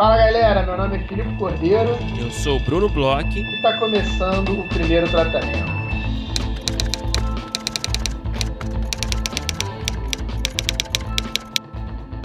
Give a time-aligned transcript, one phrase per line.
[0.00, 1.90] Fala galera, meu nome é Filipe Cordeiro.
[2.18, 3.38] Eu sou o Bruno Bloch.
[3.38, 5.70] E está começando o primeiro tratamento.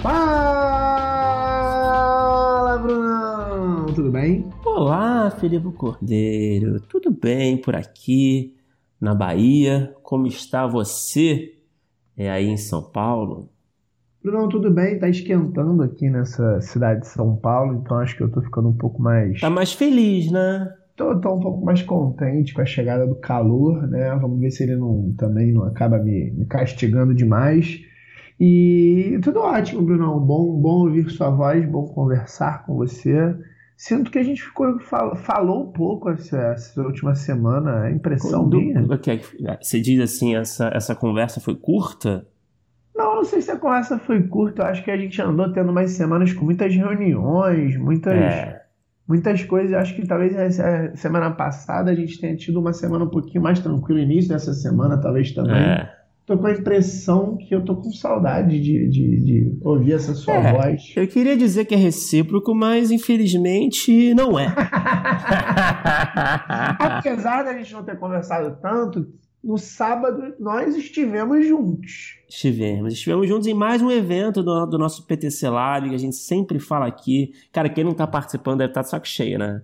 [0.00, 0.38] Fala,
[2.78, 3.84] Brunão!
[3.94, 4.48] Tudo bem?
[4.64, 6.80] Olá, Filipe Cordeiro.
[6.80, 8.56] Tudo bem por aqui
[8.98, 9.94] na Bahia?
[10.02, 11.58] Como está você
[12.16, 13.50] é aí em São Paulo?
[14.26, 18.28] Bruno, tudo bem, tá esquentando aqui nessa cidade de São Paulo, então acho que eu
[18.28, 19.40] tô ficando um pouco mais.
[19.40, 20.68] Tá mais feliz, né?
[20.96, 24.12] Tô, tô um pouco mais contente com a chegada do calor, né?
[24.20, 27.80] Vamos ver se ele não também não acaba me, me castigando demais.
[28.40, 30.18] E tudo ótimo, Bruno.
[30.18, 33.32] Bom, bom ouvir sua voz, bom conversar com você.
[33.76, 38.58] Sinto que a gente ficou, falou um pouco essa, essa última semana, a impressão Do,
[38.58, 38.82] minha.
[39.62, 42.26] Você diz assim, essa, essa conversa foi curta?
[43.16, 44.62] Não, não sei se a conversa foi curta.
[44.62, 48.62] Eu acho que a gente andou tendo mais semanas com muitas reuniões, muitas, é.
[49.08, 49.72] muitas coisas.
[49.72, 53.42] Eu acho que talvez a semana passada a gente tenha tido uma semana um pouquinho
[53.42, 54.00] mais tranquila.
[54.00, 55.56] Início dessa semana, talvez também.
[55.56, 55.90] É.
[56.26, 60.34] Tô com a impressão que eu tô com saudade de, de, de ouvir essa sua
[60.34, 60.92] é, voz.
[60.96, 64.52] Eu queria dizer que é recíproco, mas infelizmente não é.
[66.80, 69.06] Apesar da gente não ter conversado tanto,
[69.46, 72.18] no sábado nós estivemos juntos.
[72.28, 72.92] Estivemos.
[72.92, 76.58] Estivemos juntos em mais um evento do, do nosso PTC Lab, que a gente sempre
[76.58, 77.32] fala aqui.
[77.52, 79.62] Cara, quem não tá participando deve estar tá de saco cheio, né?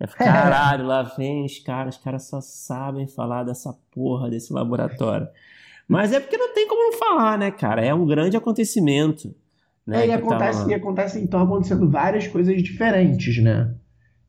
[0.00, 5.28] Deve, caralho, lá vem os caras, os caras só sabem falar dessa porra desse laboratório.
[5.86, 7.84] Mas é porque não tem como não falar, né, cara?
[7.84, 9.32] É um grande acontecimento.
[9.86, 10.70] Né, é, e acontece, tá...
[10.72, 13.72] e acontece, então, acontecendo várias coisas diferentes, né?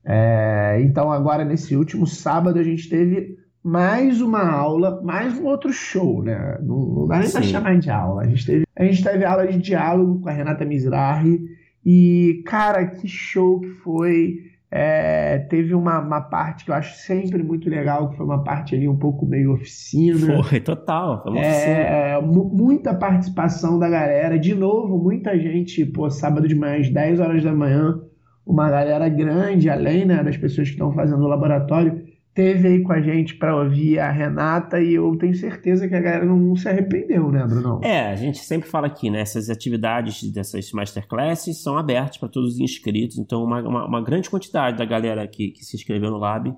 [0.06, 5.72] É, então, agora, nesse último sábado, a gente teve mais uma aula, mais um outro
[5.72, 6.58] show, né?
[6.62, 7.34] Não, não dá nem Sim.
[7.34, 8.24] pra chamar de aula.
[8.24, 11.40] A gente, teve, a gente teve aula de diálogo com a Renata Mizrahi
[11.86, 14.52] e, cara, que show que foi.
[14.74, 18.74] É, teve uma, uma, parte que eu acho sempre muito legal, que foi uma parte
[18.74, 20.42] ali um pouco meio oficina.
[20.44, 21.22] Foi, total.
[21.22, 24.40] Foi é, muita participação da galera.
[24.40, 28.00] De novo, muita gente, pô, sábado de manhã, às 10 horas da manhã,
[28.46, 32.01] uma galera grande, além né, das pessoas que estão fazendo o laboratório
[32.34, 36.00] teve aí com a gente para ouvir a Renata e eu tenho certeza que a
[36.00, 37.82] galera não, se arrependeu, né, Bruno?
[37.84, 39.22] É, a gente sempre fala aqui, né?
[39.22, 44.30] Essas atividades dessas masterclasses são abertas para todos os inscritos, então uma, uma, uma, grande
[44.30, 46.54] quantidade da galera que, que se inscreveu no Lab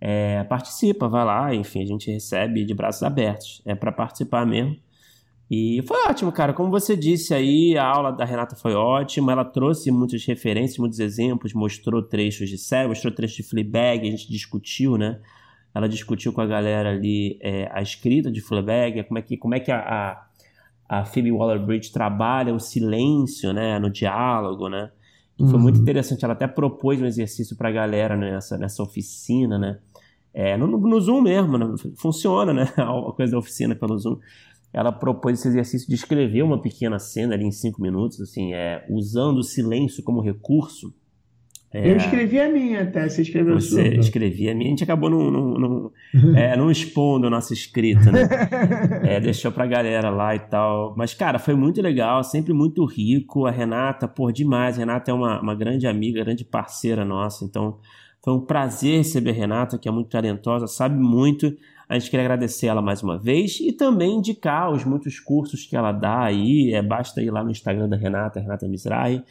[0.00, 3.62] é, participa, vai lá, enfim, a gente recebe de braços abertos.
[3.66, 4.76] É para participar mesmo.
[5.50, 6.52] E foi ótimo, cara.
[6.52, 9.32] Como você disse aí, a aula da Renata foi ótima.
[9.32, 14.10] Ela trouxe muitas referências, muitos exemplos, mostrou trechos de série, mostrou trechos de Fleabag, a
[14.10, 15.18] gente discutiu, né?
[15.74, 19.54] Ela discutiu com a galera ali é, a escrita de Fleabag, como é que, como
[19.54, 19.78] é que a,
[20.88, 23.78] a, a Phoebe Waller-Bridge trabalha o silêncio, né?
[23.78, 24.90] No diálogo, né?
[25.38, 25.60] E foi uhum.
[25.60, 26.24] muito interessante.
[26.24, 29.78] Ela até propôs um exercício para a galera nessa, nessa oficina, né?
[30.34, 31.74] É, no, no Zoom mesmo, né?
[31.96, 32.68] funciona, né?
[32.76, 34.18] A coisa da oficina pelo Zoom
[34.72, 38.84] ela propôs esse exercício de escrever uma pequena cena ali em cinco minutos, assim, é,
[38.88, 40.94] usando o silêncio como recurso.
[41.70, 43.82] É, eu escrevi a minha até, você escreveu a sua.
[43.82, 45.92] Você escrevia a minha, a gente acabou não, não, não,
[46.34, 48.26] é, não expondo a nossa escrita, né?
[49.04, 50.94] é, deixou pra galera lá e tal.
[50.96, 53.44] Mas, cara, foi muito legal, sempre muito rico.
[53.44, 54.76] A Renata, por demais.
[54.76, 57.78] A Renata é uma, uma grande amiga, grande parceira nossa, então
[58.24, 61.54] foi um prazer receber a Renata, que é muito talentosa, sabe muito.
[61.88, 65.74] A gente queria agradecer ela mais uma vez e também indicar os muitos cursos que
[65.74, 66.74] ela dá aí.
[66.74, 69.24] É, basta ir lá no Instagram da Renata, Renata Mizrahi,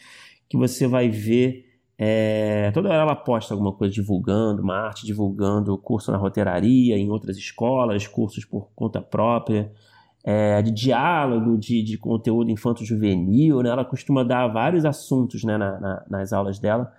[0.50, 1.66] que você vai ver.
[2.00, 7.10] É, toda hora ela posta alguma coisa divulgando uma arte, divulgando curso na roteiraria, em
[7.10, 9.72] outras escolas, cursos por conta própria,
[10.24, 13.62] é, de diálogo, de, de conteúdo infanto-juvenil.
[13.62, 13.70] Né?
[13.70, 16.92] Ela costuma dar vários assuntos né, na, na, nas aulas dela.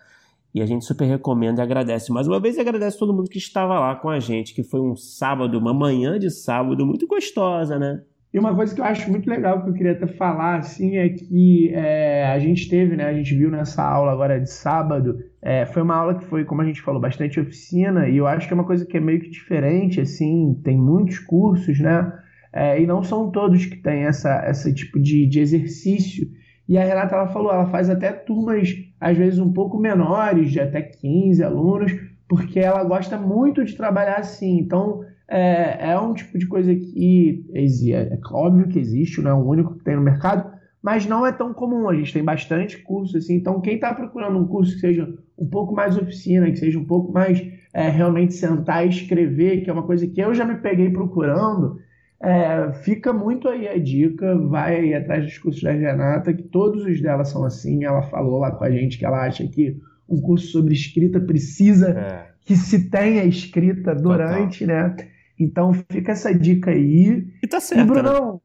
[0.55, 3.39] E a gente super recomenda e agradece mais uma vez e agradece todo mundo que
[3.39, 7.79] estava lá com a gente, que foi um sábado, uma manhã de sábado muito gostosa,
[7.79, 8.03] né?
[8.33, 11.09] E uma coisa que eu acho muito legal que eu queria até falar, assim, é
[11.09, 15.65] que é, a gente teve, né, a gente viu nessa aula agora de sábado, é,
[15.65, 18.53] foi uma aula que foi, como a gente falou, bastante oficina, e eu acho que
[18.53, 22.13] é uma coisa que é meio que diferente, assim, tem muitos cursos, né,
[22.53, 26.29] é, e não são todos que têm essa, esse tipo de, de exercício,
[26.69, 30.61] e a Renata, ela falou, ela faz até turmas, às vezes, um pouco menores, de
[30.61, 31.93] até 15 alunos,
[32.29, 34.59] porque ela gosta muito de trabalhar assim.
[34.59, 39.35] Então, é, é um tipo de coisa que é, é óbvio que existe, não é
[39.35, 40.51] o único que tem no mercado,
[40.83, 41.89] mas não é tão comum.
[41.89, 43.35] A gente tem bastante curso assim.
[43.35, 46.85] Então, quem está procurando um curso que seja um pouco mais oficina, que seja um
[46.85, 47.41] pouco mais
[47.73, 51.79] é, realmente sentar e escrever, que é uma coisa que eu já me peguei procurando,
[52.21, 57.01] É, fica muito aí a dica, vai atrás dos cursos da Renata, que todos os
[57.01, 57.85] dela são assim.
[57.85, 61.91] Ela falou lá com a gente que ela acha que um curso sobre escrita precisa
[61.91, 62.27] é.
[62.41, 64.89] que se tenha escrita durante, Total.
[64.89, 64.97] né?
[65.39, 67.29] Então fica essa dica aí.
[67.41, 67.83] E tá certo.
[67.83, 68.39] E, Brunão, né?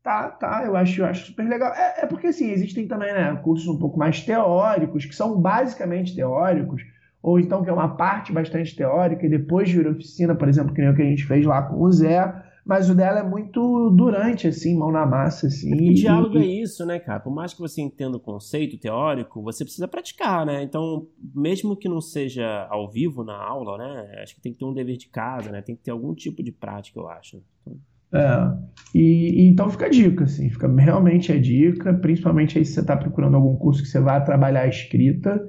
[0.00, 1.72] tá, tá, eu acho, eu acho super legal.
[1.74, 6.14] É, é porque assim, existem também né, cursos um pouco mais teóricos, que são basicamente
[6.14, 6.82] teóricos,
[7.20, 10.80] ou então que é uma parte bastante teórica, e depois vira oficina, por exemplo, que
[10.80, 12.32] nem o que a gente fez lá com o Zé
[12.64, 15.90] mas o dela é muito durante, assim, mão na massa, assim.
[15.90, 16.42] o diálogo e...
[16.42, 17.18] é isso, né, cara?
[17.18, 20.62] Por mais que você entenda o conceito teórico, você precisa praticar, né?
[20.62, 24.22] Então, mesmo que não seja ao vivo na aula, né?
[24.22, 25.60] Acho que tem que ter um dever de casa, né?
[25.60, 27.42] Tem que ter algum tipo de prática, eu acho.
[27.62, 27.76] Então...
[28.14, 28.54] É,
[28.94, 32.80] e, e, então fica a dica, assim, fica realmente a dica, principalmente aí se você
[32.80, 35.42] está procurando algum curso que você vai trabalhar a escrita,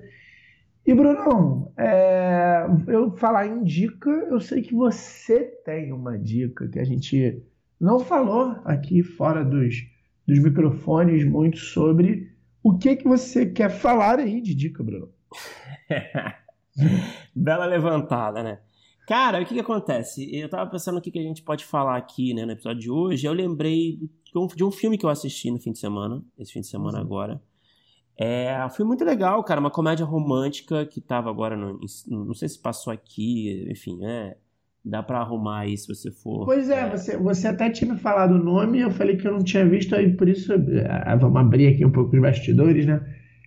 [0.85, 6.77] e, Brunão, é, eu falar em dica, eu sei que você tem uma dica que
[6.77, 7.41] a gente
[7.79, 9.75] não falou aqui fora dos,
[10.27, 12.33] dos microfones muito sobre.
[12.61, 15.09] O que que você quer falar aí de dica, Bruno?
[17.33, 18.59] Bela levantada, né?
[19.07, 20.33] Cara, o que, que acontece?
[20.35, 22.91] Eu tava pensando o que, que a gente pode falar aqui né, no episódio de
[22.91, 23.25] hoje.
[23.25, 23.99] Eu lembrei
[24.55, 27.03] de um filme que eu assisti no fim de semana, esse fim de semana uhum.
[27.05, 27.41] agora
[28.17, 29.59] é, foi muito legal, cara.
[29.59, 31.55] Uma comédia romântica que tava agora.
[31.55, 34.37] No, não sei se passou aqui, enfim, é.
[34.85, 36.45] Dá pra arrumar aí se você for.
[36.45, 39.41] Pois é, é, Você, você até tinha falado o nome, eu falei que eu não
[39.41, 43.01] tinha visto, aí por isso é, vamos abrir aqui um pouco os bastidores, né?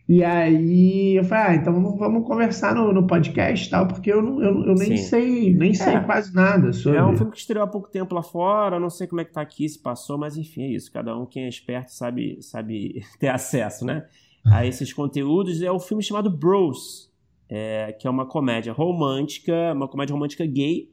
[0.09, 4.11] E aí eu falei, ah, então vamos, vamos conversar no, no podcast e tal, porque
[4.11, 5.03] eu, não, eu, eu nem Sim.
[5.03, 6.01] sei, nem sei é.
[6.01, 6.99] quase nada sobre.
[6.99, 9.33] É um filme que estreou há pouco tempo lá fora, não sei como é que
[9.33, 10.91] tá aqui, se passou, mas enfim, é isso.
[10.91, 14.07] Cada um, quem é esperto, sabe, sabe ter acesso, né?
[14.53, 17.11] A esses conteúdos é o filme chamado Bros,
[17.49, 20.91] é, que é uma comédia romântica, uma comédia romântica gay.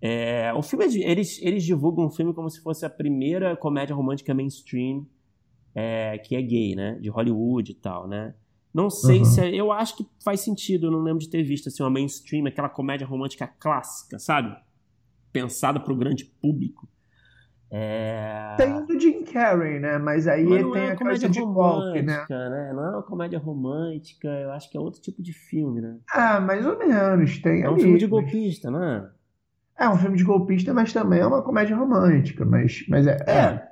[0.00, 3.94] É, o filme é eles, eles divulgam o filme como se fosse a primeira comédia
[3.94, 5.06] romântica mainstream
[5.74, 6.98] é, que é gay, né?
[7.00, 8.34] De Hollywood e tal, né?
[8.72, 9.24] Não sei uhum.
[9.24, 9.40] se.
[9.40, 12.46] É, eu acho que faz sentido, eu não lembro de ter visto assim, uma mainstream,
[12.46, 14.56] aquela comédia romântica clássica, sabe?
[15.32, 16.88] Pensada para o grande público.
[17.70, 18.54] É...
[18.56, 19.98] Tem o do Jim Carrey, né?
[19.98, 22.24] Mas aí Mas tem é a coisa de golpe, né?
[22.28, 22.72] né?
[22.72, 25.96] Não é uma comédia romântica, eu acho que é outro tipo de filme, né?
[26.12, 27.38] Ah, mais ou menos.
[27.38, 28.80] Tem é um filme de golpista, mas...
[28.80, 28.88] não
[29.78, 29.88] é?
[29.90, 32.44] Um filme de golpista, mas também é uma comédia romântica.
[32.44, 33.16] Mas, mas é.
[33.26, 33.32] é.
[33.32, 33.68] é.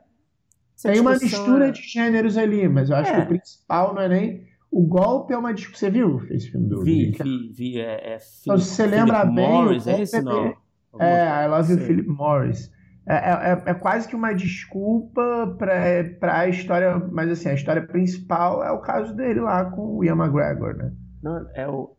[0.82, 1.70] Tem uma mistura é...
[1.70, 3.26] de gêneros ali, mas eu acho que o é.
[3.26, 4.52] principal não é nem.
[4.70, 5.88] O golpe é uma discussão.
[5.88, 7.78] Você viu esse filme do Vi, vi, vi.
[7.78, 9.48] É, é então, se você lembra bem.
[9.48, 10.54] Morris, é esse não?
[10.98, 12.70] É, I Love You, Philip Morris.
[13.06, 18.62] É, é, é, quase que uma desculpa para a história, mas assim, a história principal
[18.62, 20.92] é o caso dele lá com o Ian McGregor, né?
[21.22, 21.96] Não, é o.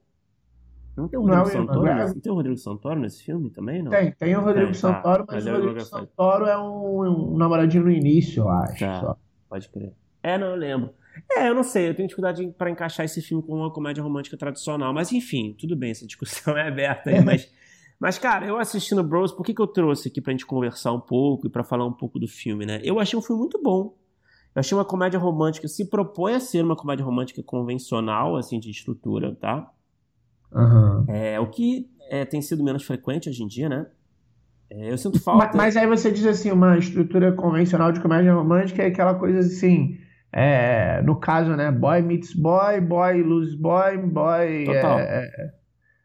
[0.95, 3.89] Não tem o Rodrigo, não, Santoro, não tem o Rodrigo Santoro nesse filme também, não?
[3.89, 4.94] Tem, tem o Rodrigo tem, tá.
[4.94, 5.33] Santoro, tá.
[5.33, 8.79] mas, mas, o Rodrigo Santoro é um, um, namoradinho no início, eu acho.
[8.79, 9.00] Tá.
[9.01, 9.17] Só.
[9.50, 9.94] Pode crer.
[10.21, 10.94] É, não, eu lembro.
[11.31, 14.38] É, eu não sei, eu tenho dificuldade para encaixar esse filme com uma comédia romântica
[14.38, 17.51] tradicional, mas enfim, tudo bem, essa discussão é aberta aí, mas
[18.00, 21.00] mas, cara, eu assistindo Bros, por que, que eu trouxe aqui pra gente conversar um
[21.00, 22.81] pouco e para falar um pouco do filme, né?
[22.84, 23.95] Eu achei um filme muito bom.
[24.56, 28.69] Eu achei uma comédia romântica, se propõe a ser uma comédia romântica convencional, assim, de
[28.69, 29.72] estrutura, tá?
[30.51, 31.06] Uhum.
[31.07, 33.88] É, o que é, tem sido menos frequente hoje em dia, né?
[34.69, 35.46] É, eu sinto falta.
[35.48, 39.39] Mas, mas, aí você diz assim, uma estrutura convencional de comédia romântica é aquela coisa
[39.39, 39.98] assim.
[40.32, 41.72] É, no caso, né?
[41.72, 45.53] Boy meets boy, boy lose boy, boy é, é,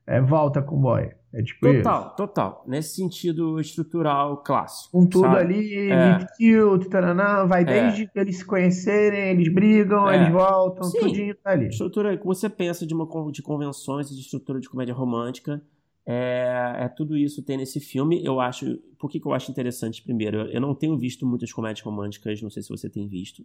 [0.09, 1.11] é, volta com boy.
[1.31, 2.17] É tipo total, isso.
[2.17, 2.65] total.
[2.67, 4.93] Nesse sentido estrutural clássico.
[4.93, 5.41] Com tudo sabe?
[5.41, 6.19] ali, é.
[6.39, 7.65] cute, taranã, vai é.
[7.65, 10.17] desde que eles se conhecerem, eles brigam, é.
[10.17, 11.01] eles voltam, Sim.
[11.01, 11.69] tudinho tá ali.
[11.69, 15.63] Estrutura que você pensa de, uma, de convenções e de estrutura de comédia romântica.
[16.07, 18.25] É, é, tudo isso tem nesse filme.
[18.25, 18.79] Eu acho.
[18.99, 20.39] Por que, que eu acho interessante primeiro?
[20.39, 23.45] Eu, eu, não tenho visto muitas comédias românticas, não sei se você tem visto.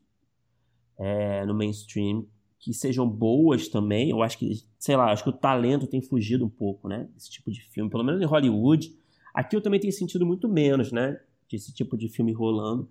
[0.98, 2.26] É, no mainstream
[2.64, 4.10] que sejam boas também.
[4.10, 7.10] Eu acho que, sei lá, acho que o talento tem fugido um pouco, né?
[7.18, 8.96] Esse tipo de filme, pelo menos em Hollywood.
[9.34, 11.20] Aqui eu também tenho sentido muito menos, né?
[11.52, 12.90] Desse tipo de filme rolando.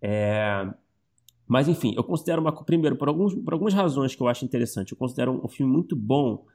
[0.00, 0.72] É...
[1.48, 2.52] Mas enfim, eu considero uma.
[2.64, 5.72] Primeiro, por, alguns, por algumas razões que eu acho interessante, eu considero um, um filme
[5.72, 6.46] muito bom.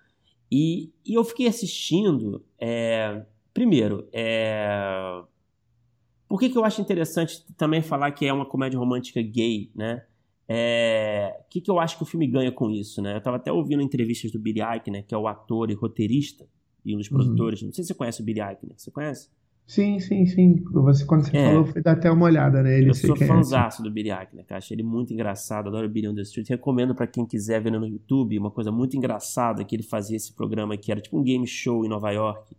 [0.49, 2.45] E, e eu fiquei assistindo.
[2.57, 3.25] É...
[3.53, 5.21] Primeiro, é...
[6.29, 10.05] por que, que eu acho interessante também falar que é uma comédia romântica gay, né?
[10.49, 13.13] É, o que, que eu acho que o filme ganha com isso, né?
[13.13, 16.47] Eu estava até ouvindo entrevistas do Billy Eichner, que é o ator e roteirista
[16.85, 17.17] e um dos uhum.
[17.17, 17.61] produtores.
[17.61, 18.73] Não sei se você conhece o Billy Eichner.
[18.77, 19.29] Você conhece?
[19.67, 20.63] Sim, sim, sim.
[20.71, 21.45] Você, quando você é.
[21.49, 22.89] falou, foi dar até uma olhada nele.
[22.89, 24.59] Eu sou é fãzaço do Billy Eichner, cara.
[24.59, 25.67] Achei ele muito engraçado.
[25.67, 26.47] Adoro o Billy on the Street.
[26.47, 30.33] Recomendo para quem quiser ver no YouTube uma coisa muito engraçada que ele fazia esse
[30.33, 32.55] programa que era tipo um game show em Nova York.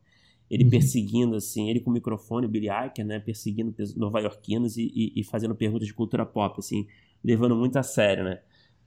[0.51, 0.71] ele uhum.
[0.71, 5.25] perseguindo, assim, ele com o microfone, o Billy Eicher, né, perseguindo nova-iorquinos e, e, e,
[5.25, 6.87] fazendo perguntas de cultura pop, assim,
[7.25, 8.41] levando muito a sério, né,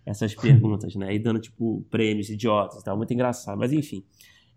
[0.05, 4.03] essas perguntas, né, e dando, tipo, prêmios idiotas e tal, muito engraçado, mas enfim.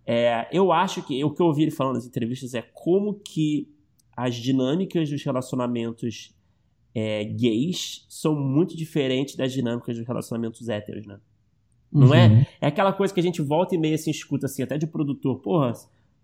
[0.06, 3.68] É, eu acho que, o que eu ouvi ele falando nas entrevistas é como que
[4.16, 6.34] as dinâmicas dos relacionamentos
[6.94, 11.18] é, gays são muito diferentes das dinâmicas dos relacionamentos héteros, né?
[11.90, 12.26] Não é?
[12.26, 12.38] uhum.
[12.38, 12.46] é?
[12.60, 15.40] É aquela coisa que a gente volta e meia assim, escuta assim, até de produtor,
[15.40, 15.72] porra,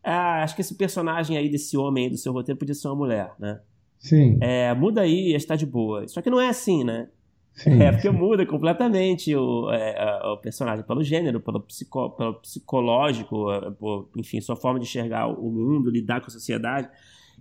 [0.02, 2.96] ah, acho que esse personagem aí desse homem aí do seu roteiro podia ser uma
[2.96, 3.60] mulher, né?
[3.98, 4.38] Sim.
[4.40, 6.08] É, muda aí, está de boa.
[6.08, 7.08] Só que não é assim, né?
[7.62, 8.16] Sim, é porque sim.
[8.16, 13.46] muda completamente o, é, o personagem pelo gênero, pelo, psico, pelo psicológico,
[13.78, 16.88] por, enfim, sua forma de enxergar o mundo, lidar com a sociedade.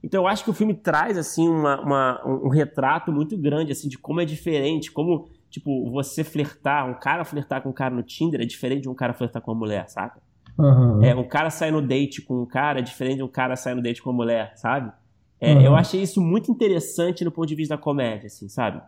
[0.03, 3.88] Então eu acho que o filme traz assim uma, uma, um retrato muito grande assim
[3.88, 8.03] de como é diferente, como tipo você flertar, um cara flertar com um cara no
[8.03, 10.21] Tinder é diferente de um cara flertar com uma mulher, saca?
[10.57, 11.01] Uhum.
[11.01, 13.75] É, um cara sair no date com um cara é diferente de um cara sair
[13.75, 14.91] no date com uma mulher, sabe?
[15.39, 15.61] É, uhum.
[15.61, 18.81] Eu achei isso muito interessante no ponto de vista da comédia, assim, sabe?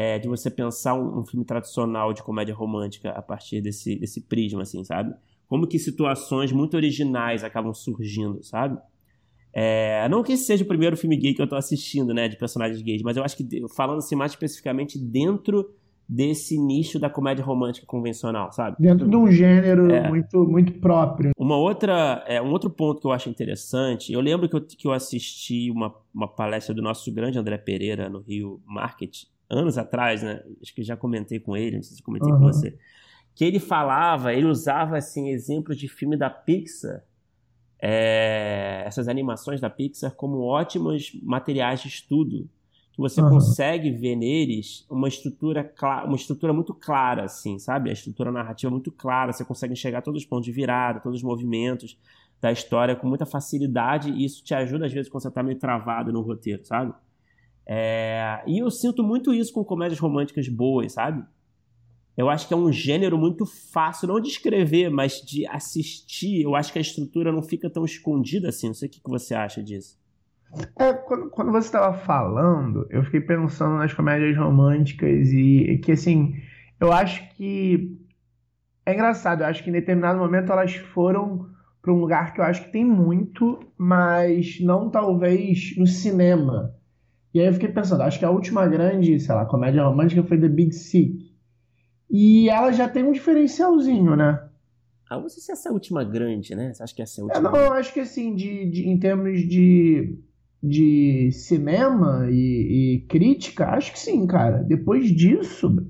[0.00, 4.20] É, de você pensar um, um, filme tradicional de comédia romântica a partir desse, desse
[4.20, 5.12] prisma, assim, sabe?
[5.48, 8.78] Como que situações muito originais acabam surgindo, sabe?
[9.52, 12.36] É, não que esse seja o primeiro filme gay que eu tô assistindo, né, de
[12.36, 15.68] personagens gays, mas eu acho que, falando assim mais especificamente dentro
[16.08, 18.76] desse nicho da comédia romântica convencional, sabe?
[18.78, 20.08] Dentro de um gênero é.
[20.08, 21.32] muito, muito próprio.
[21.36, 24.86] Uma outra, é, um outro ponto que eu acho interessante, eu lembro que eu, que
[24.86, 30.22] eu assisti uma, uma palestra do nosso grande André Pereira no Rio Market, anos atrás,
[30.22, 30.42] né?
[30.62, 32.38] Acho que já comentei com ele, não sei se comentei uhum.
[32.38, 32.78] com você.
[33.34, 37.02] Que ele falava, ele usava assim exemplos de filme da Pixar
[37.80, 42.48] é, essas animações da Pixar como ótimos materiais de estudo
[42.92, 43.30] que você uhum.
[43.30, 45.72] consegue ver neles uma estrutura
[46.04, 50.22] uma estrutura muito clara assim sabe a estrutura narrativa muito clara você consegue enxergar todos
[50.22, 51.96] os pontos de virada todos os movimentos
[52.40, 55.58] da história com muita facilidade e isso te ajuda às vezes quando você está meio
[55.58, 56.92] travado no roteiro sabe
[57.68, 61.24] é, e eu sinto muito isso com comédias românticas boas sabe
[62.18, 66.42] eu acho que é um gênero muito fácil, não de escrever, mas de assistir.
[66.42, 68.66] Eu acho que a estrutura não fica tão escondida assim.
[68.66, 69.96] Não sei o que você acha disso.
[70.76, 76.34] É, quando, quando você estava falando, eu fiquei pensando nas comédias românticas e que, assim,
[76.80, 77.96] eu acho que.
[78.84, 81.48] É engraçado, eu acho que em determinado momento elas foram
[81.80, 86.74] para um lugar que eu acho que tem muito, mas não talvez no cinema.
[87.32, 90.38] E aí eu fiquei pensando, acho que a última grande, sei lá, comédia romântica foi
[90.38, 91.28] The Big Sick
[92.10, 94.42] e ela já tem um diferencialzinho, né?
[95.10, 96.72] Ah, não sei se essa é a última grande, né?
[96.72, 97.48] Você acha que essa é a última?
[97.48, 100.18] É, não, eu acho que assim, de, de, em termos de,
[100.62, 104.62] de cinema e, e, crítica, acho que sim, cara.
[104.62, 105.86] Depois disso.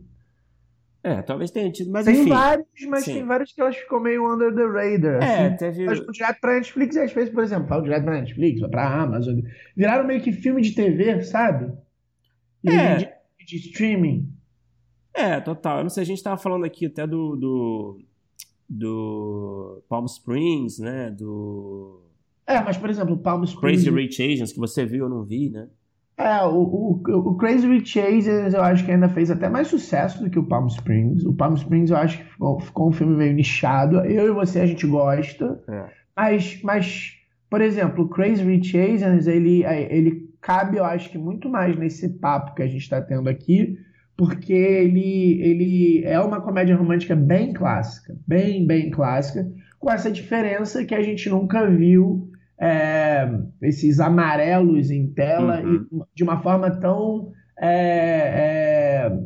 [1.08, 2.28] É, talvez tenha tido, mas tem enfim.
[2.28, 3.14] vários, mas sim.
[3.14, 5.22] tem vários que elas ficam meio under the radar.
[5.22, 5.56] É, assim.
[5.56, 5.84] teve.
[5.84, 8.68] Elas vão direto pra Netflix e às vezes, por exemplo, falam direto pra Netflix ou
[8.68, 9.40] pra Amazon.
[9.74, 11.72] Viraram meio que filme de TV, sabe?
[12.62, 12.96] E é.
[12.96, 13.08] de,
[13.46, 14.30] de streaming.
[15.14, 15.78] É, total.
[15.78, 18.00] Eu não sei, a gente tava falando aqui até do, do,
[18.68, 21.10] do Palm Springs, né?
[21.10, 22.02] Do.
[22.46, 23.82] É, mas por exemplo, Palm Springs.
[23.82, 25.68] Crazy Rich Asians, que você viu, eu não vi, né?
[26.18, 30.22] É, o, o, o Crazy Rich Asians eu acho que ainda fez até mais sucesso
[30.22, 31.24] do que o Palm Springs.
[31.24, 34.00] O Palm Springs eu acho que ficou, ficou um filme meio nichado.
[34.00, 35.62] Eu e você a gente gosta.
[35.68, 35.84] É.
[36.16, 37.12] Mas, mas,
[37.48, 42.08] por exemplo, o Crazy Rich Asians, ele, ele cabe, eu acho que muito mais nesse
[42.08, 43.78] papo que a gente está tendo aqui
[44.18, 49.48] porque ele, ele é uma comédia romântica bem clássica, bem, bem clássica,
[49.78, 52.27] com essa diferença que a gente nunca viu
[52.60, 53.28] é,
[53.62, 56.04] esses amarelos em tela uhum.
[56.14, 59.18] de uma forma tão é, é,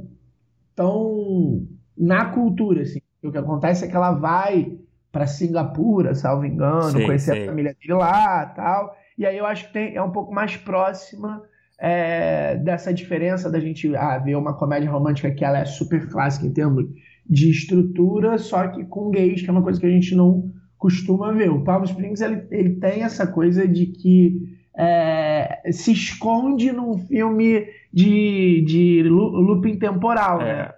[0.74, 3.00] tão na cultura assim.
[3.22, 4.76] O que acontece é que ela vai
[5.12, 7.42] para Singapura, salvo engano, sim, conhecer sim.
[7.42, 8.96] a família dele lá, tal.
[9.16, 11.42] E aí eu acho que tem, é um pouco mais próxima
[11.78, 16.46] é, dessa diferença da gente ah, ver uma comédia romântica que ela é super clássica
[16.46, 16.86] em termos
[17.28, 20.50] de estrutura, só que com gays, que é uma coisa que a gente não
[20.82, 21.48] costuma ver.
[21.48, 27.68] O Palm Springs ele, ele tem essa coisa de que é, se esconde num filme
[27.92, 30.44] de, de looping temporal, é.
[30.44, 30.72] né?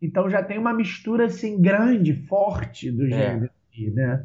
[0.00, 3.10] Então já tem uma mistura assim grande, forte do é.
[3.10, 3.50] gênero,
[3.92, 4.24] né?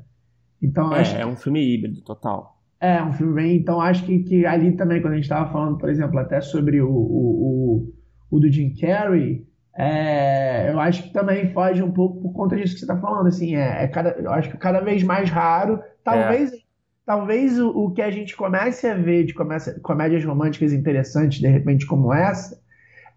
[0.61, 1.17] Então é, acho...
[1.17, 2.57] é um filme híbrido total.
[2.79, 3.57] É, um filme bem.
[3.57, 6.79] Então acho que, que ali também, quando a gente estava falando, por exemplo, até sobre
[6.79, 7.93] o, o, o,
[8.31, 9.45] o do Jim Carrey,
[9.77, 13.27] é, eu acho que também foge um pouco por conta disso que você está falando.
[13.27, 15.82] Assim, é, é, cada, eu acho que cada vez mais raro.
[16.03, 16.58] Talvez, é.
[17.05, 21.48] talvez o, o, que a gente comece a ver de comece, comédias românticas interessantes, de
[21.48, 22.60] repente, como essa,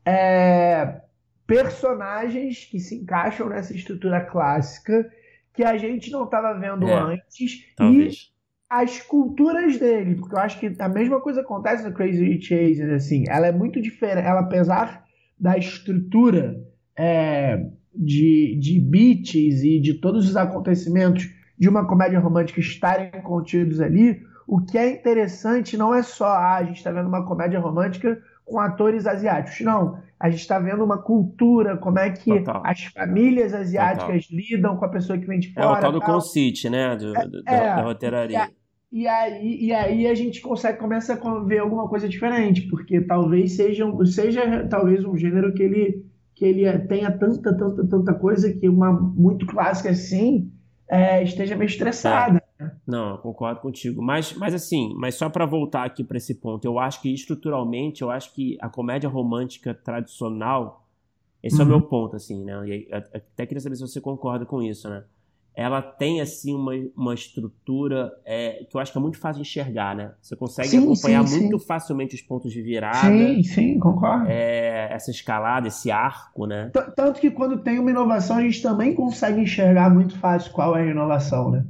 [0.04, 1.00] é
[1.46, 5.10] personagens que se encaixam nessa estrutura clássica
[5.54, 7.74] que a gente não estava vendo é, antes.
[7.74, 8.14] Talvez.
[8.14, 8.38] E
[8.68, 12.92] as culturas dele, porque eu acho que a mesma coisa acontece no Crazy Rich Asians,
[12.92, 15.07] assim, ela é muito diferente, ela apesar
[15.38, 16.60] da estrutura
[16.96, 21.28] é, de, de beats e de todos os acontecimentos
[21.58, 26.56] de uma comédia romântica estarem contidos ali, o que é interessante não é só ah,
[26.56, 29.98] a gente está vendo uma comédia romântica com atores asiáticos, não.
[30.18, 32.62] A gente está vendo uma cultura, como é que Total.
[32.64, 34.40] as famílias asiáticas Total.
[34.40, 35.66] lidam com a pessoa que vem de fora.
[35.66, 36.96] É o tal do conceit, né?
[36.96, 38.50] Do, do, é, da roteiraria.
[38.90, 43.52] E aí, e aí a gente consegue começa a ver alguma coisa diferente, porque talvez
[43.52, 48.66] seja, seja talvez um gênero que ele, que ele tenha tanta, tanta, tanta coisa que
[48.68, 50.50] uma muito clássica assim
[50.88, 52.42] é, esteja meio estressada.
[52.58, 52.70] É.
[52.86, 54.02] Não, concordo contigo.
[54.02, 58.00] Mas, mas assim, mas só para voltar aqui para esse ponto, eu acho que estruturalmente,
[58.02, 60.84] eu acho que a comédia romântica tradicional,
[61.42, 61.62] esse uhum.
[61.62, 62.54] é o meu ponto, assim, né?
[62.66, 65.04] E até queria saber se você concorda com isso, né?
[65.58, 69.48] Ela tem assim uma, uma estrutura é, que eu acho que é muito fácil de
[69.48, 70.12] enxergar, né?
[70.22, 71.66] Você consegue sim, acompanhar sim, muito sim.
[71.66, 73.08] facilmente os pontos de virada.
[73.08, 74.26] Sim, sim, concordo.
[74.28, 76.70] É, essa escalada, esse arco, né?
[76.72, 80.76] T Tanto que quando tem uma inovação, a gente também consegue enxergar muito fácil qual
[80.76, 81.66] é a inovação, né?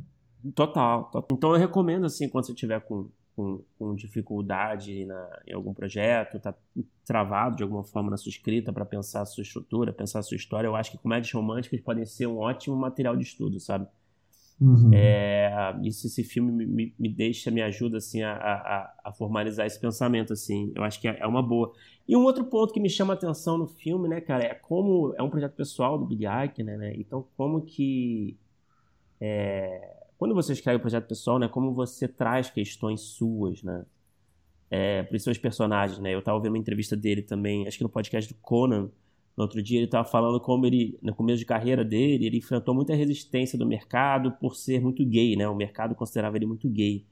[0.55, 1.29] Total, total.
[1.33, 6.39] Então eu recomendo, assim, quando você tiver com com, com dificuldade na, em algum projeto,
[6.39, 6.53] está
[7.07, 10.37] travado de alguma forma na sua escrita para pensar a sua estrutura, pensar a sua
[10.37, 13.87] história, eu acho que comédias românticas podem ser um ótimo material de estudo, sabe?
[14.61, 14.91] Uhum.
[14.93, 19.65] É, isso, esse filme me, me, me, deixa, me ajuda assim a, a, a, formalizar
[19.65, 20.73] esse pensamento, assim.
[20.75, 21.73] Eu acho que é, é, uma boa.
[22.09, 25.15] E um outro ponto que me chama a atenção no filme, né, cara, é como
[25.17, 26.93] é um projeto pessoal do Billy Eichner, né?
[26.97, 28.37] Então, como que
[29.21, 33.87] é, quando você escreve o projeto pessoal, né, como você traz questões suas, né,
[34.71, 36.15] é, para os seus personagens, né?
[36.15, 38.91] Eu estava vendo uma entrevista dele também, acho que no podcast do Conan,
[39.37, 42.75] no outro dia ele estava falando como ele, no começo de carreira dele, ele enfrentou
[42.75, 45.49] muita resistência do mercado por ser muito gay, né?
[45.49, 47.07] O mercado considerava ele muito gay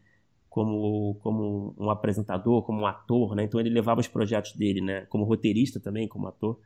[0.51, 3.45] como, como um apresentador, como um ator, né?
[3.45, 5.03] Então ele levava os projetos dele, né?
[5.07, 6.59] Como roteirista também, como ator,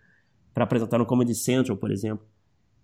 [0.54, 2.26] para apresentar no Comedy Central, por exemplo.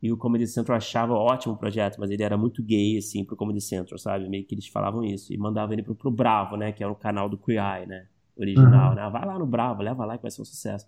[0.03, 3.37] E o Comedy Central achava ótimo o projeto, mas ele era muito gay, assim, pro
[3.37, 4.29] Comedy Central, sabe?
[4.29, 5.33] Meio que eles falavam isso.
[5.33, 6.73] E mandavam ele pro, pro Bravo, né?
[6.73, 8.07] Que era o canal do Queer Eye, né?
[8.37, 8.95] Original, uhum.
[8.95, 9.11] né?
[9.11, 10.87] Vai lá no Bravo, leva lá que vai ser um sucesso.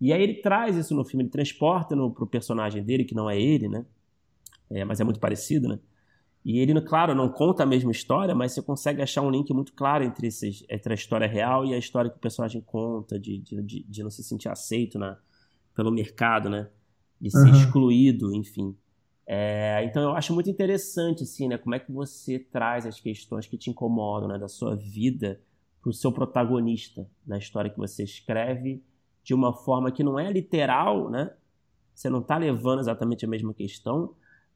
[0.00, 3.30] E aí ele traz isso no filme, ele transporta no, pro personagem dele, que não
[3.30, 3.84] é ele, né?
[4.70, 5.78] É, mas é muito parecido, né?
[6.44, 9.72] E ele, claro, não conta a mesma história, mas você consegue achar um link muito
[9.72, 13.38] claro entre, esses, entre a história real e a história que o personagem conta, de,
[13.38, 15.18] de, de, de não se sentir aceito na,
[15.74, 16.68] pelo mercado, né?
[17.20, 17.50] De ser uhum.
[17.50, 18.76] excluído, enfim.
[19.26, 21.58] É, então eu acho muito interessante, assim, né?
[21.58, 25.40] Como é que você traz as questões que te incomodam, né, da sua vida
[25.82, 28.82] para o seu protagonista na história que você escreve
[29.22, 31.30] de uma forma que não é literal, né?
[31.94, 34.14] Você não está levando exatamente a mesma questão,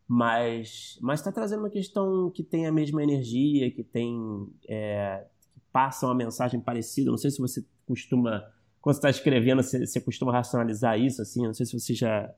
[0.08, 5.60] mas mas está trazendo uma questão que tem a mesma energia, que tem é, que
[5.72, 7.10] passa uma mensagem parecida.
[7.10, 8.42] Não sei se você costuma
[8.80, 11.46] quando está escrevendo, você, você costuma racionalizar isso, assim.
[11.46, 12.34] Não sei se você já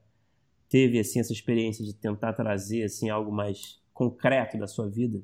[0.69, 5.21] teve assim essa experiência de tentar trazer assim algo mais concreto da sua vida?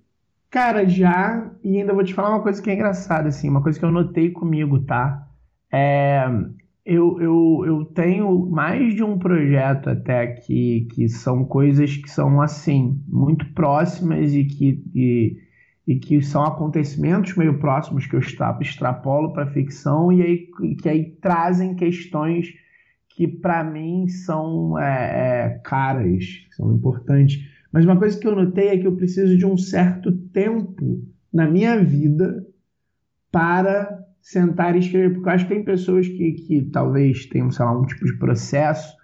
[0.50, 3.78] Cara, já, e ainda vou te falar uma coisa que é engraçada, assim, uma coisa
[3.78, 5.28] que eu notei comigo, tá?
[5.72, 6.24] É,
[6.84, 12.42] eu, eu, eu tenho mais de um projeto até que, que são coisas que são,
[12.42, 15.36] assim, muito próximas e que, e,
[15.86, 20.48] e que são acontecimentos meio próximos que eu extrapolo para ficção e aí,
[20.82, 22.48] que aí trazem questões
[23.20, 24.84] que para mim são é,
[25.44, 26.24] é, caras,
[26.56, 27.46] são importantes.
[27.70, 31.46] Mas uma coisa que eu notei é que eu preciso de um certo tempo na
[31.46, 32.46] minha vida
[33.30, 37.62] para sentar e escrever, porque eu acho que tem pessoas que, que talvez tenham, sei
[37.62, 38.96] lá, um tipo de processo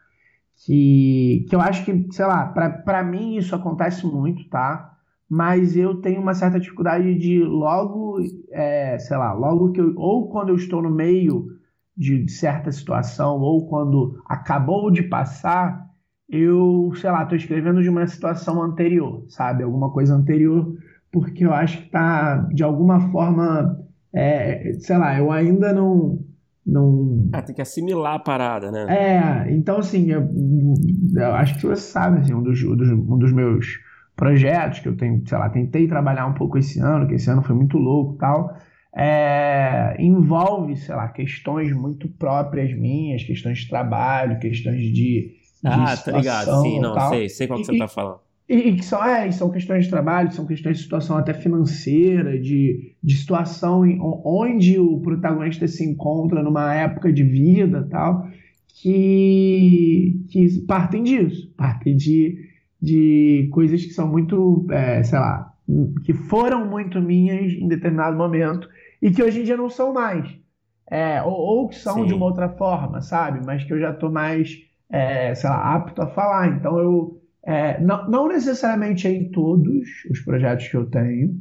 [0.64, 4.96] que, que eu acho que, sei lá, para mim isso acontece muito, tá?
[5.28, 8.16] Mas eu tenho uma certa dificuldade de logo,
[8.50, 11.55] é, sei lá, logo que eu, ou quando eu estou no meio
[11.96, 15.86] de certa situação ou quando acabou de passar,
[16.28, 19.62] eu, sei lá, estou escrevendo de uma situação anterior, sabe?
[19.62, 20.76] Alguma coisa anterior,
[21.10, 23.80] porque eu acho que está, de alguma forma,
[24.12, 26.18] é, sei lá, eu ainda não.
[26.66, 27.30] não...
[27.32, 28.86] Ah, tem que assimilar a parada, né?
[28.88, 30.28] É, então, assim, eu,
[31.14, 33.66] eu acho que você sabe, assim, um dos, um dos meus
[34.14, 37.42] projetos que eu tenho, sei lá, tentei trabalhar um pouco esse ano, que esse ano
[37.42, 38.56] foi muito louco e tal
[38.98, 44.92] é, envolve, sei lá, questões muito próprias minhas, questões de trabalho, questões de.
[44.92, 47.10] de ah, tá ligado, sim, não, tal.
[47.10, 48.20] sei, sei qual que você tá falando.
[48.48, 52.40] E, e, que são, é, são questões de trabalho, são questões de situação até financeira,
[52.40, 58.26] de, de situação em, onde o protagonista se encontra numa época de vida tal,
[58.68, 62.38] que, que partem disso, partem de,
[62.80, 65.52] de coisas que são muito, é, sei lá,
[66.04, 68.68] que foram muito minhas em determinado momento
[69.00, 70.28] e que hoje em dia não são mais.
[70.90, 72.06] É, ou, ou, que são Sim.
[72.06, 73.44] de uma outra forma, sabe?
[73.44, 74.56] Mas que eu já estou mais,
[74.88, 76.48] é, sei lá, apto a falar.
[76.48, 77.20] Então eu.
[77.42, 81.40] É, não, não necessariamente em todos os projetos que eu tenho.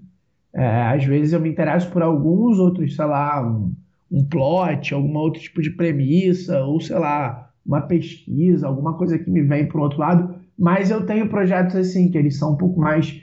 [0.53, 3.73] É, às vezes eu me interesso por alguns outros, sei lá, um,
[4.11, 9.29] um plot, algum outro tipo de premissa, ou sei lá, uma pesquisa, alguma coisa que
[9.29, 10.35] me vem para o outro lado.
[10.57, 13.21] Mas eu tenho projetos assim, que eles são um pouco mais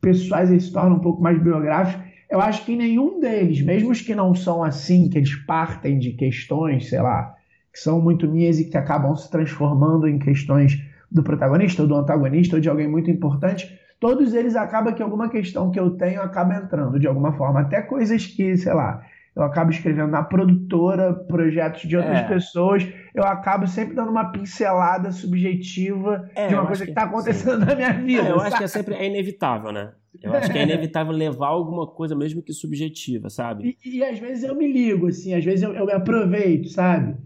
[0.00, 4.00] pessoais, eles se tornam um pouco mais biográficos eu acho que nenhum deles, mesmo os
[4.00, 7.34] que não são assim, que eles partem de questões, sei lá,
[7.70, 11.94] que são muito minhas e que acabam se transformando em questões do protagonista ou do
[11.94, 16.22] antagonista ou de alguém muito importante, todos eles acabam que alguma questão que eu tenho
[16.22, 17.60] acaba entrando de alguma forma.
[17.60, 19.02] Até coisas que, sei lá,
[19.36, 22.22] eu acabo escrevendo na produtora, projetos de outras é.
[22.22, 27.60] pessoas, eu acabo sempre dando uma pincelada subjetiva é, de uma coisa que está acontecendo
[27.60, 27.66] sim.
[27.66, 28.22] na minha vida.
[28.22, 28.46] É, eu sabe?
[28.46, 29.92] acho que é sempre é inevitável, né?
[30.20, 33.76] Eu acho que é inevitável levar alguma coisa, mesmo que subjetiva, sabe?
[33.84, 37.16] E, e às vezes eu me ligo, assim, às vezes eu, eu me aproveito, sabe?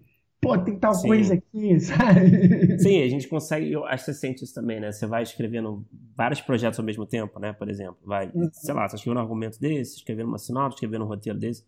[0.40, 1.08] Pô, tem tal Sim.
[1.08, 2.78] coisa aqui, sabe?
[2.78, 4.92] Sim, a gente consegue, eu acho que você sente isso também, né?
[4.92, 5.84] Você vai escrevendo
[6.16, 7.52] vários projetos ao mesmo tempo, né?
[7.52, 8.48] Por exemplo, vai, uhum.
[8.52, 11.64] sei lá, você escrevendo um argumento desse, escrevendo uma sinopse, escrevendo um roteiro desse,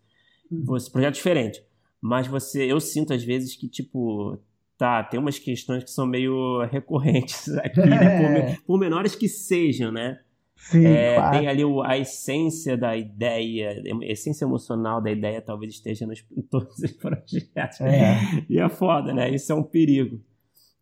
[0.51, 0.65] uhum.
[0.93, 1.63] projeto diferente.
[2.01, 4.39] Mas você, eu sinto às vezes que, tipo,
[4.77, 8.55] tá, tem umas questões que são meio recorrentes aqui, né?
[8.55, 10.21] Por, por menores que sejam, né?
[10.59, 11.39] Sim, é, claro.
[11.39, 16.25] Tem ali o, a essência da ideia, a essência emocional da ideia talvez esteja nos,
[16.37, 17.81] em todos os projetos.
[17.81, 18.19] É.
[18.51, 19.31] E é foda, né?
[19.31, 20.21] Isso é um perigo.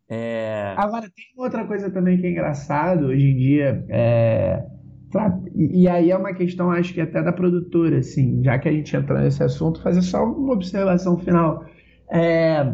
[0.09, 0.73] É...
[0.77, 3.85] Agora, tem outra coisa também que é engraçado hoje em dia.
[3.89, 4.65] É...
[5.55, 8.95] E, aí é uma questão, acho que até da produtora, assim, já que a gente
[8.95, 11.63] entrou nesse assunto, fazer só uma observação final.
[12.09, 12.73] É...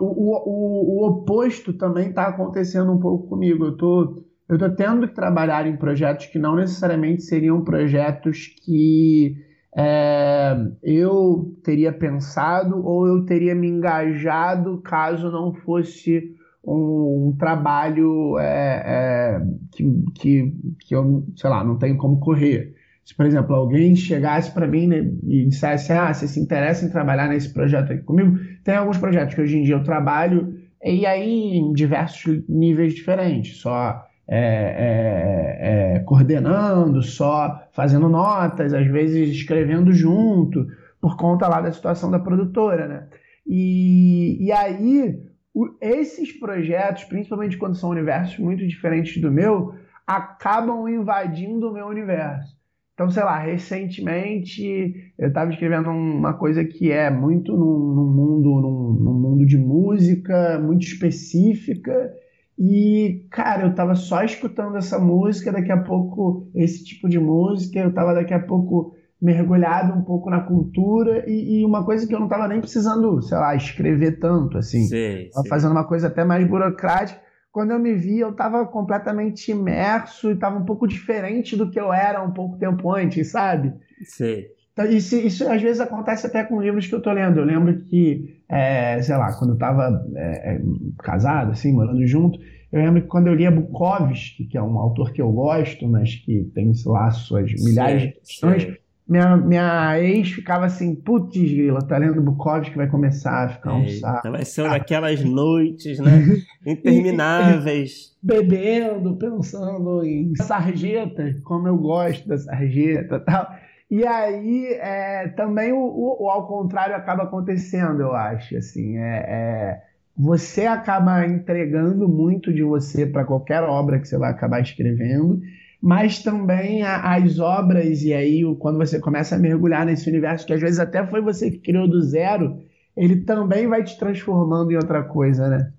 [0.00, 3.64] O, o, o, o oposto também está acontecendo um pouco comigo.
[3.64, 9.36] Eu tô eu estou tendo que trabalhar em projetos que não necessariamente seriam projetos que
[9.76, 16.34] é, eu teria pensado ou eu teria me engajado caso não fosse
[16.64, 19.40] um, um trabalho é, é,
[19.72, 19.84] que,
[20.14, 22.74] que, que eu, sei lá, não tenho como correr.
[23.04, 26.90] Se, por exemplo, alguém chegasse para mim né, e dissesse, ah, você se interessa em
[26.90, 28.38] trabalhar nesse projeto aqui comigo?
[28.64, 33.58] Tem alguns projetos que hoje em dia eu trabalho e aí em diversos níveis diferentes,
[33.58, 40.66] só é, é, é, coordenando, só fazendo notas, às vezes escrevendo junto,
[41.00, 43.06] por conta lá da situação da produtora, né?
[43.46, 45.18] E, e aí,
[45.54, 49.74] o, esses projetos, principalmente quando são universos muito diferentes do meu,
[50.06, 52.58] acabam invadindo o meu universo.
[52.92, 58.92] Então, sei lá, recentemente eu estava escrevendo uma coisa que é muito num mundo, num,
[59.04, 62.12] num mundo de música, muito específica,
[62.58, 67.78] e, cara, eu tava só escutando essa música, daqui a pouco, esse tipo de música,
[67.78, 72.14] eu tava daqui a pouco mergulhado um pouco na cultura e, e uma coisa que
[72.14, 74.84] eu não tava nem precisando, sei lá, escrever tanto, assim.
[74.86, 75.48] Sim, sim.
[75.48, 77.20] Fazendo uma coisa até mais burocrática.
[77.50, 81.80] Quando eu me vi, eu tava completamente imerso e tava um pouco diferente do que
[81.80, 83.72] eu era um pouco tempo antes, sabe?
[84.02, 84.44] Sim.
[84.72, 87.40] Então, isso, isso, às vezes acontece até com livros que eu tô lendo.
[87.40, 90.60] Eu lembro que, é, sei lá, quando eu tava é, é,
[91.02, 92.38] casado, assim, morando junto,
[92.72, 96.14] eu lembro que quando eu lia Bukowski, que é um autor que eu gosto, mas
[96.14, 101.34] que tem, sei lá, suas milhares sim, de questões, minha, minha ex ficava assim, putz,
[101.34, 104.30] grila, tá lendo Bukowski, vai começar a ficar um Eita, saco.
[104.30, 106.24] Vai ser aquelas noites, né,
[106.66, 108.14] intermináveis.
[108.22, 113.48] Bebendo, pensando em sarjeta, como eu gosto da sarjeta e tal.
[113.90, 118.56] E aí, é, também o, o, o, ao contrário acaba acontecendo, eu acho.
[118.56, 119.82] Assim, é, é
[120.18, 125.40] você acaba entregando muito de você para qualquer obra que você vai acabar escrevendo,
[125.80, 130.52] mas também a, as obras, e aí quando você começa a mergulhar nesse universo, que
[130.52, 132.58] às vezes até foi você que criou do zero,
[132.96, 135.72] ele também vai te transformando em outra coisa, né?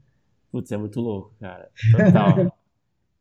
[0.51, 1.67] Putz, é muito louco, cara.
[1.91, 2.51] Total.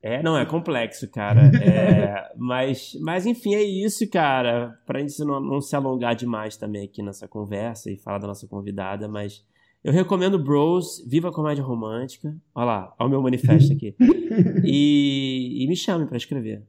[0.02, 1.50] É, não, é complexo, cara.
[1.60, 4.78] É, mas, mas, enfim, é isso, cara.
[4.86, 8.46] Pra gente não, não, se alongar demais também aqui nessa conversa e falar da nossa
[8.46, 9.44] convidada, mas
[9.82, 12.34] eu recomendo Bros, Viva a Comédia Romântica.
[12.54, 13.94] Olha lá, olha o meu manifesto aqui.
[14.64, 16.62] e, e me chame para escrever.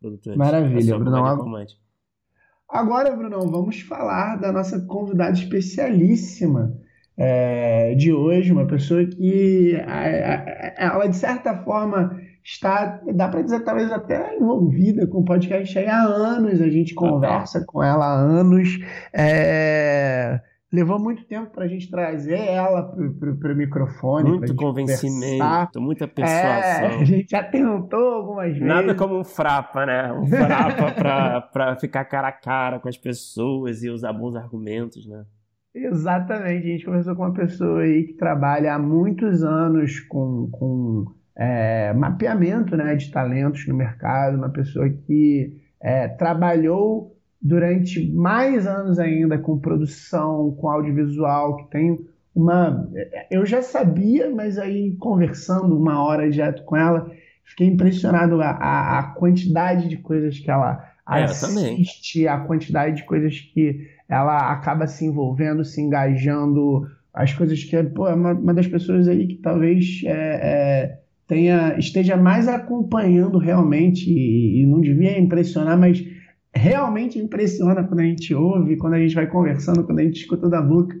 [0.00, 1.66] Produtores, Maravilha, Bruno.
[2.68, 6.76] Agora, Bruno, vamos falar da nossa convidada especialíssima
[7.16, 9.72] é, de hoje, uma pessoa que
[10.76, 15.86] ela, de certa forma, está, dá para dizer, talvez até envolvida com o podcast aí
[15.86, 18.78] há anos, a gente conversa com ela há anos.
[19.12, 20.40] É,
[20.72, 24.30] levou muito tempo para a gente trazer ela para o microfone.
[24.30, 25.80] Muito convencimento, conversar.
[25.80, 26.88] muita persuasão.
[26.88, 28.62] É, a gente já tentou algumas vezes.
[28.62, 30.12] Nada como um frapa, né?
[30.12, 35.24] Um frapa para ficar cara a cara com as pessoas e usar bons argumentos, né?
[35.74, 36.64] Exatamente.
[36.64, 41.92] A gente conversou com uma pessoa aí que trabalha há muitos anos com, com é,
[41.92, 49.38] mapeamento né, de talentos no mercado, uma pessoa que é, trabalhou durante mais anos ainda
[49.38, 51.98] com produção, com audiovisual, que tem
[52.34, 52.90] uma.
[53.30, 57.10] Eu já sabia, mas aí conversando uma hora direto com ela,
[57.44, 63.04] fiquei impressionado a, a, a quantidade de coisas que ela é, assiste, a quantidade de
[63.04, 68.54] coisas que ela acaba se envolvendo, se engajando, as coisas que pô, é uma, uma
[68.54, 74.80] das pessoas aí que talvez é, é, tenha esteja mais acompanhando realmente e, e não
[74.80, 76.04] devia impressionar, mas
[76.54, 80.48] realmente impressiona quando a gente ouve, quando a gente vai conversando, quando a gente escuta
[80.48, 80.96] da boca.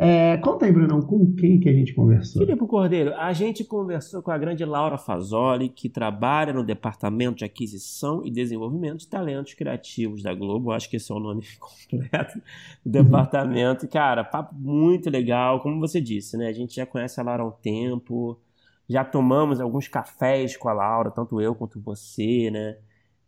[0.00, 2.46] É, conta aí, Brunão, com quem que a gente conversou?
[2.46, 7.44] Filipe Cordeiro, a gente conversou com a grande Laura Fazoli, que trabalha no Departamento de
[7.44, 10.70] Aquisição e Desenvolvimento de Talentos Criativos da Globo.
[10.70, 12.40] Acho que esse é o nome completo
[12.86, 13.86] do departamento.
[13.86, 15.58] E, cara, papo muito legal.
[15.60, 16.46] Como você disse, né?
[16.46, 18.38] A gente já conhece a Laura há um tempo,
[18.88, 22.78] já tomamos alguns cafés com a Laura, tanto eu quanto você, né?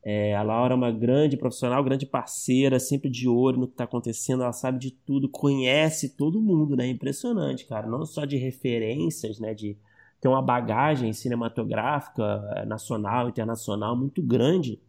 [0.03, 3.85] É, a Laura é uma grande profissional, grande parceira, sempre de olho no que está
[3.85, 6.87] acontecendo, ela sabe de tudo, conhece todo mundo, né?
[6.87, 7.87] Impressionante, cara.
[7.87, 9.53] Não só de referências, né?
[9.53, 9.77] De
[10.21, 12.23] ter uma bagagem cinematográfica
[12.57, 14.81] eh, nacional, internacional muito grande.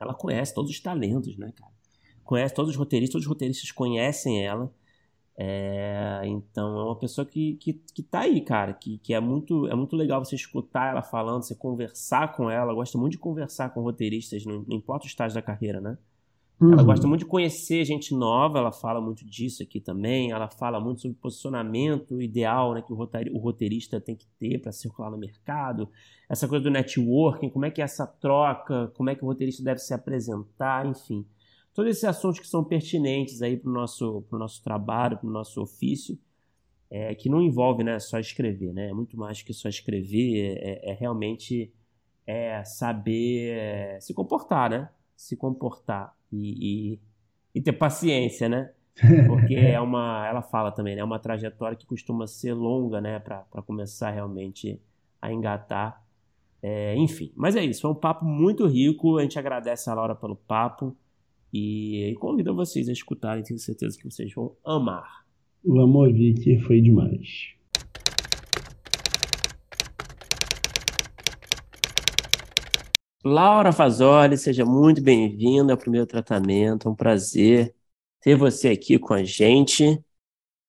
[0.00, 1.72] Ela conhece todos os talentos, né, cara?
[2.24, 4.72] Conhece todos os roteiristas, todos os roteiristas conhecem ela.
[5.42, 9.66] É, então é uma pessoa que, que, que tá aí, cara, que, que é, muito,
[9.68, 13.70] é muito legal você escutar ela falando, você conversar com ela, gosta muito de conversar
[13.70, 15.96] com roteiristas, não, não importa o estágio da carreira, né?
[16.60, 16.74] Uhum.
[16.74, 20.78] Ela gosta muito de conhecer gente nova, ela fala muito disso aqui também, ela fala
[20.78, 25.88] muito sobre posicionamento ideal né, que o roteirista tem que ter para circular no mercado,
[26.28, 29.64] essa coisa do networking, como é que é essa troca, como é que o roteirista
[29.64, 31.24] deve se apresentar, enfim
[31.80, 35.32] todos esses assuntos que são pertinentes aí para o nosso, pro nosso trabalho, para o
[35.32, 36.18] nosso ofício,
[36.90, 38.90] é, que não envolve né, só escrever, né?
[38.90, 41.72] É muito mais que só escrever, é, é realmente
[42.26, 44.90] é saber é, se comportar, né?
[45.16, 47.00] Se comportar e, e,
[47.54, 48.70] e, ter paciência, né?
[49.26, 51.00] Porque é uma, ela fala também, né?
[51.00, 53.20] É uma trajetória que costuma ser longa, né?
[53.20, 54.78] Para começar realmente
[55.22, 56.04] a engatar.
[56.62, 57.80] É, enfim, mas é isso.
[57.80, 59.16] Foi um papo muito rico.
[59.16, 60.94] A gente agradece a Laura pelo papo.
[61.52, 65.24] E, convido vocês a escutarem, tenho certeza que vocês vão amar.
[65.64, 67.54] Vamos ouvir que foi demais.
[73.22, 76.88] Laura Fazoli, seja muito bem-vinda ao primeiro tratamento.
[76.88, 77.74] É um prazer
[78.20, 80.02] ter você aqui com a gente.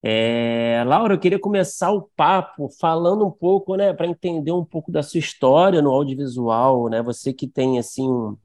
[0.03, 4.91] É, Laura, eu queria começar o papo falando um pouco, né, para entender um pouco
[4.91, 7.01] da sua história no audiovisual, né?
[7.03, 8.35] Você que tem assim um,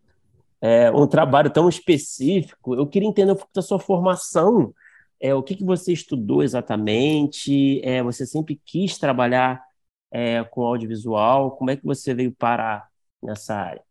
[0.61, 2.75] é, um trabalho tão específico.
[2.75, 4.75] Eu queria entender um pouco da sua formação.
[5.21, 7.81] É, o que, que você estudou exatamente?
[7.85, 9.63] É, você sempre quis trabalhar
[10.11, 11.57] é, com audiovisual?
[11.57, 12.89] Como é que você veio parar
[13.23, 13.83] nessa área?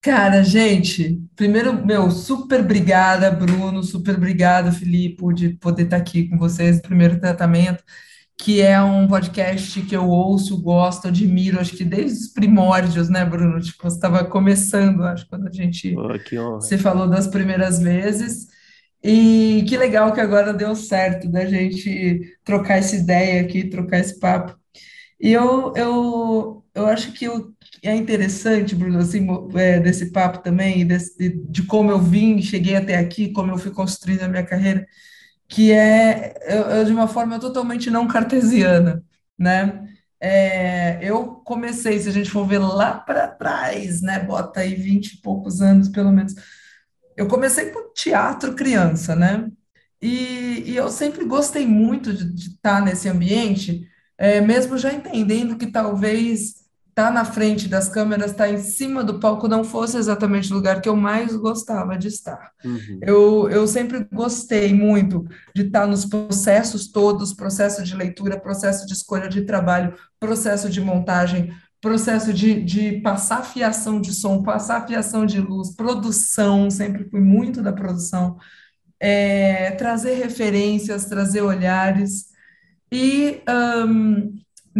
[0.00, 6.38] Cara, gente, primeiro, meu, super obrigada, Bruno, super obrigada, Filipe, de poder estar aqui com
[6.38, 7.82] vocês primeiro tratamento
[8.38, 13.24] que é um podcast que eu ouço, gosto, admiro, acho que desde os primórdios, né,
[13.24, 13.60] Bruno?
[13.60, 18.46] Tipo, você estava começando, acho, quando a gente oh, se falou das primeiras vezes.
[19.02, 24.18] E que legal que agora deu certo da gente trocar essa ideia aqui, trocar esse
[24.18, 24.56] papo.
[25.20, 30.86] E eu, eu, eu acho que o é interessante, Bruno, assim, é, desse papo também,
[30.86, 34.86] desse, de como eu vim, cheguei até aqui, como eu fui construindo a minha carreira,
[35.48, 36.34] que é
[36.80, 39.04] eu, de uma forma totalmente não cartesiana,
[39.38, 39.88] né?
[40.20, 44.18] É, eu comecei, se a gente for ver lá para trás, né?
[44.20, 46.34] Bota aí 20 e poucos anos, pelo menos.
[47.16, 49.50] Eu comecei com teatro criança, né?
[50.00, 55.66] E, e eu sempre gostei muito de, estar nesse ambiente, é, mesmo já entendendo que
[55.70, 56.67] talvez
[56.98, 60.56] tá na frente das câmeras, estar tá em cima do palco não fosse exatamente o
[60.56, 62.50] lugar que eu mais gostava de estar.
[62.64, 62.98] Uhum.
[63.00, 68.84] Eu, eu sempre gostei muito de estar tá nos processos todos, processo de leitura, processo
[68.84, 74.84] de escolha de trabalho, processo de montagem, processo de, de passar fiação de som, passar
[74.84, 78.36] fiação de luz, produção, sempre fui muito da produção,
[78.98, 82.26] é, trazer referências, trazer olhares,
[82.90, 83.40] e
[83.86, 84.32] um,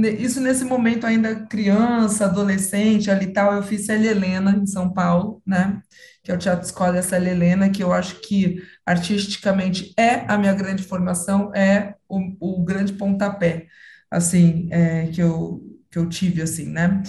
[0.06, 5.42] isso nesse momento ainda criança, adolescente, ali tal, eu fiz Célia Helena em São Paulo,
[5.46, 5.80] né?
[6.22, 10.54] Que é o Teatro Escola Célia Helena, que eu acho que artisticamente é a minha
[10.54, 13.66] grande formação, é o, o grande pontapé,
[14.11, 17.02] assim, é, que eu, que eu tive, assim, né?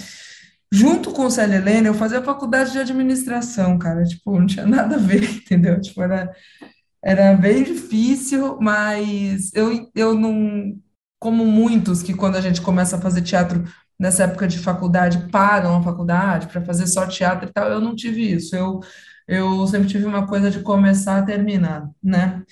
[0.72, 4.98] Junto com Célia Helena, eu fazia faculdade de administração, cara, tipo, não tinha nada a
[4.98, 5.80] ver, entendeu?
[5.80, 6.30] Tipo, era,
[7.02, 10.80] era bem difícil, mas eu, eu não
[11.20, 13.64] como muitos que quando a gente começa a fazer teatro
[13.98, 17.94] nessa época de faculdade, param a faculdade para fazer só teatro e tal, eu não
[17.94, 18.56] tive isso.
[18.56, 18.80] Eu,
[19.28, 22.42] eu sempre tive uma coisa de começar a terminar, né?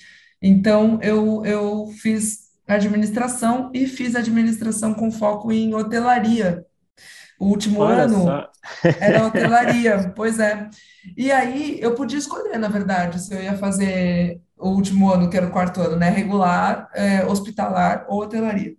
[0.41, 6.63] Então, eu, eu fiz administração e fiz administração com foco em hotelaria.
[7.39, 8.51] O último Olha ano só.
[8.99, 10.69] era hotelaria, pois é.
[11.17, 15.37] E aí eu podia escolher, na verdade, se eu ia fazer o último ano, que
[15.37, 16.09] era o quarto ano, né?
[16.09, 18.75] Regular, é, hospitalar ou hotelaria.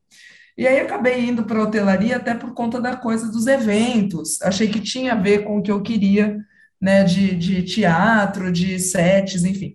[0.59, 4.43] E aí acabei indo para a hotelaria até por conta da coisa dos eventos.
[4.43, 6.39] Achei que tinha a ver com o que eu queria,
[6.79, 7.03] né?
[7.03, 9.75] De, de teatro, de sets, enfim.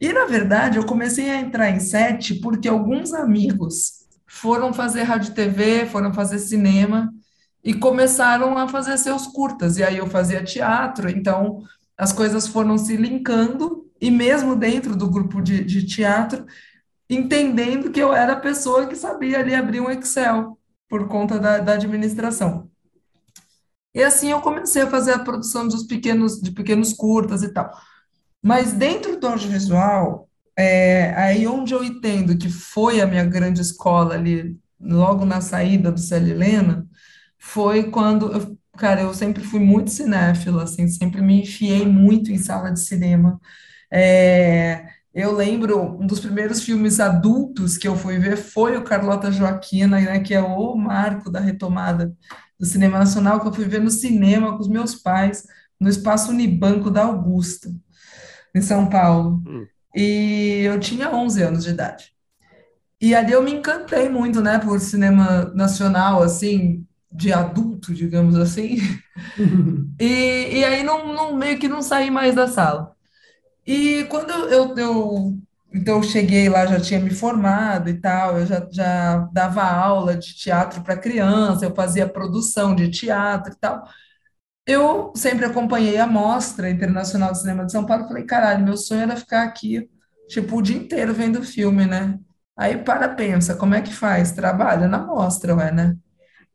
[0.00, 5.34] E na verdade eu comecei a entrar em set porque alguns amigos foram fazer rádio
[5.34, 7.12] TV, foram fazer cinema
[7.64, 9.78] e começaram a fazer seus curtas.
[9.78, 11.62] E aí eu fazia teatro, então
[11.96, 16.44] as coisas foram se linkando, e mesmo dentro do grupo de, de teatro,
[17.08, 21.58] entendendo que eu era a pessoa que sabia ali abrir um Excel por conta da,
[21.58, 22.70] da administração.
[23.94, 27.70] E assim eu comecei a fazer a produção dos pequenos, de pequenos curtas e tal.
[28.42, 34.14] Mas dentro do audiovisual, é, aí onde eu entendo que foi a minha grande escola
[34.14, 36.86] ali, logo na saída do Célia Helena,
[37.44, 42.38] foi quando, eu, cara, eu sempre fui muito cinéfila, assim, sempre me enfiei muito em
[42.38, 43.38] sala de cinema.
[43.92, 49.30] É, eu lembro, um dos primeiros filmes adultos que eu fui ver foi o Carlota
[49.30, 52.16] Joaquina, né, que é o marco da retomada
[52.58, 55.44] do cinema nacional, que eu fui ver no cinema com os meus pais,
[55.78, 57.70] no Espaço Unibanco da Augusta,
[58.54, 59.42] em São Paulo.
[59.46, 59.66] Hum.
[59.94, 62.10] E eu tinha 11 anos de idade.
[63.00, 68.78] E ali eu me encantei muito, né, por cinema nacional, assim, de adulto, digamos assim.
[70.00, 72.94] E, e aí não, não, meio que não saí mais da sala.
[73.66, 75.38] E quando eu, eu,
[75.74, 80.16] então eu cheguei lá, já tinha me formado e tal, eu já, já dava aula
[80.16, 83.84] de teatro para criança, eu fazia produção de teatro e tal.
[84.66, 89.02] Eu sempre acompanhei a Mostra Internacional de Cinema de São Paulo, falei, caralho, meu sonho
[89.02, 89.88] era ficar aqui,
[90.28, 92.18] tipo, o dia inteiro vendo filme, né?
[92.56, 94.32] Aí para, pensa, como é que faz?
[94.32, 95.96] Trabalha na mostra, ué, né?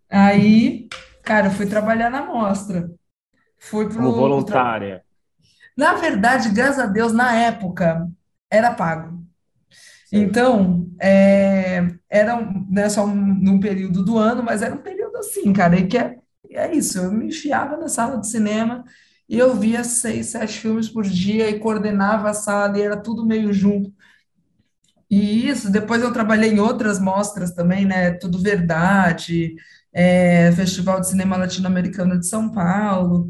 [0.10, 0.88] Aí,
[1.24, 2.90] cara, eu fui trabalhar na mostra.
[3.60, 5.04] Fui Como pro, tra- voluntária.
[5.78, 8.08] Na verdade, graças a Deus, na época,
[8.52, 9.24] era pago.
[10.12, 14.80] Então, é, era um- não é só um, num período do ano, mas era um
[14.84, 16.18] período assim, cara, e que é,
[16.52, 18.84] é isso, eu me enfiava na sala de cinema
[19.30, 23.26] e eu via seis, sete filmes por dia e coordenava a sala e era tudo
[23.26, 23.94] meio junto.
[25.10, 28.12] E isso, depois eu trabalhei em outras mostras também, né?
[28.14, 29.56] Tudo Verdade,
[29.94, 33.28] é, Festival de Cinema Latino-Americano de São Paulo,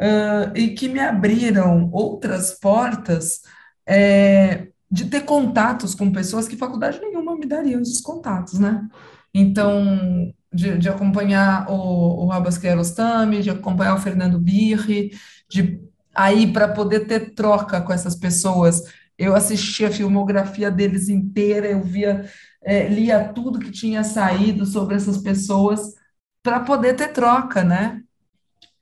[0.00, 3.40] ãh, e que me abriram outras portas,
[3.86, 8.88] é, de ter contatos com pessoas que faculdade nenhuma me daria esses contatos, né?
[9.34, 15.10] Então, de, de acompanhar o, o Abbas Kiarostami, de acompanhar o Fernando Birri,
[15.48, 15.80] de
[16.14, 18.82] aí para poder ter troca com essas pessoas
[19.18, 22.24] eu assistia a filmografia deles inteira, eu via,
[22.62, 25.94] é, lia tudo que tinha saído sobre essas pessoas
[26.42, 28.02] para poder ter troca, né?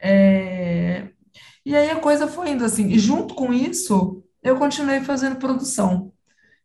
[0.00, 1.08] É,
[1.66, 2.88] e aí a coisa foi indo assim.
[2.88, 6.12] E junto com isso, eu continuei fazendo produção.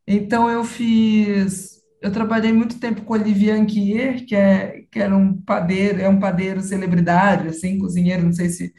[0.08, 5.36] Então eu fiz, eu trabalhei muito tempo com Olivier Anquier, que é que era um
[5.42, 8.74] padeiro, é um padeiro celebridade, assim, cozinheiro, não sei se,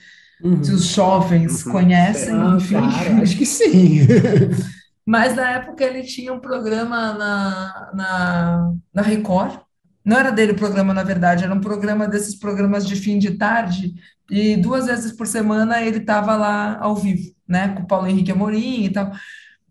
[0.62, 0.94] se os Uhum.
[0.94, 2.88] jovens Uhum, conhecem, Ah, enfim.
[2.90, 4.00] claro, acho que sim.
[5.06, 9.60] Mas na época ele tinha um programa na, na, na Record.
[10.04, 13.32] Não era dele o programa, na verdade, era um programa desses programas de fim de
[13.32, 13.94] tarde.
[14.30, 17.68] E duas vezes por semana ele estava lá ao vivo, né?
[17.68, 19.12] Com o Paulo Henrique Amorim e tal.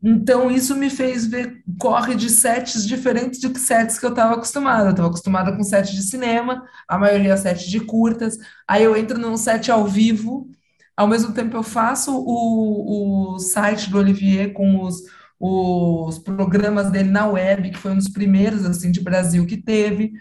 [0.04, 4.86] Então isso me fez ver corre de sets diferentes que sets que eu estava acostumada.
[4.86, 8.38] Eu estava acostumada com set de cinema, a maioria set de curtas.
[8.68, 10.50] Aí eu entro num set ao vivo.
[10.96, 15.02] Ao mesmo tempo, eu faço o, o site do Olivier com os,
[15.42, 20.14] os programas dele na web, que foi um dos primeiros assim de Brasil que teve.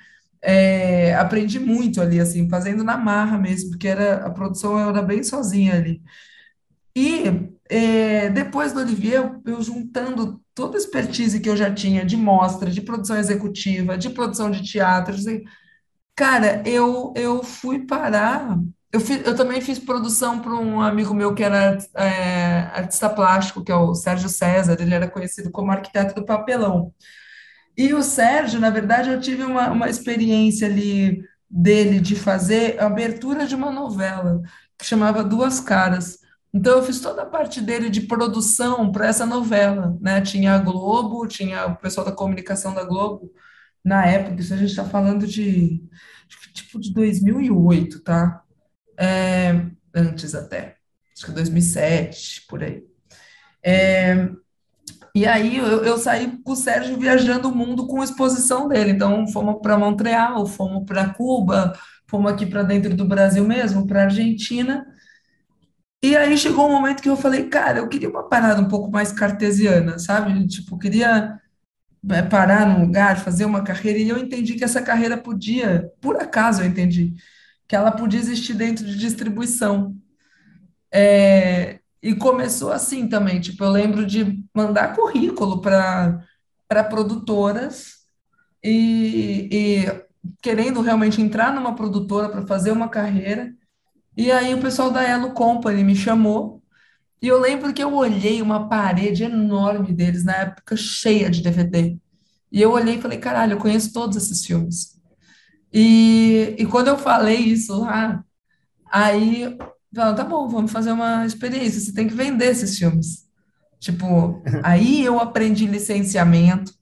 [0.42, 5.22] É, aprendi muito ali, assim, fazendo na marra mesmo, porque era, a produção era bem
[5.22, 6.02] sozinha ali.
[6.96, 7.24] E
[7.68, 9.16] é, depois do Olivier,
[9.46, 13.96] eu, eu juntando toda a expertise que eu já tinha de mostra, de produção executiva,
[13.96, 15.16] de produção de teatro,
[16.14, 18.58] Cara, eu, eu fui parar.
[18.92, 23.62] Eu, fiz, eu também fiz produção para um amigo meu que era é, artista plástico,
[23.62, 24.76] que é o Sérgio César.
[24.80, 26.92] Ele era conhecido como arquiteto do papelão.
[27.76, 32.86] E o Sérgio, na verdade, eu tive uma, uma experiência ali dele de fazer a
[32.86, 34.40] abertura de uma novela
[34.78, 36.18] que chamava Duas Caras.
[36.52, 40.20] Então eu fiz toda a parte dele de produção para essa novela, né?
[40.20, 43.32] Tinha a Globo, tinha o pessoal da comunicação da Globo
[43.84, 45.82] na época, isso a gente está falando de
[46.52, 48.42] tipo de 2008, tá?
[49.00, 49.54] É,
[49.94, 50.76] antes até,
[51.16, 52.84] acho que 2007, por aí.
[53.62, 54.28] É,
[55.14, 58.90] e aí eu, eu, saí com o Sérgio viajando o mundo com exposição dele.
[58.90, 61.72] Então fomos para Montreal, fomos para Cuba,
[62.06, 64.86] fomos aqui para dentro do Brasil mesmo, para Argentina.
[66.02, 68.90] E aí chegou um momento que eu falei, cara, eu queria uma parada um pouco
[68.90, 70.46] mais cartesiana, sabe?
[70.46, 71.38] Tipo, queria
[72.10, 76.16] é, parar num lugar, fazer uma carreira, e eu entendi que essa carreira podia, por
[76.16, 77.14] acaso eu entendi,
[77.70, 79.94] que ela podia existir dentro de distribuição.
[80.92, 87.98] É, e começou assim também, tipo, eu lembro de mandar currículo para produtoras
[88.60, 90.02] e, e
[90.42, 93.54] querendo realmente entrar numa produtora para fazer uma carreira.
[94.16, 96.60] E aí o pessoal da Elo Company me chamou
[97.22, 101.96] e eu lembro que eu olhei uma parede enorme deles na época cheia de DVD.
[102.50, 104.99] E eu olhei e falei, caralho, eu conheço todos esses filmes.
[105.72, 108.24] E, e quando eu falei isso lá,
[108.90, 109.56] aí
[109.94, 113.28] falaram, tá bom, vamos fazer uma experiência, você tem que vender esses filmes.
[113.78, 116.72] Tipo, aí eu aprendi licenciamento,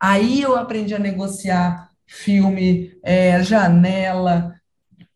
[0.00, 4.54] aí eu aprendi a negociar filme, é, janela,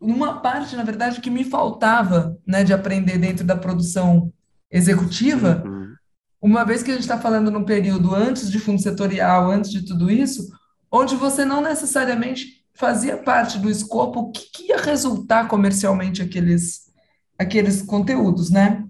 [0.00, 4.32] uma parte, na verdade, que me faltava, né, de aprender dentro da produção
[4.70, 5.94] executiva, uhum.
[6.40, 9.84] uma vez que a gente está falando num período antes de fundo setorial, antes de
[9.84, 10.48] tudo isso,
[10.90, 16.90] onde você não necessariamente fazia parte do escopo o que, que ia resultar comercialmente aqueles,
[17.38, 18.82] aqueles conteúdos, né?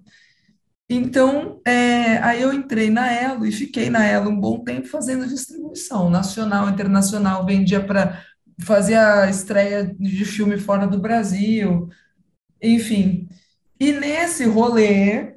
[0.89, 5.27] Então, é, aí eu entrei na Elo e fiquei na Elo um bom tempo fazendo
[5.27, 8.25] distribuição nacional, internacional, vendia para
[8.61, 11.89] fazer a estreia de filme fora do Brasil,
[12.63, 13.29] enfim.
[13.79, 15.35] E nesse rolê,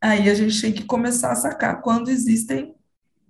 [0.00, 2.74] aí a gente tem que começar a sacar quando existem,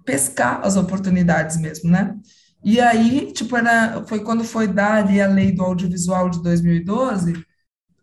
[0.04, 2.16] pescar as oportunidades mesmo, né?
[2.64, 7.44] E aí, tipo, era, foi quando foi dar ali a lei do audiovisual de 2012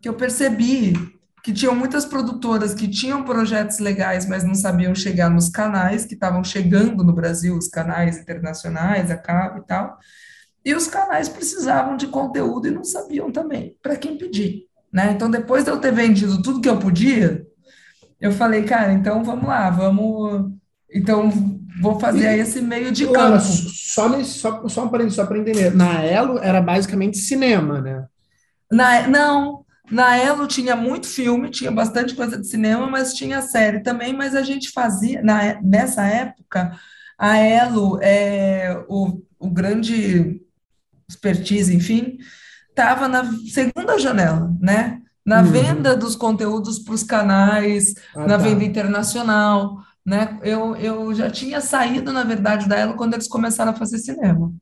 [0.00, 0.94] que eu percebi
[1.42, 6.14] que tinham muitas produtoras que tinham projetos legais, mas não sabiam chegar nos canais que
[6.14, 9.96] estavam chegando no Brasil, os canais internacionais, a cabo e tal.
[10.64, 15.12] E os canais precisavam de conteúdo e não sabiam também para quem pedir, né?
[15.12, 17.46] Então, depois de eu ter vendido tudo que eu podia,
[18.20, 20.52] eu falei, cara, então vamos lá, vamos.
[20.96, 21.30] Então,
[21.80, 23.18] vou fazer aí esse meio de campo.
[23.18, 25.74] Ana, só, nesse, só, só um só para entender.
[25.74, 28.06] Na Elo era basicamente cinema, né?
[28.72, 33.80] Na, não, na Elo tinha muito filme, tinha bastante coisa de cinema, mas tinha série
[33.80, 36.72] também, mas a gente fazia, na, nessa época,
[37.18, 40.40] a Elo, é, o, o grande
[41.08, 42.16] expertise, enfim,
[42.70, 45.02] estava na segunda janela, né?
[45.26, 45.50] na uhum.
[45.50, 48.44] venda dos conteúdos para os canais, ah, na tá.
[48.44, 50.38] venda internacional, né?
[50.42, 54.52] Eu, eu já tinha saído, na verdade, da Elo quando eles começaram a fazer cinema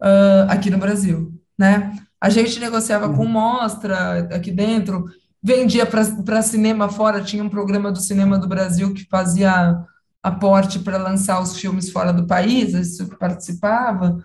[0.00, 1.92] uh, aqui no Brasil, né?
[2.20, 3.16] A gente negociava uhum.
[3.16, 5.06] com mostra aqui dentro,
[5.42, 9.76] vendia para cinema fora, tinha um programa do Cinema do Brasil que fazia
[10.22, 14.22] aporte para lançar os filmes fora do país, isso participava,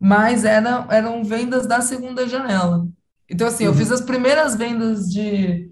[0.00, 2.88] mas era, eram vendas da segunda janela.
[3.28, 3.94] Então, assim, eu fiz uhum.
[3.94, 5.70] as primeiras vendas de.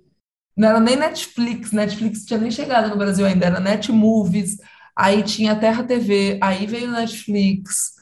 [0.56, 4.56] Não era nem Netflix, Netflix tinha nem chegado no Brasil ainda, era Netmovies,
[4.96, 7.92] aí tinha Terra TV, aí veio Netflix,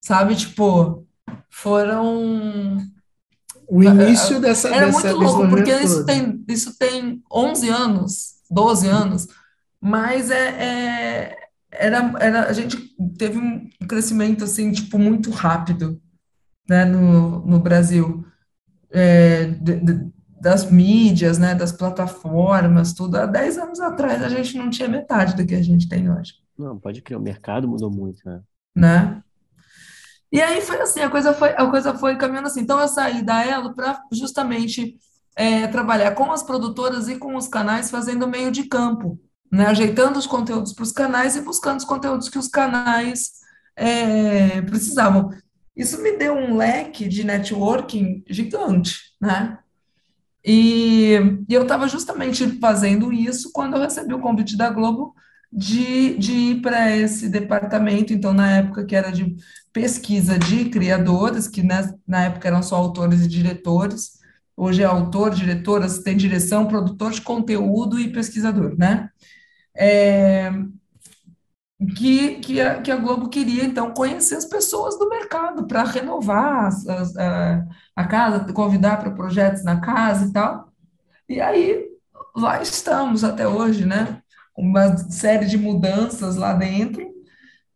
[0.00, 0.36] sabe?
[0.36, 1.04] Tipo,
[1.50, 2.78] foram.
[3.68, 4.68] O início dessa.
[4.68, 9.26] Era dessa, muito louco, porque isso tem, isso tem 11 anos, 12 anos,
[9.80, 11.36] mas é, é,
[11.70, 12.76] era, era, a gente
[13.18, 16.00] teve um crescimento, assim, tipo, muito rápido,
[16.68, 18.24] né, no, no Brasil
[18.90, 23.16] é, de, de, das mídias, né, das plataformas, tudo.
[23.16, 26.34] Há 10 anos atrás a gente não tinha metade do que a gente tem hoje.
[26.56, 28.40] Não, pode crer, o mercado mudou muito, né?
[28.74, 29.22] Né?
[30.30, 32.60] E aí foi assim, a coisa foi, a coisa foi caminhando assim.
[32.60, 34.96] Então eu saí da Elo para justamente
[35.34, 39.18] é, trabalhar com as produtoras e com os canais fazendo meio de campo,
[39.50, 39.66] né?
[39.66, 43.32] ajeitando os conteúdos para os canais e buscando os conteúdos que os canais
[43.74, 45.30] é, precisavam.
[45.74, 49.58] Isso me deu um leque de networking gigante, né?
[50.50, 51.12] E,
[51.46, 55.14] e eu estava justamente fazendo isso quando eu recebi o convite da Globo
[55.52, 59.36] de, de ir para esse departamento, então, na época que era de
[59.74, 64.20] pesquisa de criadores, que na, na época eram só autores e diretores,
[64.56, 69.10] hoje é autor, diretor, assistente direção, produtor de conteúdo e pesquisador, né?
[69.76, 70.50] É,
[71.86, 76.66] que, que, a, que a Globo queria, então, conhecer as pessoas do mercado para renovar
[76.66, 77.64] as, as, a,
[77.94, 80.72] a casa, convidar para projetos na casa e tal.
[81.28, 81.86] E aí,
[82.36, 84.20] lá estamos até hoje, né?
[84.56, 87.06] Uma série de mudanças lá dentro,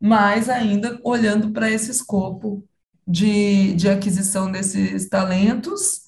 [0.01, 2.65] mas ainda olhando para esse escopo
[3.07, 6.03] de, de aquisição desses talentos,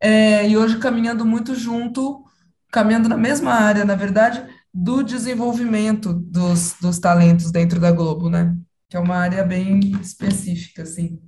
[0.00, 2.24] é, e hoje caminhando muito junto,
[2.70, 4.44] caminhando na mesma área, na verdade,
[4.78, 8.54] do desenvolvimento dos, dos talentos dentro da Globo, né?
[8.90, 11.18] Que é uma área bem específica, assim.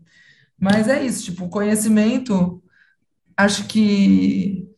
[0.60, 2.62] Mas é isso, tipo, conhecimento,
[3.36, 4.68] acho que,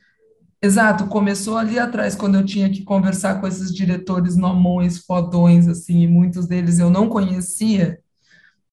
[0.62, 6.06] exato, começou ali atrás, quando eu tinha que conversar com esses diretores nomões, fodões, assim,
[6.06, 8.00] muitos deles eu não conhecia,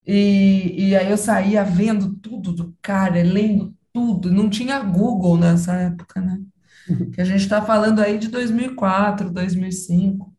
[0.06, 5.74] e, e aí eu saía vendo tudo do cara, lendo tudo, não tinha Google nessa
[5.76, 6.40] época, né?
[7.14, 10.34] que a gente está falando aí de 2004, 2005.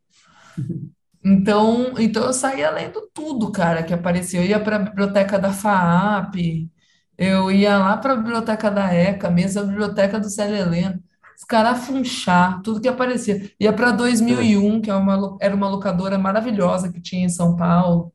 [1.25, 4.41] Então, então eu saía lendo tudo, cara, que aparecia.
[4.41, 6.71] Eu ia para a biblioteca da FAAP,
[7.17, 11.03] eu ia lá para a biblioteca da ECA, mesmo a biblioteca do Célio Helena,
[11.37, 13.51] escarafunchar tudo que aparecia.
[13.61, 18.13] Ia para 2001, que é uma, era uma locadora maravilhosa que tinha em São Paulo.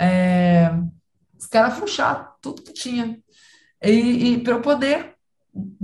[0.00, 0.70] É,
[1.38, 3.18] escarafunchar tudo que tinha.
[3.82, 5.15] E, e para eu poder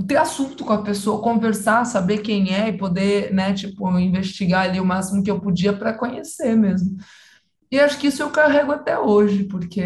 [0.07, 4.81] ter assunto com a pessoa, conversar, saber quem é e poder, né, tipo, investigar ali
[4.81, 6.97] o máximo que eu podia para conhecer mesmo.
[7.71, 9.83] E acho que isso eu carrego até hoje, porque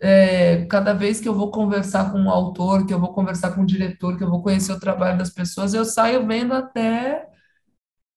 [0.00, 3.62] é, cada vez que eu vou conversar com um autor, que eu vou conversar com
[3.62, 7.26] um diretor, que eu vou conhecer o trabalho das pessoas, eu saio vendo até,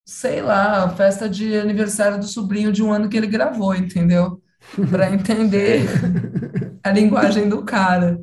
[0.05, 4.41] sei lá, a festa de aniversário do sobrinho de um ano que ele gravou, entendeu?
[4.89, 5.83] Para entender
[6.83, 8.19] a linguagem do cara.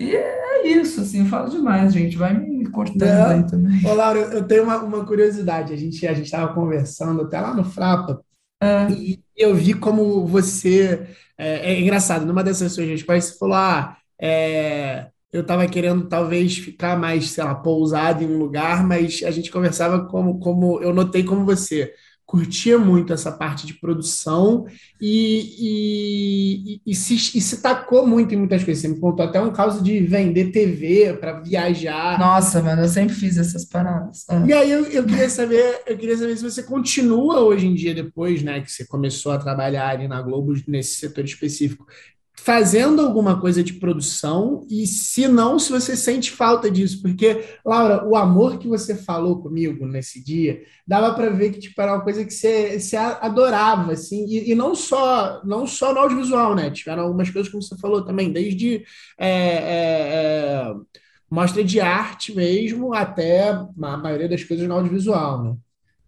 [0.00, 2.16] E é isso, assim, eu falo demais, gente.
[2.16, 3.26] Vai me cortando Não.
[3.26, 3.86] aí também.
[3.86, 5.74] Ô, Laura, eu tenho uma, uma curiosidade.
[5.74, 8.24] A gente a estava conversando até lá no Frapa,
[8.62, 8.90] é.
[8.90, 11.06] e eu vi como você.
[11.36, 16.56] É, é engraçado, numa dessas suas respostas, você falou: ah, é, eu estava querendo talvez
[16.56, 20.94] ficar mais, sei lá, pousado em um lugar, mas a gente conversava como, como eu
[20.94, 21.92] notei como você
[22.30, 24.64] curtia muito essa parte de produção
[25.00, 28.80] e, e, e, se, e se tacou muito em muitas coisas.
[28.80, 32.20] Você me contou até um caso de vender TV para viajar.
[32.20, 34.26] Nossa, mano, eu sempre fiz essas paradas.
[34.28, 34.44] Ah.
[34.46, 37.92] E aí eu, eu queria saber, eu queria saber se você continua hoje em dia,
[37.92, 41.84] depois, né, que você começou a trabalhar ali na Globo nesse setor específico
[42.42, 48.02] fazendo alguma coisa de produção e se não, se você sente falta disso, porque Laura,
[48.08, 52.02] o amor que você falou comigo nesse dia, dava para ver que tipo era uma
[52.02, 56.70] coisa que você, você adorava assim, e, e, não só não só no audiovisual, né?
[56.70, 58.84] Tiveram algumas coisas como você falou também, desde
[59.18, 60.74] é, é, é,
[61.30, 65.56] mostra de arte mesmo até a maioria das coisas no audiovisual, né?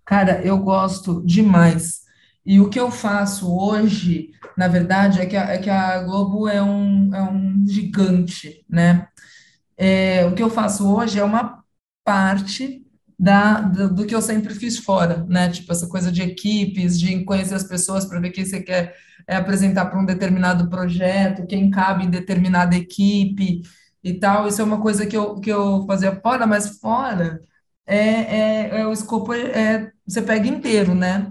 [0.03, 2.03] Cara, eu gosto demais
[2.45, 6.49] e o que eu faço hoje, na verdade, é que a, é que a Globo
[6.49, 9.07] é um, é um gigante, né?
[9.77, 11.63] É, o que eu faço hoje é uma
[12.05, 12.85] parte
[13.19, 15.49] da, do, do que eu sempre fiz fora, né?
[15.51, 18.95] Tipo, essa coisa de equipes, de conhecer as pessoas para ver quem você quer
[19.27, 23.63] é, apresentar para um determinado projeto, quem cabe em determinada equipe
[24.03, 24.49] e tal.
[24.49, 27.41] Isso é uma coisa que eu, que eu fazia fora, mas fora
[27.87, 29.41] é, é, é o escopo é,
[29.87, 31.31] é você pega inteiro, né?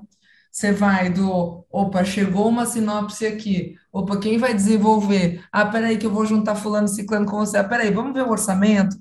[0.51, 3.75] Você vai do, opa, chegou uma sinopse aqui.
[3.91, 5.43] Opa, quem vai desenvolver?
[5.51, 7.57] Ah, peraí, que eu vou juntar fulano ciclano com você.
[7.57, 8.97] Ah, peraí, vamos ver o orçamento?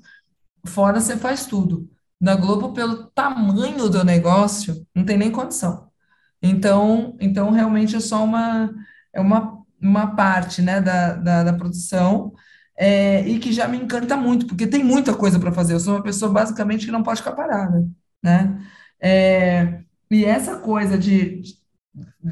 [0.67, 1.89] Fora você faz tudo.
[2.21, 5.91] Na Globo, pelo tamanho do negócio, não tem nem condição.
[6.43, 8.71] Então, então realmente é só uma,
[9.13, 12.33] é uma, uma parte, né, da, da, da produção
[12.79, 15.75] é, e que já me encanta muito, porque tem muita coisa para fazer.
[15.75, 17.87] Eu sou uma pessoa basicamente que não pode ficar parada,
[18.23, 18.59] né?
[19.01, 21.43] É, e essa coisa de,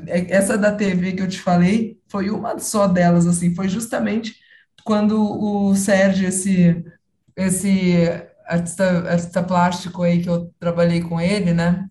[0.06, 4.36] é, essa da TV que eu te falei foi uma só delas, assim, foi justamente
[4.84, 6.84] quando o Sérgio, esse,
[7.36, 7.94] esse
[8.46, 11.88] artista, artista plástico aí que eu trabalhei com ele, né?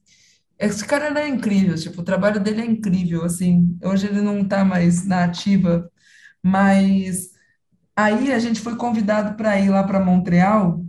[0.59, 3.77] Esse cara é incrível, tipo, o trabalho dele é incrível, assim.
[3.83, 5.89] Hoje ele não tá mais na ativa,
[6.43, 7.31] mas
[7.95, 10.85] aí a gente foi convidado para ir lá para Montreal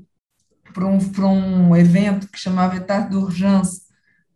[0.72, 3.82] para um, um evento que chamava Etat d'Urgence,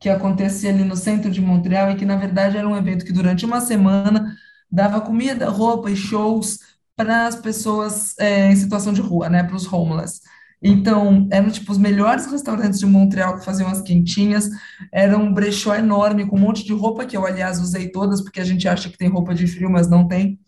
[0.03, 3.13] que acontecia ali no centro de Montreal e que, na verdade, era um evento que
[3.13, 4.35] durante uma semana
[4.69, 6.59] dava comida, roupa e shows
[6.97, 10.21] para as pessoas é, em situação de rua, né, para os homeless.
[10.61, 14.51] Então, eram tipo os melhores restaurantes de Montreal que faziam as quentinhas.
[14.93, 18.41] Era um brechó enorme com um monte de roupa que eu, aliás, usei todas, porque
[18.41, 20.41] a gente acha que tem roupa de frio, mas não tem.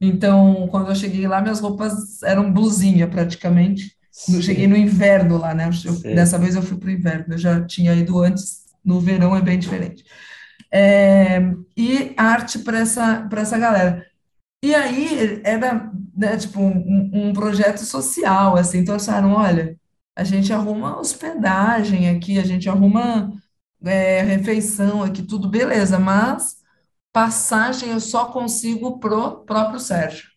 [0.00, 3.96] Então, quando eu cheguei lá, minhas roupas eram blusinha praticamente.
[4.32, 5.70] Eu cheguei no inverno lá, né?
[5.84, 9.36] Eu, dessa vez eu fui para o inverno, eu já tinha ido antes, no verão
[9.36, 10.04] é bem diferente.
[10.72, 11.40] É,
[11.76, 14.06] e arte para essa, essa galera.
[14.62, 18.96] E aí era né, tipo um, um projeto social, assim, então
[19.34, 19.78] olha,
[20.14, 23.30] a gente arruma hospedagem aqui, a gente arruma
[23.84, 26.56] é, refeição aqui, tudo beleza, mas
[27.12, 30.28] passagem eu só consigo pro próprio Sérgio.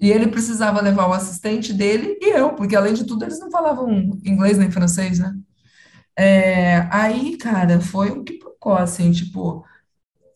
[0.00, 3.50] E ele precisava levar o assistente dele e eu, porque além de tudo eles não
[3.50, 3.88] falavam
[4.24, 5.34] inglês nem francês, né?
[6.16, 9.64] É, aí, cara, foi o que procurou, assim, tipo,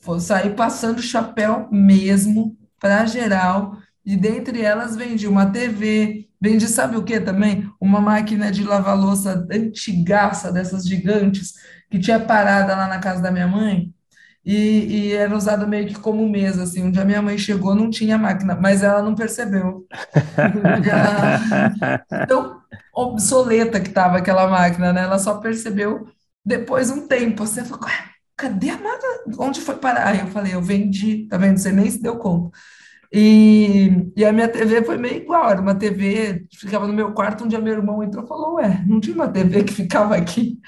[0.01, 6.97] foi sair passando chapéu mesmo para geral, e dentre elas vendi uma TV, vendi, sabe
[6.97, 7.71] o que também?
[7.81, 11.55] Uma máquina de lavar louça antigaça, dessas gigantes,
[11.91, 13.95] que tinha parada lá na casa da minha mãe,
[14.47, 16.85] e, e era usada meio que como mesa, assim.
[16.85, 19.85] Um dia minha mãe chegou, não tinha máquina, mas ela não percebeu.
[20.89, 22.27] Ela...
[22.27, 22.61] Tão
[22.95, 25.03] obsoleta que estava aquela máquina, né?
[25.03, 26.07] Ela só percebeu
[26.45, 27.45] depois um tempo.
[27.45, 27.89] Você falou,
[28.37, 29.37] cadê a máquina?
[29.39, 30.07] Onde foi parar?
[30.07, 31.59] Aí eu falei, eu vendi, tá vendo?
[31.59, 32.57] Você nem se deu conta.
[33.13, 37.45] E, e a minha TV foi meio igual, era uma TV, ficava no meu quarto,
[37.45, 40.61] um dia meu irmão entrou e falou, ué, não tinha uma TV que ficava aqui?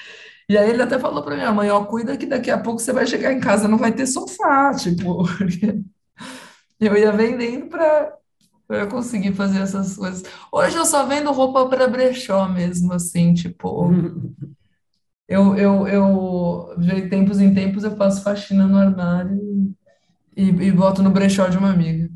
[0.48, 2.92] E aí ele até falou para minha mãe, ó, cuida que daqui a pouco você
[2.92, 5.24] vai chegar em casa, não vai ter sofá, tipo,
[6.80, 8.16] eu ia vendendo para
[8.70, 10.22] eu conseguir fazer essas coisas.
[10.50, 13.90] Hoje eu só vendo roupa para brechó mesmo, assim, tipo,
[15.28, 19.38] eu, eu, eu, de tempos em tempos eu faço faxina no armário
[20.34, 22.08] e, e boto no brechó de uma amiga.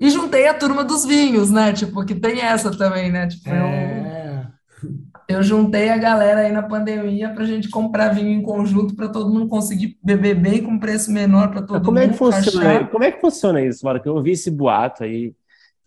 [0.00, 1.72] E juntei a turma dos vinhos, né?
[1.72, 3.28] Tipo, que tem essa também, né?
[3.28, 4.48] Tipo, É.
[4.82, 5.11] eu
[5.42, 9.32] juntei a galera aí na pandemia para a gente comprar vinho em conjunto para todo
[9.32, 12.86] mundo conseguir beber bem com preço menor para todo Como é que mundo, funciona?
[12.86, 14.00] Como é que funciona isso, Laura?
[14.00, 15.34] Que eu ouvi esse boato aí.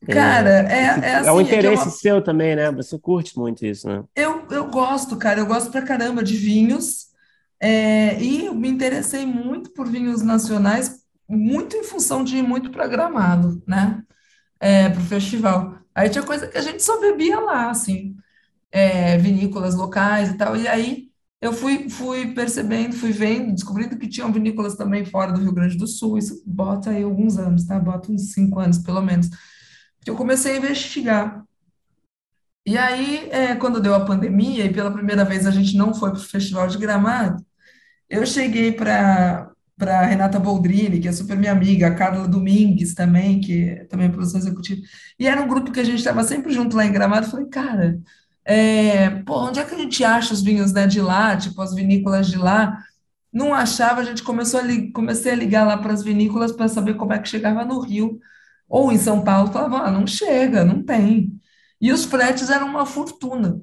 [0.10, 2.72] Cara, é, é É um assim, é que eu, interesse seu também, né?
[2.72, 4.04] Você curte muito isso, né?
[4.16, 7.08] eu, eu gosto, cara, eu gosto pra caramba de vinhos,
[7.60, 12.70] é, e eu me interessei muito por vinhos nacionais, muito em função de ir muito
[12.70, 14.04] para Gramado, né?
[14.60, 15.76] É, pro festival.
[15.94, 18.16] Aí tinha coisa que a gente só bebia lá, assim.
[18.76, 20.58] É, vinícolas locais e tal.
[20.58, 21.10] E aí
[21.42, 25.78] eu fui, fui percebendo, fui vendo, descobrindo que tinham vinícolas também fora do Rio Grande
[25.78, 26.18] do Sul.
[26.18, 27.80] Isso bota aí alguns anos, tá?
[27.80, 29.30] Bota uns cinco anos, pelo menos.
[30.02, 31.46] Que eu comecei a investigar.
[32.66, 36.12] E aí, é, quando deu a pandemia, e pela primeira vez a gente não foi
[36.12, 37.46] para o Festival de Gramado,
[38.10, 43.42] eu cheguei para para Renata Boldrini, que é super minha amiga, a Carla Domingues também,
[43.42, 44.82] que também é produção executiva,
[45.20, 47.28] e era um grupo que a gente estava sempre junto lá em Gramado.
[47.28, 48.00] Falei, cara,
[48.46, 51.74] é, pô, onde é que a gente acha os vinhos, né, de lá, tipo as
[51.74, 52.78] vinícolas de lá?
[53.34, 56.96] Não achava, a gente começou a comecei a ligar lá para as vinícolas para saber
[56.96, 58.20] como é que chegava no Rio,
[58.70, 61.40] ou em São Paulo, falava, ah, não chega, não tem.
[61.82, 63.62] E os fretes eram uma fortuna.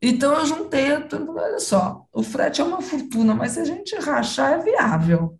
[0.00, 3.64] Então eu juntei, a turma, olha só, o frete é uma fortuna, mas se a
[3.64, 5.38] gente rachar é viável.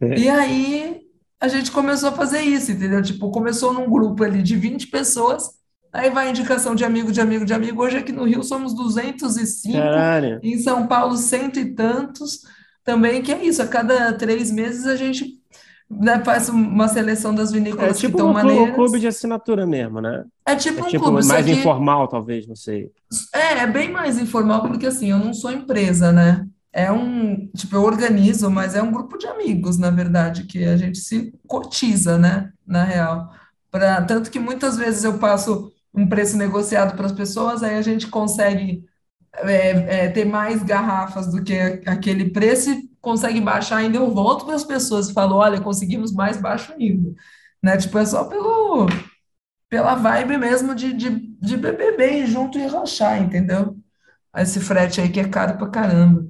[0.00, 1.00] E aí
[1.40, 3.02] a gente começou a fazer isso, entendeu?
[3.02, 5.59] Tipo, começou num grupo ali de 20 pessoas,
[5.92, 7.82] aí vai indicação de amigo, de amigo, de amigo.
[7.82, 10.40] Hoje aqui no Rio somos 205, Caralho.
[10.42, 12.40] em São Paulo cento e tantos
[12.84, 15.38] também, que é isso, a cada três meses a gente,
[15.90, 19.00] né, faz uma seleção das É vinícolas que tipo estão um clu- um clube maneiras.
[19.00, 20.24] de assinatura mesmo, né?
[20.46, 22.90] É É tipo um tipo clube, mais que informal, talvez, não sei.
[23.34, 26.46] é, é bem mais informal, porque assim, eu não sou empresa, né?
[26.72, 30.76] É um, tipo, eu organizo, mas é um grupo de amigos, na verdade, que a
[30.76, 32.52] gente se cotiza, né?
[32.66, 33.28] Na real.
[33.70, 37.82] Pra, tanto que muitas vezes eu passo um preço negociado para as pessoas, aí a
[37.82, 38.84] gente consegue
[39.34, 41.54] é, é, ter mais garrafas do que
[41.86, 43.96] aquele preço e consegue baixar ainda.
[43.96, 47.12] Eu volto para as pessoas e falo, olha, conseguimos mais baixo ainda,
[47.62, 47.76] né?
[47.76, 48.86] Tipo, é só pelo,
[49.68, 53.76] pela vibe mesmo de, de, de beber bem junto e rachar, entendeu?
[54.36, 56.26] Esse frete aí que é caro pra caramba.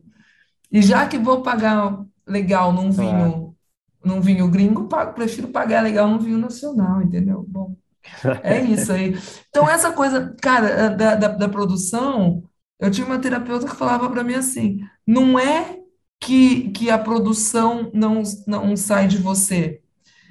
[0.71, 3.57] E já que vou pagar legal num vinho,
[4.05, 7.45] num vinho gringo, pago, prefiro pagar legal num vinho nacional, entendeu?
[7.49, 7.77] Bom,
[8.43, 9.15] é isso aí.
[9.49, 12.43] Então, essa coisa, cara, da, da, da produção,
[12.79, 15.79] eu tinha uma terapeuta que falava pra mim assim: não é
[16.21, 19.81] que, que a produção não, não sai de você,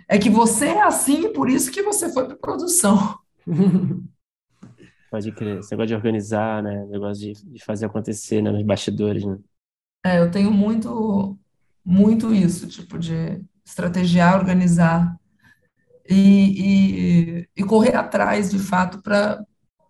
[0.07, 3.17] é que você é assim e por isso que você foi pra produção.
[5.11, 5.59] Pode crer.
[5.59, 6.85] Esse negócio de organizar, né?
[6.85, 8.51] Negócio de, de fazer acontecer, né?
[8.51, 9.39] Nos bastidores, né?
[10.05, 11.37] É, eu tenho muito,
[11.83, 15.18] muito isso, tipo, de estrategiar, organizar
[16.09, 19.43] e, e, e correr atrás, de fato, para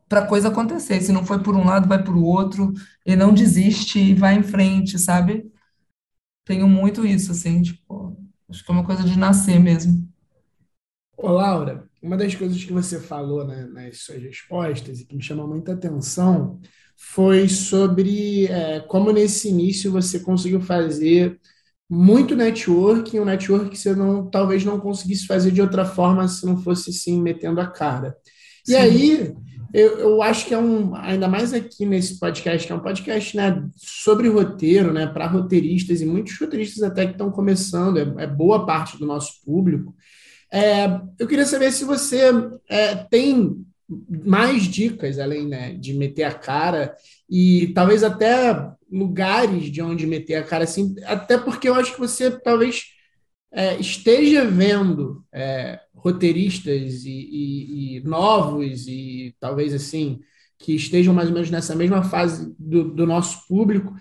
[0.10, 1.02] para a coisa acontecer.
[1.02, 2.74] Se não foi por um lado, vai por o outro,
[3.06, 5.46] e não desiste e vai em frente, sabe?
[6.46, 8.18] Tenho muito isso, assim, tipo,
[8.50, 10.10] acho que é uma coisa de nascer mesmo.
[11.16, 15.22] Ô, Laura, uma das coisas que você falou né, nas suas respostas e que me
[15.22, 16.60] chamou muita atenção
[16.96, 21.40] foi sobre é, como nesse início você conseguiu fazer
[21.90, 26.46] muito networking, um network que você não, talvez não conseguisse fazer de outra forma se
[26.46, 28.16] não fosse sim metendo a cara.
[28.68, 28.78] E Sim.
[28.78, 29.36] aí,
[29.74, 33.36] eu, eu acho que é um, ainda mais aqui nesse podcast, que é um podcast
[33.36, 38.28] né, sobre roteiro, né, para roteiristas, e muitos roteiristas até que estão começando, é, é
[38.28, 39.96] boa parte do nosso público.
[40.52, 42.32] É, eu queria saber se você
[42.70, 43.66] é, tem
[44.26, 46.96] mais dicas, além né, de meter a cara,
[47.28, 52.00] e talvez até lugares de onde meter a cara, assim, até porque eu acho que
[52.00, 52.86] você talvez
[53.52, 60.20] é, esteja vendo é, roteiristas e, e, e, novos e talvez assim
[60.58, 63.94] que estejam mais ou menos nessa mesma fase do, do nosso público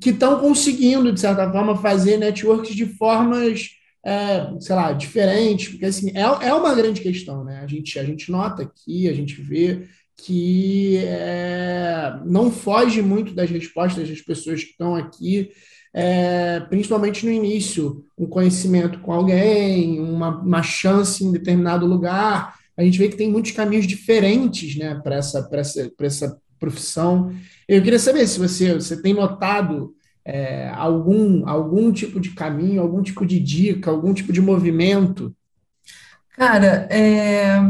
[0.00, 3.70] que estão conseguindo de certa forma fazer networks de formas
[4.04, 7.60] é, sei lá diferentes porque assim é, é uma grande questão né?
[7.60, 9.86] A gente a gente nota aqui a gente vê
[10.16, 15.50] que é, não foge muito das respostas das pessoas que estão aqui
[15.94, 22.56] é, principalmente no início, um conhecimento com alguém, uma, uma chance em determinado lugar.
[22.76, 27.32] A gente vê que tem muitos caminhos diferentes né, para essa, essa, essa profissão.
[27.68, 29.94] Eu queria saber se você, você tem notado
[30.24, 35.32] é, algum, algum tipo de caminho, algum tipo de dica, algum tipo de movimento.
[36.36, 37.60] Cara, é,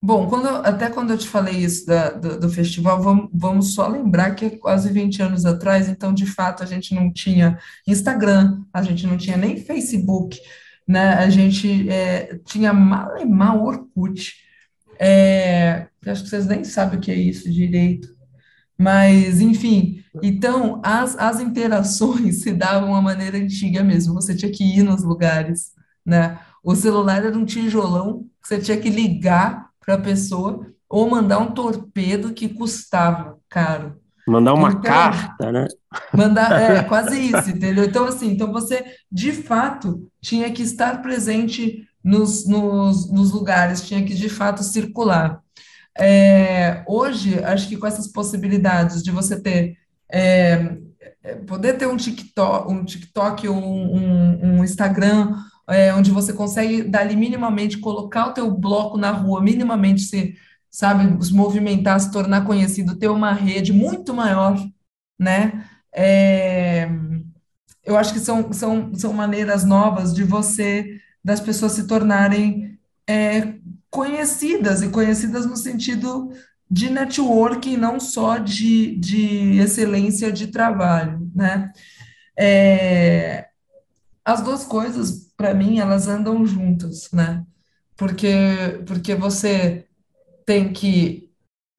[0.00, 3.88] Bom, quando, até quando eu te falei isso da, do, do festival, vamos, vamos só
[3.88, 8.62] lembrar que é quase 20 anos atrás, então, de fato, a gente não tinha Instagram,
[8.72, 10.38] a gente não tinha nem Facebook,
[10.86, 11.14] né?
[11.14, 14.34] A gente é, tinha malemar Orkut.
[15.00, 18.16] É, acho que vocês nem sabem o que é isso direito.
[18.78, 24.14] Mas, enfim, então, as, as interações se davam uma maneira antiga mesmo.
[24.14, 25.72] Você tinha que ir nos lugares,
[26.06, 26.38] né?
[26.62, 31.38] O celular era um tijolão que você tinha que ligar para a pessoa, ou mandar
[31.38, 33.96] um torpedo que custava caro.
[34.26, 35.66] Mandar uma então, carta, né?
[36.12, 37.84] Mandar, é quase isso, entendeu?
[37.84, 44.04] Então, assim, então você, de fato, tinha que estar presente nos, nos, nos lugares, tinha
[44.04, 45.40] que, de fato, circular.
[45.98, 49.78] É, hoje, acho que com essas possibilidades de você ter,
[50.12, 50.76] é,
[51.24, 55.34] é poder ter um TikTok, um TikTok, um, um, um Instagram,
[55.68, 60.34] é, onde você consegue dali minimamente colocar o teu bloco na rua, minimamente se,
[60.70, 64.58] sabe, se movimentar, se tornar conhecido, ter uma rede muito maior,
[65.18, 65.64] né?
[65.94, 66.88] É,
[67.84, 73.54] eu acho que são, são, são maneiras novas de você, das pessoas se tornarem é,
[73.90, 76.30] conhecidas, e conhecidas no sentido
[76.70, 81.72] de networking, não só de, de excelência de trabalho, né?
[82.38, 83.48] É,
[84.24, 87.46] as duas coisas para mim, elas andam juntas, né?
[87.96, 88.28] Porque,
[88.86, 89.88] porque você
[90.46, 91.30] tem que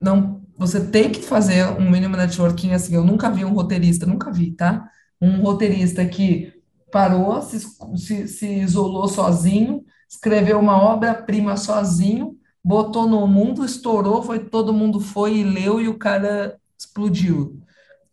[0.01, 2.95] não, você tem que fazer um mínimo networking assim.
[2.95, 4.89] Eu nunca vi um roteirista, nunca vi, tá?
[5.21, 6.53] Um roteirista que
[6.91, 7.59] parou, se,
[7.97, 14.99] se, se isolou sozinho, escreveu uma obra-prima sozinho, botou no mundo, estourou, foi todo mundo
[14.99, 17.59] foi e leu e o cara explodiu.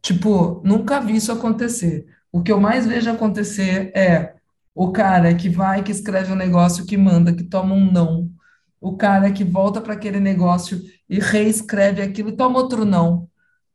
[0.03, 2.07] Tipo, nunca vi isso acontecer.
[2.33, 4.36] O que eu mais vejo acontecer é
[4.77, 8.31] o cara que vai, que escreve um negócio, que manda, que toma um não.
[8.81, 13.29] O cara que volta para aquele negócio e reescreve aquilo e toma outro não.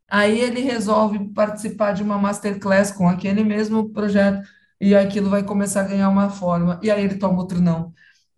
[0.08, 4.46] Aí ele resolve participar de uma masterclass com aquele mesmo projeto
[4.80, 6.78] e aquilo vai começar a ganhar uma forma.
[6.82, 7.92] E aí ele toma outro não.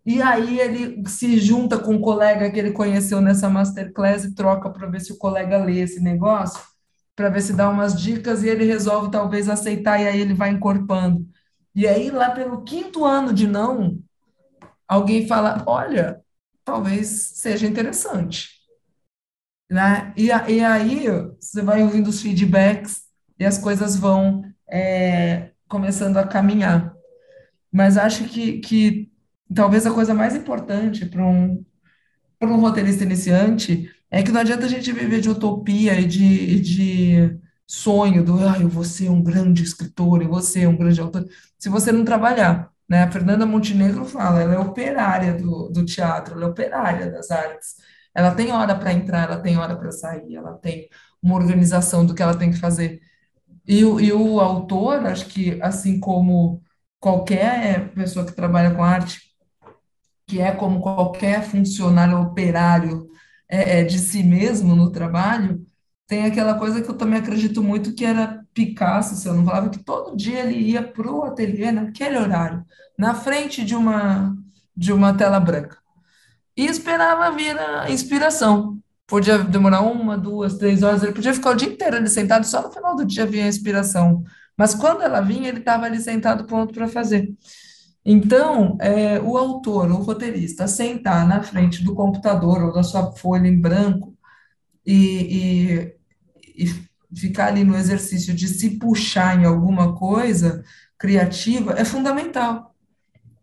[0.06, 4.70] E aí ele se junta com um colega que ele conheceu nessa masterclass e troca
[4.70, 6.60] para ver se o colega lê esse negócio,
[7.16, 10.50] para ver se dá umas dicas e ele resolve talvez aceitar e aí ele vai
[10.50, 11.26] encorpando.
[11.74, 13.98] E aí, lá pelo quinto ano de não,
[14.86, 16.22] alguém fala: olha,
[16.64, 18.50] talvez seja interessante.
[19.70, 20.12] Né?
[20.16, 21.06] E, e aí
[21.40, 23.02] você vai ouvindo os feedbacks
[23.38, 26.94] e as coisas vão é, começando a caminhar.
[27.72, 29.10] Mas acho que, que
[29.52, 31.64] talvez a coisa mais importante para um,
[32.40, 37.38] um roteirista iniciante é que não adianta a gente viver de utopia e de, de
[37.66, 41.26] sonho do ah, eu vou ser um grande escritor, eu vou ser um grande autor,
[41.58, 42.70] se você não trabalhar.
[42.88, 43.02] Né?
[43.02, 47.76] A Fernanda Montenegro fala, ela é operária do, do teatro, ela é operária das artes.
[48.14, 50.88] Ela tem hora para entrar, ela tem hora para sair, ela tem
[51.22, 53.00] uma organização do que ela tem que fazer.
[53.66, 56.62] E, e o autor, acho que assim como
[57.00, 59.20] qualquer pessoa que trabalha com arte,
[60.26, 63.08] que é como qualquer funcionário operário
[63.48, 65.64] é, é, de si mesmo no trabalho,
[66.06, 69.70] tem aquela coisa que eu também acredito muito que era Picasso, se eu não falava,
[69.70, 72.64] que todo dia ele ia para o ateliê naquele horário,
[72.98, 74.36] na frente de uma,
[74.76, 75.78] de uma tela branca,
[76.56, 78.78] e esperava vir a inspiração.
[79.06, 82.62] Podia demorar uma, duas, três horas, ele podia ficar o dia inteiro ali sentado, só
[82.62, 84.22] no final do dia vinha a inspiração.
[84.56, 87.34] Mas quando ela vinha, ele estava ali sentado pronto para fazer.
[88.04, 93.48] Então, é, o autor, o roteirista, sentar na frente do computador ou da sua folha
[93.48, 94.14] em branco
[94.86, 95.93] e, e,
[96.54, 96.66] e
[97.16, 100.64] ficar ali no exercício de se puxar em alguma coisa
[100.98, 102.74] criativa é fundamental.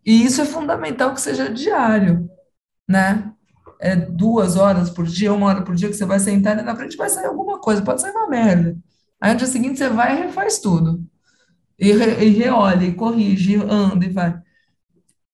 [0.04, 2.28] E isso é fundamental que seja diário,
[2.88, 3.32] né?
[3.80, 6.76] É duas horas por dia, uma hora por dia que você vai sentar e na
[6.76, 8.76] frente vai sair alguma coisa, pode sair uma merda.
[9.20, 11.04] Aí no dia seguinte você vai e refaz tudo.
[11.78, 14.40] E, re, e reolha, e corrige, e anda e vai.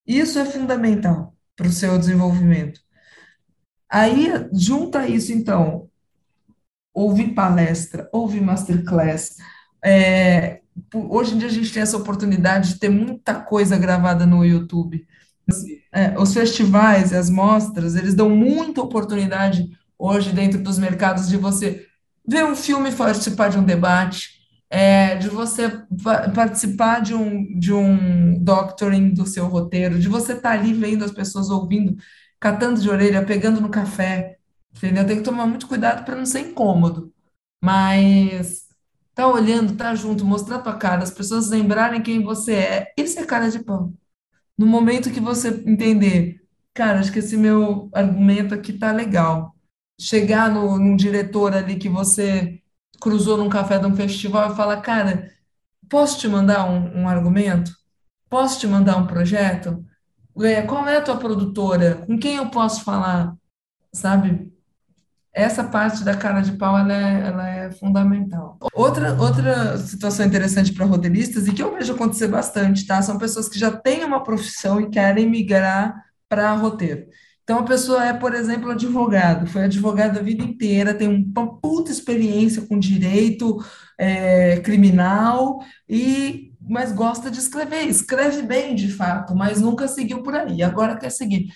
[0.07, 2.81] Isso é fundamental para o seu desenvolvimento.
[3.91, 5.88] Aí, junta isso, então,
[6.93, 9.37] ouvir palestra, ouvir masterclass.
[9.85, 10.61] É,
[10.93, 15.07] hoje em dia a gente tem essa oportunidade de ter muita coisa gravada no YouTube.
[15.93, 19.69] É, os festivais, as mostras, eles dão muita oportunidade
[19.99, 21.87] hoje dentro dos mercados de você
[22.27, 24.39] ver um filme, participar de um debate,
[24.71, 25.83] é, de você
[26.35, 31.05] participar de um, de um doctoring do seu roteiro, de você estar tá ali vendo
[31.05, 31.97] as pessoas ouvindo,
[32.39, 34.38] catando de orelha, pegando no café,
[34.79, 35.07] entendeu?
[35.07, 37.13] Tem que tomar muito cuidado para não ser incômodo,
[37.63, 38.67] mas
[39.15, 43.27] tá olhando, tá junto, mostrar tua cara, as pessoas lembrarem quem você é, isso é
[43.27, 43.95] cara de pão.
[44.57, 46.43] No momento que você entender,
[46.75, 49.55] cara, acho que esse meu argumento aqui tá legal.
[50.01, 52.61] Chegar no, num diretor ali que você
[53.01, 55.33] cruzou num café de um festival e fala, cara,
[55.89, 57.73] posso te mandar um, um argumento?
[58.29, 59.85] Posso te mandar um projeto?
[60.43, 62.05] É, qual é a tua produtora?
[62.07, 63.37] Com quem eu posso falar?
[63.93, 64.53] Sabe?
[65.33, 68.59] Essa parte da cara de pau, ela é, ela é fundamental.
[68.75, 73.01] Outra, outra situação interessante para roteiristas, e que eu vejo acontecer bastante, tá?
[73.03, 75.95] São pessoas que já têm uma profissão e querem migrar
[76.29, 77.07] para roteiro.
[77.49, 81.91] Então, a pessoa é, por exemplo, advogado, foi advogado a vida inteira, tem uma puta
[81.91, 83.57] experiência com direito
[83.99, 85.59] é, criminal,
[85.89, 90.99] e mas gosta de escrever, escreve bem de fato, mas nunca seguiu por aí, agora
[90.99, 91.47] quer seguir.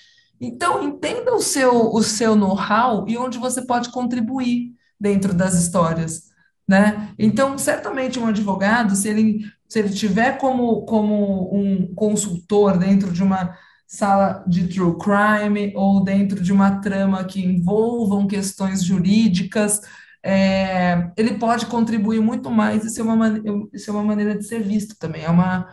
[0.44, 6.32] Então, entenda o seu, o seu know-how e onde você pode contribuir dentro das histórias.
[6.66, 7.14] Né?
[7.16, 13.22] Então, certamente um advogado, se ele, se ele tiver como, como um consultor dentro de
[13.22, 19.80] uma sala de true crime ou dentro de uma trama que envolvam questões jurídicas,
[20.24, 22.84] é, ele pode contribuir muito mais.
[22.84, 23.40] Isso é, uma,
[23.72, 25.22] isso é uma maneira de ser visto também.
[25.22, 25.68] É uma,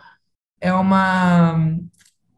[0.61, 1.79] é uma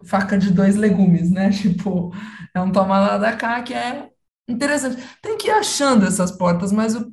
[0.05, 1.49] faca de dois legumes, né?
[1.53, 2.11] Tipo,
[2.53, 4.09] é um toma lá da cá que é
[4.47, 5.01] interessante.
[5.21, 7.11] Tem que ir achando essas portas, mas eu,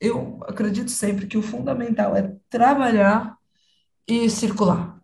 [0.00, 3.36] eu acredito sempre que o fundamental é trabalhar
[4.08, 4.94] e circular.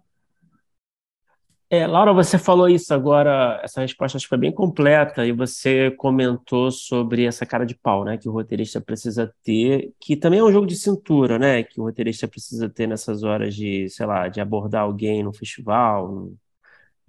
[1.72, 5.88] É, Laura, você falou isso agora, essa resposta acho que foi bem completa, e você
[5.92, 10.44] comentou sobre essa cara de pau, né, que o roteirista precisa ter, que também é
[10.44, 14.26] um jogo de cintura, né, que o roteirista precisa ter nessas horas de, sei lá,
[14.26, 16.32] de abordar alguém no festival,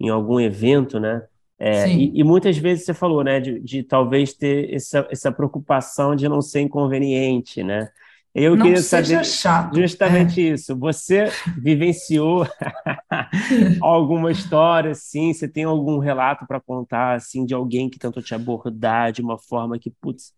[0.04, 1.22] em algum evento, né,
[1.58, 6.16] é, e, e, muitas vezes você falou, né, de, de talvez ter essa, essa preocupação
[6.16, 7.88] de não ser inconveniente, né,
[8.34, 9.76] eu não queria saber chato.
[9.76, 10.54] justamente é.
[10.54, 10.74] isso.
[10.76, 12.46] Você vivenciou
[13.80, 15.34] alguma história assim?
[15.34, 19.38] Você tem algum relato para contar assim de alguém que tentou te abordar de uma
[19.38, 20.32] forma que, putz,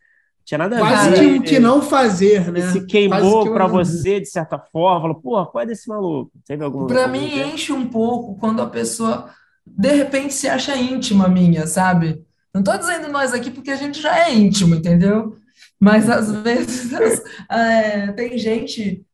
[0.45, 0.89] tinha nada a ver.
[0.89, 2.63] Quase o que não fazer, né?
[2.73, 6.33] Se queimou para você de certa forma, falou, porra, qual é desse maluco?
[6.45, 9.31] Teve algum Para mim enche um pouco quando a pessoa
[9.67, 12.25] de repente se acha íntima minha, sabe?
[12.53, 15.37] Não estou dizendo nós aqui porque a gente já é íntimo, entendeu?
[15.81, 16.93] Mas às vezes
[17.51, 19.05] é, tem gente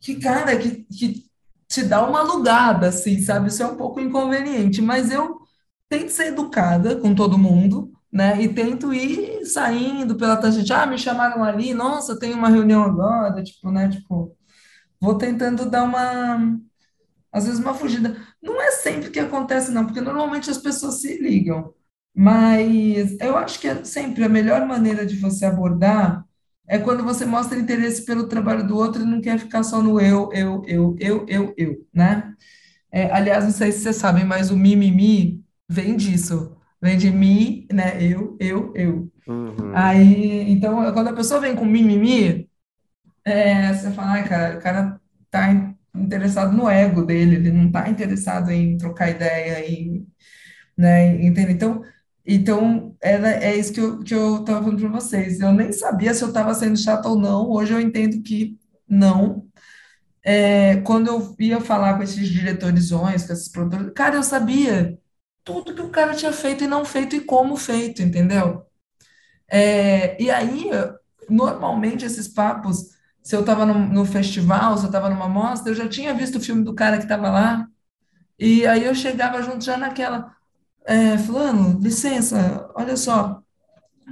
[0.00, 1.24] que, cara, que, que
[1.68, 3.48] te dá uma alugada, assim, sabe?
[3.48, 5.40] Isso é um pouco inconveniente, mas eu
[5.88, 8.40] tento ser educada com todo mundo, né?
[8.42, 10.72] E tento ir saindo pela tangente.
[10.72, 13.88] Ah, me chamaram ali, nossa, tem uma reunião agora, tipo, né?
[13.88, 14.36] Tipo,
[15.00, 16.58] vou tentando dar uma,
[17.32, 18.16] às vezes, uma fugida.
[18.42, 21.72] Não é sempre que acontece, não, porque normalmente as pessoas se ligam.
[22.14, 26.24] Mas eu acho que é sempre a melhor maneira de você abordar
[26.66, 30.00] é quando você mostra interesse pelo trabalho do outro e não quer ficar só no
[30.00, 32.32] eu, eu, eu, eu, eu, eu, né?
[32.92, 36.56] É, aliás, não sei se vocês sabem, mas o mimimi vem disso.
[36.80, 38.02] Vem de mim, né?
[38.02, 39.12] Eu, eu, eu.
[39.26, 39.72] Uhum.
[39.74, 42.48] Aí, então, quando a pessoa vem com mimimi,
[43.24, 45.00] é, você fala, ai, cara, o cara
[45.30, 50.06] tá interessado no ego dele, ele não tá interessado em trocar ideia, em,
[50.76, 51.52] né, entende?
[51.52, 51.82] Então,
[52.26, 55.40] Então, era, é isso que eu, que eu estava falando para vocês.
[55.40, 57.50] Eu nem sabia se eu estava sendo chata ou não.
[57.50, 59.48] Hoje eu entendo que não.
[60.24, 64.98] É, quando eu ia falar com esses diretorizões, com esses produtores, cara, eu sabia
[65.44, 68.64] tudo que o cara tinha feito e não feito e como feito, entendeu?
[69.48, 70.66] É, e aí,
[71.28, 72.90] normalmente, esses papos,
[73.30, 76.38] se eu estava no, no festival, se eu estava numa mostra, eu já tinha visto
[76.38, 77.68] o filme do cara que estava lá,
[78.38, 80.32] e aí eu chegava junto já naquela,
[80.86, 83.42] é, fulano, licença, olha só,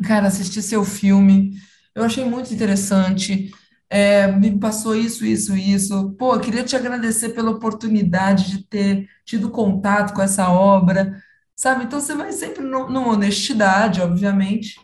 [0.06, 1.54] cara, assisti seu filme,
[1.94, 3.50] eu achei muito interessante,
[3.90, 6.12] é, me passou isso, isso, isso.
[6.18, 11.22] Pô, queria te agradecer pela oportunidade de ter tido contato com essa obra,
[11.56, 11.84] sabe?
[11.84, 14.78] Então você vai sempre no- numa honestidade, obviamente,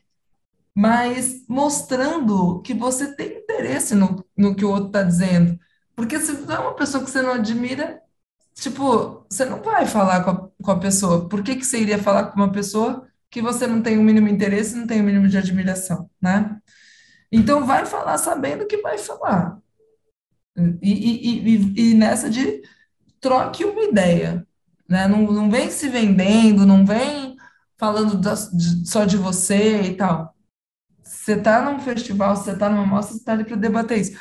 [0.74, 5.58] mas mostrando que você tem interesse no, no que o outro está dizendo.
[5.96, 8.00] Porque se é uma pessoa que você não admira,
[8.54, 11.28] tipo, você não vai falar com a, com a pessoa.
[11.28, 14.28] Por que que você iria falar com uma pessoa que você não tem o mínimo
[14.28, 16.58] interesse, não tem o mínimo de admiração, né?
[17.32, 19.58] Então vai falar sabendo que vai falar.
[20.56, 22.62] E, e, e, e nessa de
[23.20, 24.46] troque uma ideia,
[24.88, 25.08] né?
[25.08, 27.36] Não, não vem se vendendo, não vem
[27.78, 30.33] falando da- de- só de você e tal.
[31.24, 34.18] Você está num festival, você está numa mostra, você está ali para debater isso.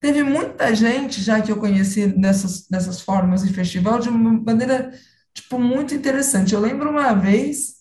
[0.00, 4.92] Teve muita gente já que eu conheci nessas, nessas formas de festival de uma maneira,
[5.34, 6.54] tipo, muito interessante.
[6.54, 7.76] Eu lembro uma vez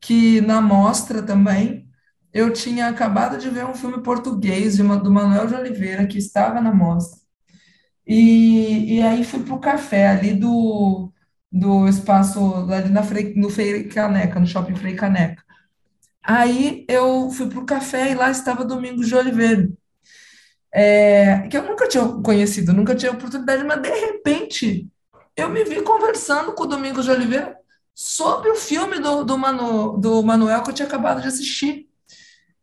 [0.00, 1.88] que na mostra também
[2.32, 6.18] eu tinha acabado de ver um filme português de uma, do Manuel de Oliveira que
[6.18, 7.20] estava na mostra.
[8.06, 11.12] E, e aí fui para o café ali do,
[11.50, 12.40] do espaço,
[12.72, 15.42] ali na Frei, no Frei Caneca, no Shopping Frei Caneca.
[16.22, 19.68] Aí eu fui para o café e lá estava Domingos de Oliveira,
[20.74, 24.88] é, que eu nunca tinha conhecido, nunca tinha oportunidade, mas de repente
[25.36, 27.56] eu me vi conversando com o Domingos de Oliveira
[27.94, 31.86] sobre o filme do, do, Manu, do Manuel que eu tinha acabado de assistir,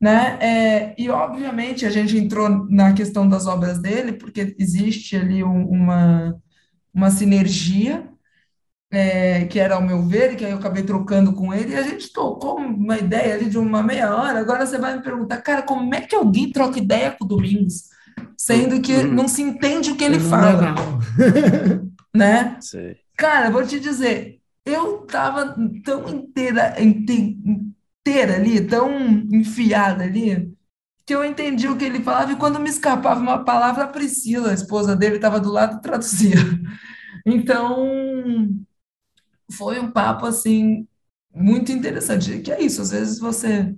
[0.02, 0.38] né?
[0.42, 5.68] É, e obviamente a gente entrou na questão das obras dele, porque existe ali um-
[5.70, 6.36] uma,
[6.94, 8.10] uma sinergia
[8.92, 11.76] é, que era ao meu ver, e que aí eu acabei trocando com ele, e
[11.78, 14.40] a gente trocou uma ideia ali de uma meia hora.
[14.40, 17.84] Agora você vai me perguntar, cara, como é que alguém troca ideia com o Domingos,
[18.38, 19.14] sendo que Uhum.
[19.14, 21.00] não se entende o que ele Não fala, dá, não.
[22.16, 22.58] né?
[22.62, 22.98] Sei.
[23.18, 27.38] Cara, vou te dizer, eu tava tão inteira, inte-
[28.06, 28.90] inteira ali, tão
[29.32, 30.52] enfiada ali,
[31.06, 34.52] que eu entendi o que ele falava, e quando me escapava uma palavra, a Priscila,
[34.52, 36.36] a esposa dele, estava do lado e traduzia.
[37.26, 38.50] Então,
[39.52, 40.88] foi um papo assim
[41.34, 42.40] muito interessante.
[42.42, 43.76] Que é isso, às vezes você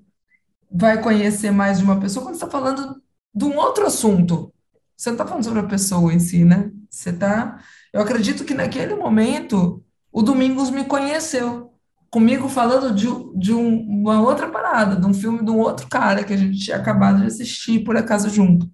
[0.72, 3.02] vai conhecer mais de uma pessoa quando está falando
[3.34, 4.54] de um outro assunto.
[4.98, 6.72] Você não está falando sobre a pessoa em si, né?
[6.90, 7.64] Você está.
[7.94, 11.74] Eu acredito que naquele momento o Domingos me conheceu.
[12.10, 13.08] Comigo falando de,
[13.40, 16.60] de um- uma outra parada, de um filme de um outro cara que a gente
[16.60, 18.70] tinha acabado de assistir por acaso junto.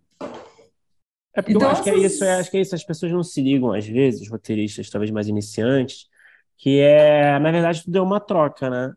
[1.35, 3.11] É porque Então, eu acho que é isso, é, acho que é isso, as pessoas
[3.11, 6.07] não se ligam às vezes, roteiristas talvez mais iniciantes,
[6.57, 8.93] que é, na verdade, tudo é uma troca, né?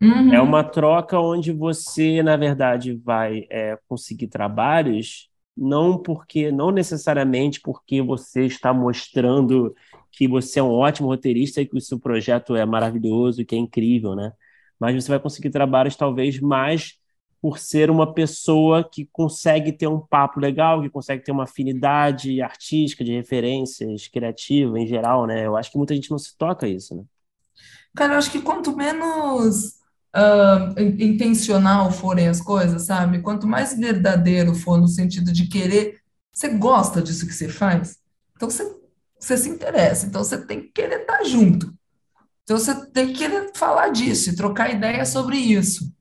[0.00, 0.32] Uhum.
[0.32, 7.60] É uma troca onde você, na verdade, vai é, conseguir trabalhos, não porque, não necessariamente
[7.60, 9.74] porque você está mostrando
[10.12, 13.56] que você é um ótimo roteirista e que o seu projeto é maravilhoso e que
[13.56, 14.32] é incrível, né?
[14.78, 16.94] Mas você vai conseguir trabalhos talvez mais
[17.40, 22.40] por ser uma pessoa que consegue ter um papo legal, que consegue ter uma afinidade
[22.42, 25.46] artística, de referências, criativa em geral, né?
[25.46, 27.04] Eu acho que muita gente não se toca isso, né?
[27.94, 29.78] Cara, eu acho que quanto menos
[30.78, 33.20] in- intencional forem as coisas, sabe?
[33.20, 36.00] Quanto mais verdadeiro for no sentido de querer,
[36.32, 37.98] você gosta disso que você faz,
[38.36, 38.64] então você,
[39.18, 41.74] você se interessa, então você tem que querer estar junto.
[42.44, 45.92] Então você tem que querer falar disso e trocar ideia sobre isso,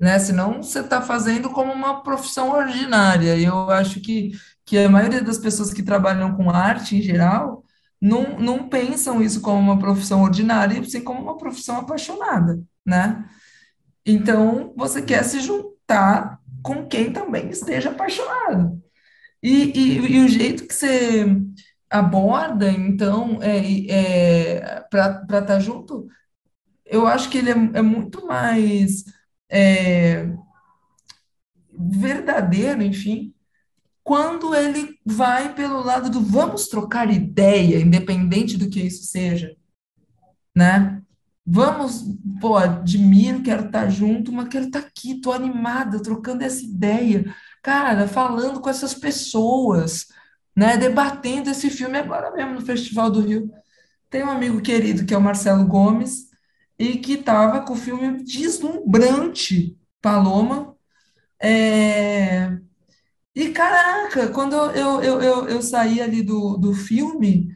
[0.00, 0.18] né?
[0.18, 3.36] Senão você está fazendo como uma profissão ordinária.
[3.36, 4.32] E eu acho que,
[4.64, 7.62] que a maioria das pessoas que trabalham com arte em geral
[8.00, 13.28] não, não pensam isso como uma profissão ordinária, e sim como uma profissão apaixonada, né?
[14.06, 18.82] Então você quer se juntar com quem também esteja apaixonado.
[19.42, 21.26] E, e, e o jeito que você
[21.90, 26.08] aborda, então, é, é, para estar junto,
[26.86, 29.04] eu acho que ele é, é muito mais
[29.50, 30.28] é,
[31.72, 33.34] verdadeiro, enfim,
[34.02, 39.54] quando ele vai pelo lado do vamos trocar ideia, independente do que isso seja,
[40.54, 41.02] né?
[41.46, 42.04] Vamos,
[42.40, 47.24] pô, admiro, quero estar junto, mas quero estar aqui, tô animada, trocando essa ideia,
[47.62, 50.06] cara, falando com essas pessoas,
[50.56, 50.76] né?
[50.76, 53.50] Debatendo esse filme agora mesmo no Festival do Rio.
[54.08, 56.29] Tem um amigo querido que é o Marcelo Gomes,
[56.80, 60.74] e que estava com o filme deslumbrante, Paloma.
[61.38, 62.56] É...
[63.34, 67.54] E caraca, quando eu, eu, eu, eu saí ali do, do filme,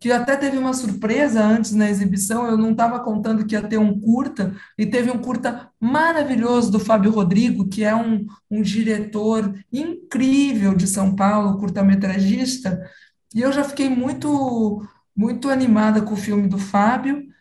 [0.00, 3.78] que até teve uma surpresa antes na exibição, eu não estava contando que ia ter
[3.78, 9.54] um curta, e teve um curta maravilhoso do Fábio Rodrigo, que é um, um diretor
[9.72, 12.84] incrível de São Paulo, curta-metragista,
[13.32, 14.84] e eu já fiquei muito,
[15.16, 17.32] muito animada com o filme do Fábio,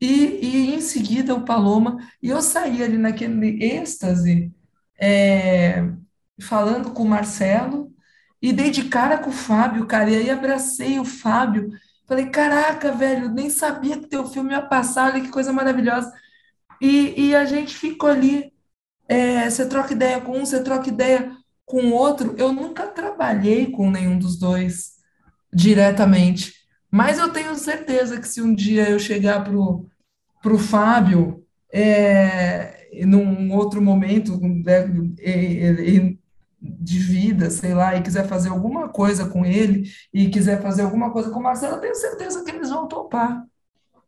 [0.00, 4.52] e, e em seguida o Paloma, e eu saí ali naquele êxtase,
[4.98, 5.84] é,
[6.40, 7.92] falando com o Marcelo,
[8.40, 11.70] e dei de cara com o Fábio, cara, e aí abracei o Fábio,
[12.06, 16.12] falei, caraca, velho, nem sabia que teu filme ia passar, olha que coisa maravilhosa.
[16.80, 18.52] E, e a gente ficou ali,
[19.08, 21.32] é, você troca ideia com um, você troca ideia
[21.64, 22.34] com o outro.
[22.38, 24.96] Eu nunca trabalhei com nenhum dos dois
[25.52, 26.54] diretamente,
[26.90, 29.86] mas eu tenho certeza que se um dia eu chegar pro,
[30.42, 34.38] pro Fábio, é, num outro momento,
[36.60, 41.10] de vida, sei lá, e quiser fazer alguma coisa com ele, e quiser fazer alguma
[41.12, 43.44] coisa com o Marcelo, eu tenho certeza que eles vão topar,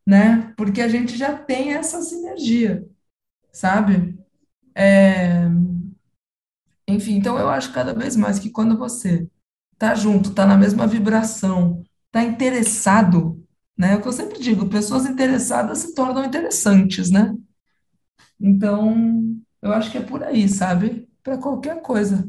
[0.07, 0.53] né?
[0.57, 2.87] Porque a gente já tem essa sinergia,
[3.53, 4.19] sabe?
[4.75, 5.49] É...
[6.87, 9.29] Enfim, então eu acho cada vez mais que quando você
[9.77, 11.85] tá junto, tá na mesma vibração,
[12.19, 13.45] tá interessado,
[13.77, 13.93] né?
[13.95, 17.35] É o que eu sempre digo, pessoas interessadas se tornam interessantes, né?
[18.41, 21.09] Então, eu acho que é por aí, sabe?
[21.23, 22.29] Para qualquer coisa.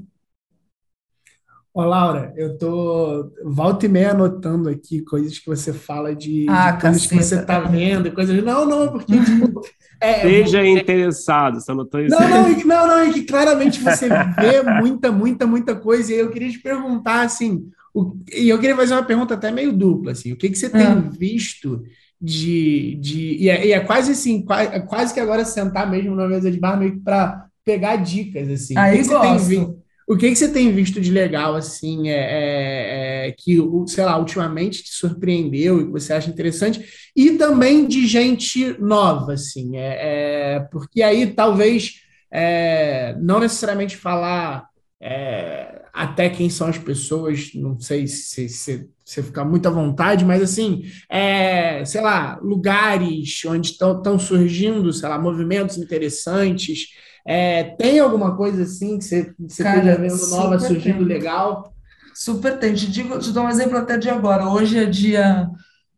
[1.73, 6.71] Ô, Laura, eu tô volta e meia anotando aqui coisas que você fala de, Ah,
[6.71, 8.43] de coisas que você tá vendo, e coisas.
[8.43, 9.61] Não, não, porque, tipo,
[10.01, 12.49] é, Seja interessado, você anotou isso Não, aí?
[12.49, 16.11] não, que- não, não, e que claramente você vê muita, muita, muita coisa.
[16.13, 19.71] E eu queria te perguntar, assim, o- e eu queria fazer uma pergunta até meio
[19.73, 20.95] dupla, assim, o que que você tem Ah.
[21.19, 21.83] visto
[22.21, 26.27] de, de e é, e é quase assim, quase, quase que agora sentar mesmo na
[26.27, 28.73] mesa de bar meio que para pegar dicas, assim.
[28.73, 29.47] O que Aí que você tem gosto.
[29.47, 29.67] vi-
[30.07, 34.17] o que que você tem visto de legal, assim, é, é- é que, sei lá,
[34.17, 36.83] ultimamente te surpreendeu e que você acha interessante?
[37.15, 44.67] E também de gente nova, assim, é, é- porque aí talvez é, não necessariamente falar
[45.01, 50.23] é, até quem são as pessoas, não sei se se- você ficar muito à vontade,
[50.23, 56.87] mas assim, é, sei lá, lugares onde estão surgindo, sei lá, movimentos interessantes.
[57.25, 61.05] É, tem alguma coisa assim que você, você esteja vendo nova surgindo tem.
[61.05, 61.73] legal?
[62.13, 62.73] Super tem.
[62.73, 64.47] Te digo, te dou um exemplo até de agora.
[64.49, 65.47] Hoje é dia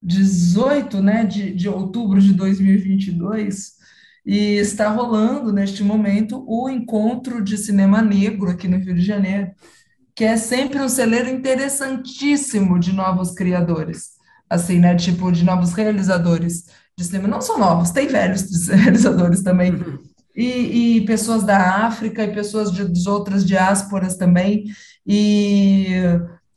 [0.01, 3.73] 18, né, de, de outubro de 2022
[4.25, 9.51] e está rolando neste momento o encontro de cinema negro aqui no Rio de Janeiro,
[10.21, 14.11] que é sempre um celeiro interessantíssimo de novos criadores,
[14.47, 16.65] assim, né, tipo de novos realizadores
[16.95, 17.27] de cinema.
[17.27, 19.73] Não são novos, tem velhos realizadores também.
[20.35, 24.65] E, e pessoas da África e pessoas de, de outras diásporas também,
[25.07, 25.87] e,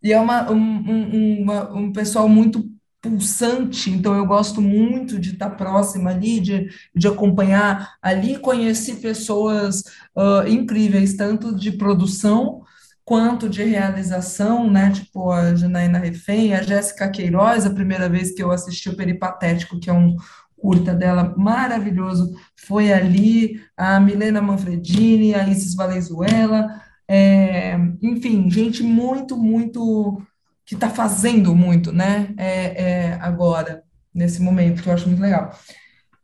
[0.03, 5.31] e é uma, um, um, uma- um pessoal muito pulsante, então eu gosto muito de
[5.33, 9.83] estar próxima ali, de, de acompanhar ali, conheci pessoas
[10.15, 12.63] ah, incríveis, tanto de produção
[13.05, 18.43] quanto de realização, né, tipo a Janaína Refém, a Jéssica Queiroz, a primeira vez que
[18.43, 20.17] eu assisti o Peripatético, que é um
[20.57, 29.37] curta dela maravilhoso, foi ali a Milena Manfredini, a Isis Valenzuela, é, enfim, gente muito,
[29.37, 30.23] muito
[30.65, 32.33] que está fazendo muito, né?
[32.39, 33.83] É, é, agora,
[34.15, 35.53] nesse momento, que eu acho muito legal.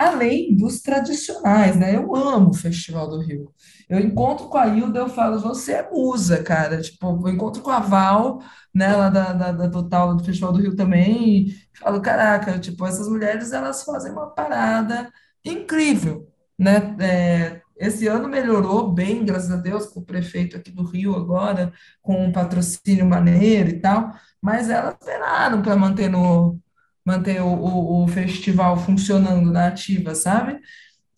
[0.00, 1.94] Além dos tradicionais, né?
[1.94, 3.52] Eu amo o Festival do Rio.
[3.86, 6.80] Eu encontro com a Hilda, eu falo, você é musa, cara.
[6.80, 8.40] Tipo, eu encontro com a Val,
[8.74, 12.86] né, lá da, da, da Total do Festival do Rio também, e falo, caraca, tipo,
[12.86, 15.12] essas mulheres, elas fazem uma parada
[15.44, 16.26] incrível,
[16.58, 16.96] né?
[16.98, 21.72] É, esse ano melhorou bem, graças a Deus, com o prefeito aqui do Rio agora,
[22.00, 26.58] com um patrocínio maneiro e tal, mas elas penaram para manter no
[27.04, 30.58] manter o, o, o festival funcionando na ativa, sabe?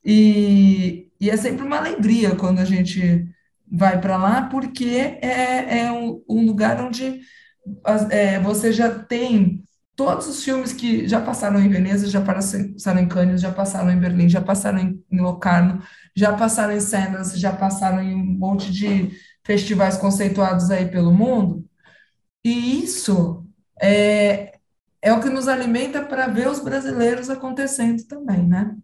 [0.04, 3.26] E, e é sempre uma alegria quando a gente
[3.70, 7.20] vai para lá, porque é, é um, um lugar onde
[8.10, 9.62] é, você já tem
[9.94, 13.98] todos os filmes que já passaram em Veneza, já passaram em Cannes, já passaram em
[13.98, 15.82] Berlim, já passaram em, em Locarno,
[16.14, 19.10] já passaram em Sundance, já passaram em um monte de
[19.44, 21.64] festivais conceituados aí pelo mundo.
[22.44, 23.46] E isso
[23.80, 24.51] é,
[25.02, 28.76] é o que nos alimenta para ver os brasileiros acontecendo também, né?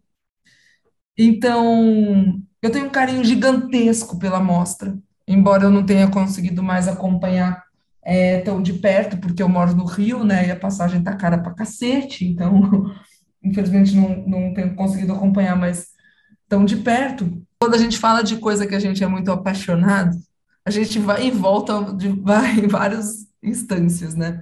[1.17, 4.97] Então, eu tenho um carinho gigantesco pela mostra,
[5.27, 7.63] embora eu não tenha conseguido mais acompanhar
[8.05, 10.47] é, tão de perto, porque eu moro no Rio, né?
[10.49, 12.85] E a passagem tá cara pra cacete, então
[13.43, 15.89] infelizmente não, não tenho conseguido acompanhar mais
[16.49, 17.43] tão de perto.
[17.61, 20.17] Quando a gente fala de coisa que a gente é muito apaixonado,
[20.65, 24.41] a gente vai e volta de, vai em várias instâncias, né?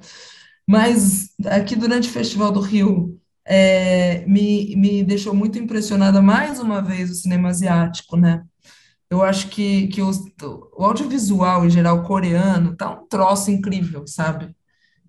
[0.66, 6.82] Mas aqui durante o Festival do Rio, é, me, me deixou muito impressionada mais uma
[6.82, 8.44] vez o cinema asiático, né?
[9.10, 10.10] Eu acho que, que o
[10.78, 14.55] audiovisual, em geral, coreano, tá um troço incrível, sabe?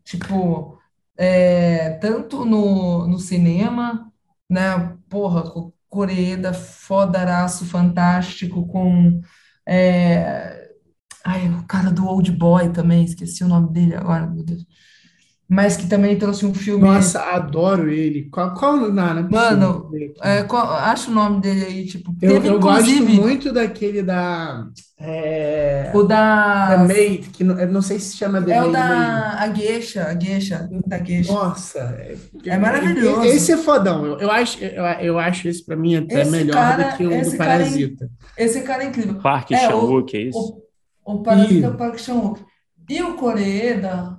[0.04, 0.80] Tipo,
[1.18, 4.12] é, tanto no, no cinema,
[4.50, 4.98] né?
[5.10, 5.44] Porra,
[5.90, 9.22] Coreeda, fodaraço, fantástico, com...
[9.68, 10.70] É,
[11.26, 14.66] ai, o cara do Old Boy também, esqueci o nome dele agora, meu Deus
[15.50, 16.84] mas que também trouxe um filme.
[16.84, 18.28] Nossa, adoro ele.
[18.30, 19.92] Qual, qual não, não é Mano,
[20.22, 22.14] é, qual, acho o nome dele aí, tipo.
[22.22, 24.68] Eu, teve, eu gosto muito daquele da.
[25.00, 26.84] É, o da.
[26.86, 30.70] Maid, que não, não sei se chama The É o da a Geisha, a Geisha,
[30.86, 31.32] da Geisha.
[31.32, 33.24] Nossa, é, é maravilhoso.
[33.24, 34.06] Esse é fodão.
[34.06, 37.06] Eu, eu, acho, eu, eu acho esse pra mim até esse melhor cara, do que
[37.06, 38.06] o do Parasita.
[38.06, 39.16] Cara é, esse cara é incrível.
[39.22, 40.62] Park é, Chan-wook, é isso?
[41.06, 42.42] O, o Parasita é o Park Chan-wook.
[42.90, 44.17] E o Coreeda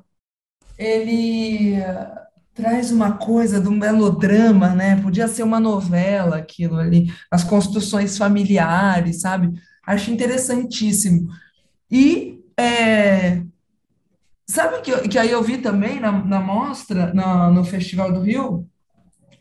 [0.79, 1.77] ele
[2.55, 5.01] traz uma coisa do melodrama, né?
[5.01, 9.53] Podia ser uma novela aquilo ali, as construções familiares, sabe?
[9.87, 11.29] Acho interessantíssimo.
[11.91, 13.43] E é,
[14.47, 18.67] sabe que, que aí eu vi também na, na mostra, na, no Festival do Rio,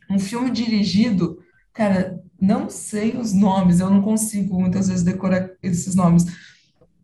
[0.09, 1.39] um filme dirigido,
[1.73, 6.25] cara, não sei os nomes, eu não consigo muitas vezes decorar esses nomes.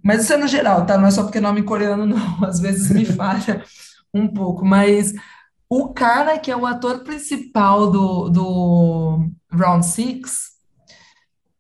[0.01, 0.97] Mas isso é no geral, tá?
[0.97, 2.43] Não é só porque nome coreano, não.
[2.45, 3.63] Às vezes me falha
[4.13, 5.13] um pouco, mas
[5.69, 10.51] o cara que é o ator principal do, do Round Six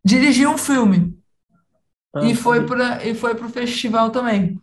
[0.05, 1.17] dirigiu um filme
[2.13, 4.61] ah, e foi para e foi para o festival também.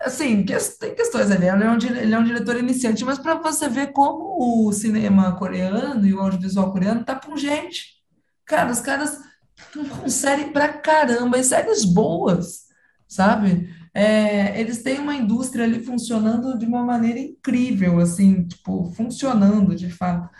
[0.00, 3.68] Assim, tem questões ali, ele é um, ele é um diretor iniciante, mas para você
[3.68, 8.00] ver como o cinema coreano e o audiovisual coreano tá gente
[8.46, 9.20] Cara, os caras
[9.56, 12.64] estão com série pra caramba, e séries boas,
[13.06, 13.68] sabe?
[13.94, 19.90] É, eles têm uma indústria ali funcionando de uma maneira incrível, assim, tipo, funcionando de
[19.90, 20.30] fato.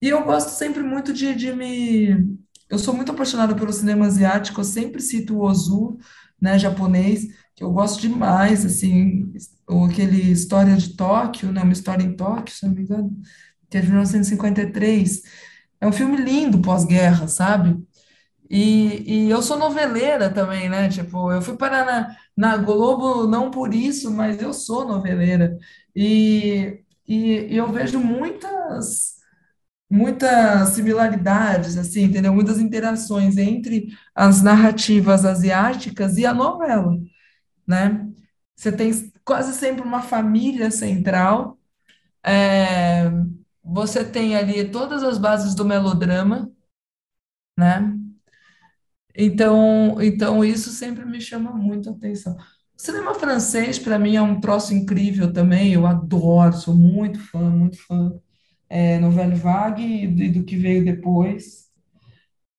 [0.00, 2.38] E eu gosto sempre muito de, de me.
[2.70, 5.98] Eu sou muito apaixonada pelo cinema asiático, eu sempre cito o Ozu,
[6.40, 7.26] né, japonês,
[7.56, 9.32] que eu gosto demais, assim,
[9.66, 13.16] ou aquele História de Tóquio, né, uma história em Tóquio, se não me engano,
[13.70, 15.22] que é de 1953.
[15.80, 17.76] É um filme lindo pós-guerra, sabe?
[18.50, 20.88] E, e eu sou noveleira também, né?
[20.88, 25.58] Tipo, eu fui parar na, na Globo não por isso, mas eu sou noveleira.
[25.94, 29.16] E, e, e eu vejo muitas
[29.90, 32.32] muitas similaridades, assim, entendeu?
[32.34, 36.98] Muitas interações entre as narrativas asiáticas e a novela,
[37.66, 38.08] né?
[38.56, 38.92] Você tem
[39.24, 41.58] quase sempre uma família central,
[42.24, 43.10] é,
[43.64, 46.50] você tem ali todas as bases do melodrama,
[47.56, 47.97] né?
[49.18, 52.36] Então, então isso sempre me chama muito a atenção.
[52.36, 55.72] O cinema francês, para mim, é um troço incrível também.
[55.74, 58.12] Eu adoro, sou muito fã, muito fã.
[58.68, 61.68] É, Nouvelle Vague e do que veio depois.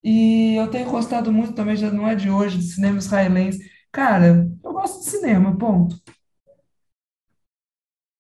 [0.03, 3.59] E eu tenho gostado muito também, já não é de hoje, de cinema israelense.
[3.91, 4.27] Cara,
[4.63, 5.97] eu gosto de cinema, ponto.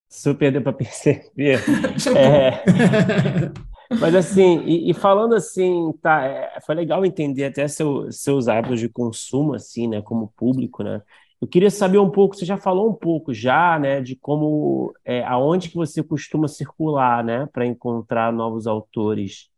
[0.09, 1.63] Super deu para perceber.
[2.15, 2.63] é,
[3.99, 8.79] mas assim, e, e, falando assim, tá, é, foi legal entender até seu, seus hábitos
[8.79, 11.01] de consumo, assim, né, como público, né?
[11.41, 15.23] Eu queria saber um pouco, você já falou um pouco já, né, de como, é,
[15.23, 19.49] aonde que você costuma circular, né, para encontrar novos autores.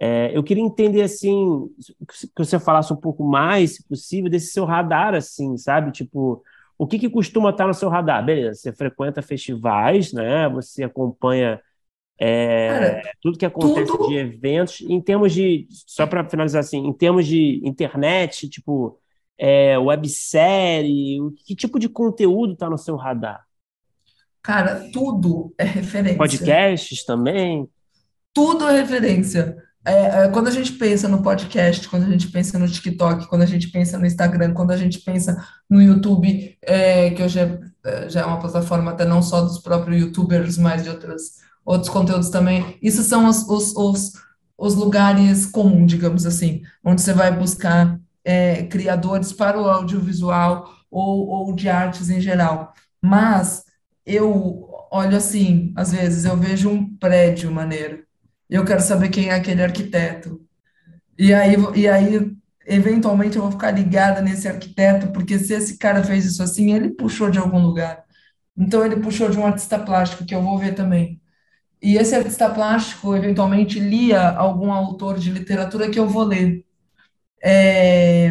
[0.00, 1.68] É, eu queria entender, assim,
[2.08, 5.92] que você falasse um pouco mais, se possível, desse seu radar, assim, sabe?
[5.92, 6.42] Tipo,
[6.76, 8.24] o que que costuma estar no seu radar?
[8.24, 11.60] Beleza, você frequenta festivais, né, você acompanha
[12.18, 14.08] é, Cara, tudo que acontece tudo...
[14.08, 18.98] de eventos, em termos de, só para finalizar assim, em termos de internet, tipo,
[19.38, 23.46] é, websérie, que tipo de conteúdo está no seu radar?
[24.42, 26.18] Cara, tudo é referência.
[26.18, 27.68] Podcasts também?
[28.32, 29.56] Tudo é referência.
[29.84, 33.42] É, é, quando a gente pensa no podcast, quando a gente pensa no TikTok, quando
[33.42, 38.08] a gente pensa no Instagram, quando a gente pensa no YouTube, é, que hoje é,
[38.08, 41.38] já é uma plataforma até não só dos próprios YouTubers, mas de outras
[41.68, 42.78] outros conteúdos também.
[42.80, 44.12] Isso são os, os, os,
[44.56, 51.28] os lugares comuns, digamos assim, onde você vai buscar é, criadores para o audiovisual ou,
[51.28, 52.72] ou de artes em geral.
[53.02, 53.64] Mas
[54.06, 58.02] eu olho assim, às vezes eu vejo um prédio maneiro,
[58.48, 60.40] e eu quero saber quem é aquele arquiteto.
[61.18, 62.32] E aí, e aí
[62.66, 66.90] eventualmente eu vou ficar ligada nesse arquiteto, porque se esse cara fez isso assim, ele
[66.90, 68.04] puxou de algum lugar.
[68.56, 71.20] Então ele puxou de um artista plástico que eu vou ver também.
[71.80, 76.64] E esse artista plástico eventualmente lia algum autor de literatura que eu vou ler.
[77.42, 78.30] É,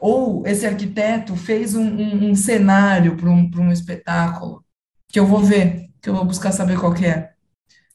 [0.00, 4.64] ou esse arquiteto fez um, um, um cenário para um, um espetáculo
[5.08, 7.32] que eu vou ver, que eu vou buscar saber qual é,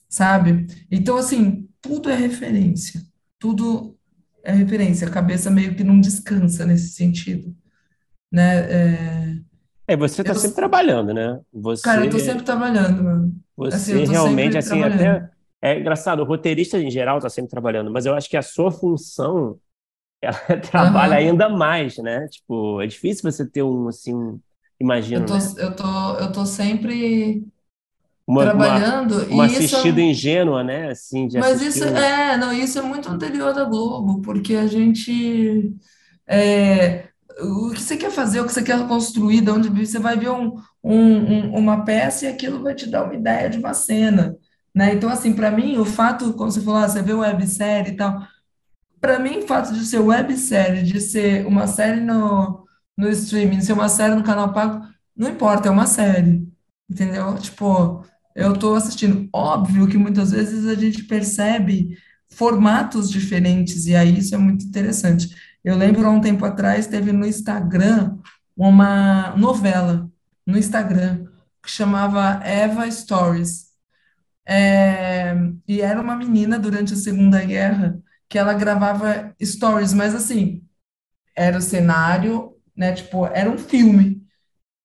[0.08, 0.68] sabe?
[0.92, 3.02] Então, assim, tudo é referência,
[3.40, 3.98] tudo
[4.44, 7.56] é referência, a cabeça meio que não descansa nesse sentido,
[8.32, 8.60] né?
[8.72, 9.38] É,
[9.88, 11.40] é você está sempre trabalhando, né?
[11.52, 13.47] Você, cara, eu tô sempre trabalhando, mano.
[13.58, 15.30] Você assim, realmente, assim, até...
[15.62, 18.72] É engraçado, o roteirista em geral está sempre trabalhando, mas eu acho que a sua
[18.72, 19.58] função
[20.22, 20.38] ela
[20.72, 21.30] trabalha uhum.
[21.30, 22.28] ainda mais, né?
[22.28, 24.40] Tipo, é difícil você ter um, assim,
[24.80, 25.54] imagino, eu tô, né?
[25.58, 27.44] eu tô, eu tô sempre
[28.28, 29.24] uma, trabalhando.
[29.24, 30.90] Uma, uma assistida isso, ingênua, né?
[30.92, 31.98] Assim, de mas isso, um...
[31.98, 35.76] é, não, isso é muito anterior da Globo, porque a gente...
[36.28, 37.08] É,
[37.40, 40.30] o que você quer fazer, o que você quer construir, de onde você vai ver
[40.30, 40.56] um,
[40.94, 44.36] um, uma peça e aquilo vai te dar uma ideia de uma cena,
[44.74, 44.94] né?
[44.94, 48.22] Então, assim, para mim, o fato, como você falou, ah, você vê websérie e tal,
[49.00, 52.66] para mim, o fato de ser websérie, de ser uma série no,
[52.98, 54.86] no streaming, ser uma série no canal pago,
[55.16, 56.48] não importa, é uma série,
[56.90, 57.36] entendeu?
[57.38, 58.06] Tipo,
[58.36, 59.28] eu estou assistindo.
[59.34, 61.98] Óbvio que muitas vezes a gente percebe
[62.30, 65.30] formatos diferentes, e aí isso é muito interessante.
[65.64, 68.18] Eu lembro há um tempo atrás, teve no Instagram
[68.56, 70.10] uma novela,
[70.48, 71.28] no Instagram,
[71.64, 73.68] que chamava Eva Stories.
[74.46, 75.34] É,
[75.68, 80.64] e era uma menina durante a Segunda Guerra que ela gravava stories, mas assim,
[81.36, 82.94] era o cenário, né?
[82.94, 84.26] Tipo, era um filme,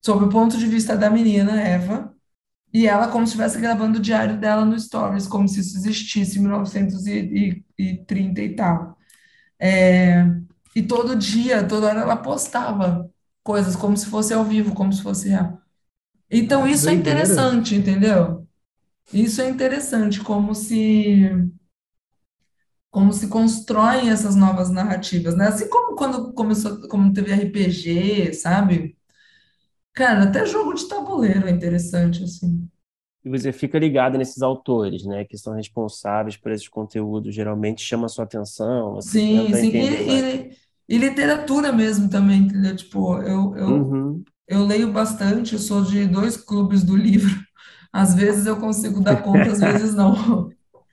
[0.05, 2.15] sob o ponto de vista da menina, Eva,
[2.73, 6.39] e ela como se estivesse gravando o diário dela no stories, como se isso existisse
[6.39, 8.97] em 1930 e tal.
[9.61, 10.25] É,
[10.77, 13.11] e todo dia, toda hora ela postava
[13.43, 15.61] coisas como se fosse ao vivo, como se fosse real.
[16.31, 18.47] Então, isso é interessante, entendeu?
[19.13, 21.31] Isso é interessante, como se
[22.91, 25.49] como se constroem essas novas narrativas, né?
[25.49, 28.97] Assim como quando começou, como teve RPG, sabe?
[29.95, 32.69] Cara, até jogo de tabuleiro é interessante, assim.
[33.25, 35.25] E você fica ligado nesses autores, né?
[35.25, 39.01] Que são responsáveis por esses conteúdos, geralmente chama a sua atenção.
[39.01, 39.69] Sim, sim.
[39.71, 40.57] E, e,
[40.95, 42.77] e, literatura mesmo também, entendeu?
[42.77, 44.25] Tipo, eu, eu, uhum.
[44.47, 47.31] eu leio bastante, eu sou de dois clubes do livro.
[47.93, 50.51] Às vezes eu consigo dar conta, às vezes não.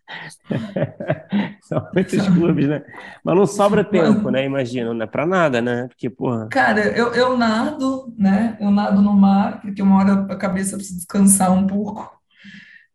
[1.62, 2.84] São muitos clubes, né?
[3.24, 4.46] Mas não sobra tempo, né?
[4.46, 5.88] Imagino, não é pra nada, né?
[5.88, 6.48] Porque, porra.
[6.48, 8.58] Cara, eu, eu nado, né?
[8.60, 12.10] Eu nado no mar, porque uma hora a cabeça precisa descansar um pouco.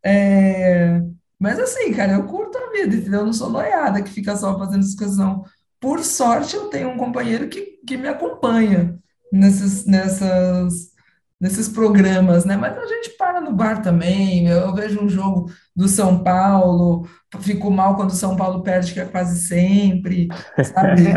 [0.05, 1.01] É...
[1.39, 3.20] Mas assim, cara, eu curto a vida, entendeu?
[3.20, 4.85] Eu não sou noiada que fica só fazendo
[5.16, 5.44] não.
[5.85, 8.98] Por sorte, eu tenho um companheiro que, que me acompanha
[9.31, 10.94] nesses, nessas
[11.39, 12.56] nesses programas, né?
[12.56, 14.48] Mas a gente para no bar também.
[14.48, 17.06] Eu vejo um jogo do São Paulo,
[17.40, 20.28] fico mal quando o São Paulo perde, que é quase sempre,
[20.73, 21.02] sabe?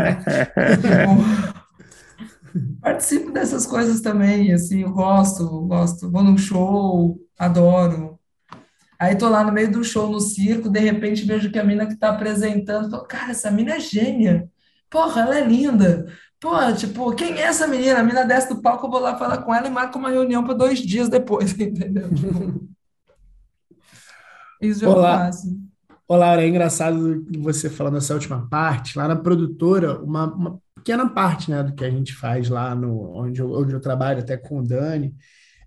[2.82, 6.10] Participo dessas coisas também, assim, eu gosto, gosto.
[6.10, 8.18] Vou num show, adoro.
[8.98, 11.86] Aí tô lá no meio do show no circo, de repente vejo que a mina
[11.86, 14.46] que tá apresentando, falo, cara, essa mina é gênia.
[14.90, 16.06] Porra, ela é linda.
[16.40, 17.98] Pô, tipo, quem é essa menina?
[17.98, 20.44] A menina desce do palco, eu vou lá falar com ela e marco uma reunião
[20.44, 22.08] para dois dias depois, entendeu?
[22.14, 22.68] Tipo,
[24.60, 25.18] isso eu Olá.
[25.18, 25.48] faço.
[26.06, 28.96] Olá, é engraçado você falando essa última parte.
[28.96, 33.14] Lá na produtora, uma, uma pequena parte né, do que a gente faz lá no
[33.14, 35.14] onde eu, onde eu trabalho, até com o Dani,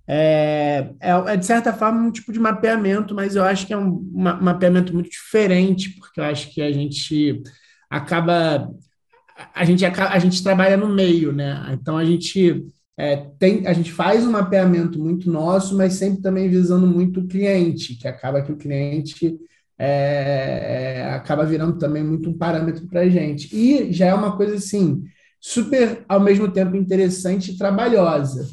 [0.08, 3.78] é, é, é, de certa forma um tipo de mapeamento, mas eu acho que é
[3.78, 7.42] um mapeamento muito diferente, porque eu acho que a gente
[7.90, 8.70] acaba
[9.54, 11.70] a gente, a, gente trabalha no meio, né?
[11.74, 12.66] Então a gente
[12.98, 17.28] é, tem, a gente faz um mapeamento muito nosso, mas sempre também visando muito o
[17.28, 19.38] cliente, que acaba que o cliente
[19.78, 23.50] é, é, acaba virando também muito um parâmetro para a gente.
[23.56, 25.04] E já é uma coisa assim,
[25.40, 28.48] super ao mesmo tempo interessante e trabalhosa.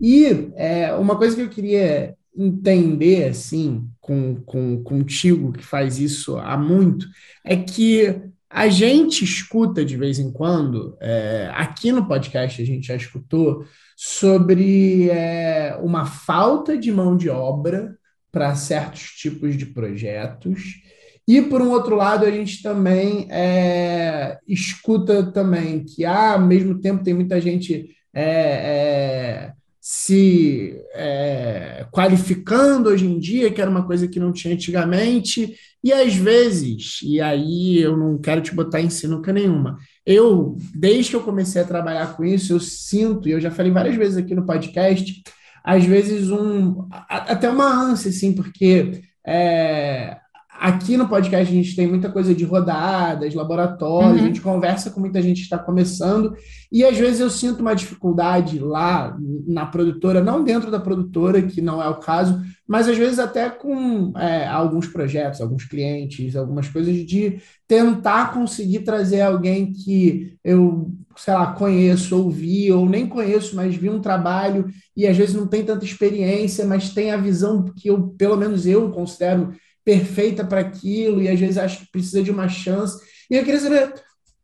[0.00, 6.36] E é, uma coisa que eu queria entender assim com, com contigo que faz isso
[6.38, 7.08] há muito
[7.44, 8.14] é que
[8.50, 13.64] a gente escuta de vez em quando, é, aqui no podcast a gente já escutou,
[13.96, 17.96] sobre é, uma falta de mão de obra
[18.30, 20.80] para certos tipos de projetos.
[21.26, 26.80] E, por um outro lado, a gente também é, escuta também que, ah, ao mesmo
[26.80, 33.86] tempo, tem muita gente é, é, se é, qualificando hoje em dia, que era uma
[33.86, 38.80] coisa que não tinha antigamente, e às vezes, e aí eu não quero te botar
[38.80, 43.32] em sinuca nenhuma, eu, desde que eu comecei a trabalhar com isso, eu sinto, e
[43.32, 45.22] eu já falei várias vezes aqui no podcast,
[45.62, 50.16] às vezes um, até uma ânsia, assim, porque é,
[50.58, 54.24] aqui no podcast a gente tem muita coisa de rodadas, laboratórios, uhum.
[54.24, 56.34] a gente conversa com muita gente que está começando,
[56.70, 59.16] e às vezes eu sinto uma dificuldade lá
[59.46, 63.48] na produtora, não dentro da produtora, que não é o caso, mas às vezes até
[63.48, 70.90] com é, alguns projetos, alguns clientes, algumas coisas de tentar conseguir trazer alguém que eu,
[71.16, 74.66] sei lá, conheço, ouvi, ou nem conheço, mas vi um trabalho
[74.96, 78.66] e às vezes não tem tanta experiência, mas tem a visão que eu, pelo menos
[78.66, 79.52] eu considero
[79.88, 83.02] perfeita para aquilo e às vezes acho que precisa de uma chance.
[83.30, 83.94] E eu queria saber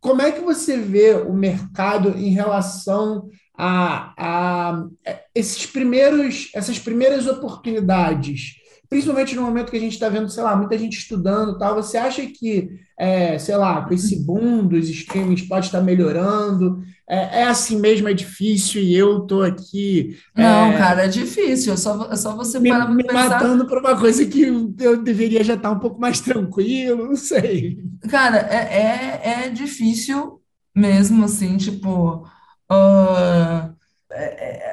[0.00, 4.86] como é que você vê o mercado em relação a, a
[5.34, 8.54] esses primeiros, essas primeiras oportunidades
[8.94, 11.98] principalmente no momento que a gente está vendo, sei lá, muita gente estudando tal, você
[11.98, 16.80] acha que, é, sei lá, com esse boom dos streamings pode estar melhorando?
[17.08, 20.16] É, é assim mesmo, é difícil e eu tô aqui.
[20.32, 21.72] Não, é, cara, é difícil.
[21.72, 23.30] É só, é só você me, parar me pensar...
[23.30, 24.42] matando por uma coisa que
[24.78, 27.82] eu deveria já estar um pouco mais tranquilo, não sei.
[28.08, 30.40] Cara, é, é, é difícil
[30.72, 32.28] mesmo, assim, tipo.
[32.70, 33.74] Uh,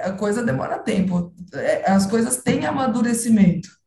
[0.03, 1.33] a coisa demora tempo.
[1.87, 3.80] As coisas têm amadurecimento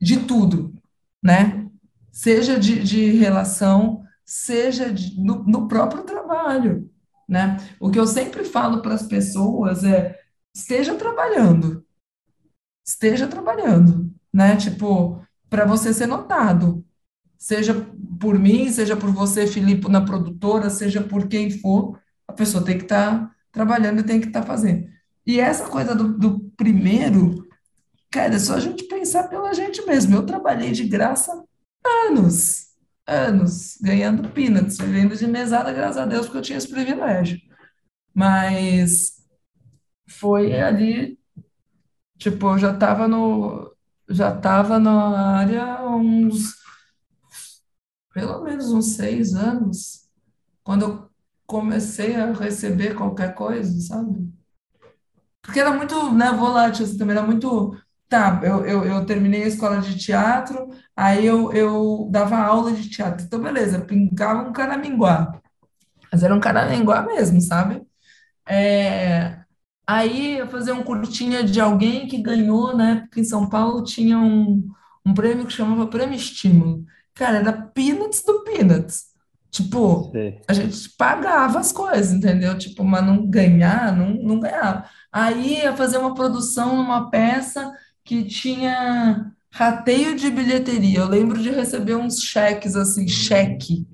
[0.00, 0.74] de tudo,
[1.22, 1.68] né?
[2.10, 6.90] Seja de, de relação, seja de, no, no próprio trabalho,
[7.28, 7.56] né?
[7.78, 10.18] O que eu sempre falo para as pessoas é:
[10.54, 11.84] esteja trabalhando,
[12.84, 14.56] esteja trabalhando, né?
[14.56, 16.84] Tipo, para você ser notado,
[17.38, 17.74] seja
[18.18, 22.76] por mim, seja por você, Filipe, na produtora, seja por quem for, a pessoa tem
[22.76, 24.88] que estar tá trabalhando e tem que estar tá fazendo.
[25.26, 27.48] E essa coisa do, do primeiro
[28.10, 30.16] Cara, é só a gente pensar pela gente mesmo.
[30.16, 31.44] Eu trabalhei de graça
[32.08, 32.68] anos,
[33.06, 37.40] anos, ganhando peanuts, vivendo de mesada, graças a Deus, porque eu tinha esse privilégio.
[38.14, 39.16] Mas
[40.08, 41.18] foi ali,
[42.18, 43.74] tipo, eu já estava no,
[44.08, 46.54] já estava na área uns,
[48.12, 50.08] pelo menos uns seis anos,
[50.64, 51.10] quando eu
[51.46, 54.30] comecei a receber qualquer coisa, sabe?
[55.42, 57.74] Porque era muito, né, volátil, assim, também era muito
[58.10, 62.90] Tá, eu, eu, eu terminei a escola de teatro, aí eu, eu dava aula de
[62.90, 63.24] teatro.
[63.24, 65.40] Então, beleza, pingava um caraminguá.
[66.12, 67.82] Mas era um caraminguá mesmo, sabe?
[68.48, 69.38] É,
[69.86, 73.02] aí eu fazia um curtinha de alguém que ganhou, né?
[73.02, 74.68] Porque em São Paulo tinha um,
[75.06, 76.84] um prêmio que chamava Prêmio Estímulo.
[77.14, 79.06] Cara, era Peanuts do Peanuts.
[79.50, 80.18] Tipo,
[80.48, 82.56] a gente pagava as coisas, entendeu?
[82.58, 84.84] Tipo, mas não ganhar, não, não ganhava.
[85.12, 87.72] Aí ia fazer uma produção numa peça
[88.10, 90.98] que tinha rateio de bilheteria.
[90.98, 93.86] Eu lembro de receber uns cheques assim, cheque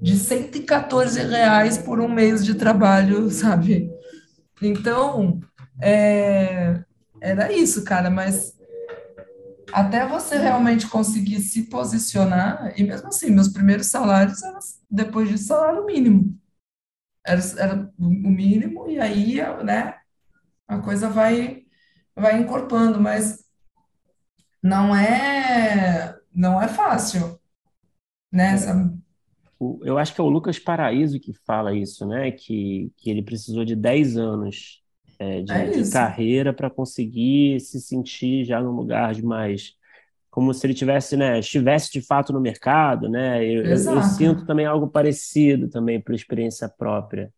[0.00, 3.88] de 114 reais por um mês de trabalho, sabe?
[4.60, 5.38] Então,
[5.80, 6.82] é,
[7.20, 8.58] era isso, cara, mas
[9.72, 14.58] até você realmente conseguir se posicionar, e mesmo assim, meus primeiros salários eram
[14.90, 16.36] depois de salário mínimo.
[17.24, 19.94] Era, era o mínimo, e aí, né,
[20.66, 21.62] a coisa vai,
[22.16, 23.42] vai encorpando, mas
[24.62, 27.38] não é não é fácil,
[28.30, 28.54] né?
[28.56, 29.02] É.
[29.84, 32.30] Eu acho que é o Lucas Paraíso que fala isso, né?
[32.32, 34.82] Que, que ele precisou de 10 anos
[35.18, 39.74] é, de, é de carreira para conseguir se sentir já num lugar de mais
[40.30, 43.44] como se ele tivesse, né, estivesse de fato no mercado, né?
[43.44, 47.30] Eu, eu, eu sinto também algo parecido também por experiência própria.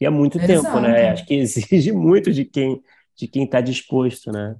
[0.00, 0.62] E há muito Exato.
[0.62, 1.10] tempo, né?
[1.10, 2.80] Acho que exige muito de quem
[3.16, 4.54] de quem está disposto, né?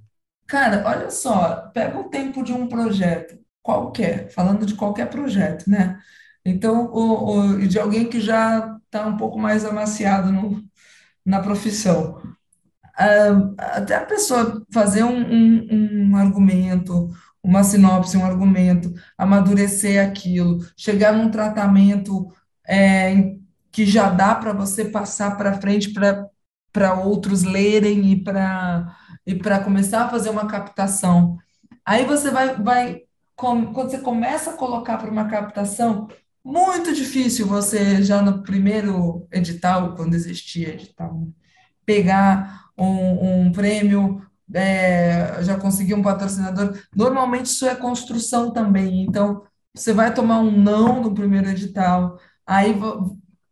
[0.47, 5.99] Cara, olha só, pega o tempo de um projeto qualquer, falando de qualquer projeto, né?
[6.45, 10.63] Então, o, o, de alguém que já está um pouco mais amaciado no,
[11.25, 12.21] na profissão.
[12.99, 17.11] Uh, até a pessoa fazer um, um, um argumento,
[17.43, 22.33] uma sinopse, um argumento, amadurecer aquilo, chegar num tratamento
[22.67, 23.35] é,
[23.73, 25.93] que já dá para você passar para frente
[26.73, 28.97] para outros lerem e para
[29.27, 31.37] e para começar a fazer uma captação.
[31.85, 33.03] Aí você vai, vai
[33.35, 36.09] quando você começa a colocar para uma captação,
[36.43, 41.29] muito difícil você já no primeiro edital, quando existia edital,
[41.85, 44.23] pegar um, um prêmio,
[44.55, 46.79] é, já conseguir um patrocinador.
[46.95, 49.03] Normalmente isso é construção também.
[49.03, 49.43] Então,
[49.75, 52.19] você vai tomar um não no primeiro edital.
[52.47, 52.75] Aí,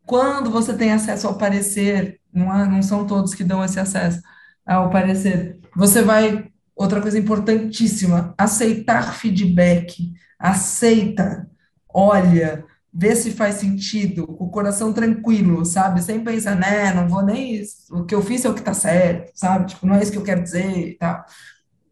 [0.05, 4.21] quando você tem acesso ao parecer, não, não são todos que dão esse acesso
[4.65, 10.11] ao parecer, você vai, outra coisa importantíssima, aceitar feedback.
[10.39, 11.49] Aceita,
[11.93, 16.01] olha, vê se faz sentido, com o coração tranquilo, sabe?
[16.01, 17.61] Sem pensar, né, não vou nem.
[17.91, 19.67] O que eu fiz é o que tá certo, sabe?
[19.67, 21.25] Tipo, não é isso que eu quero dizer e tal.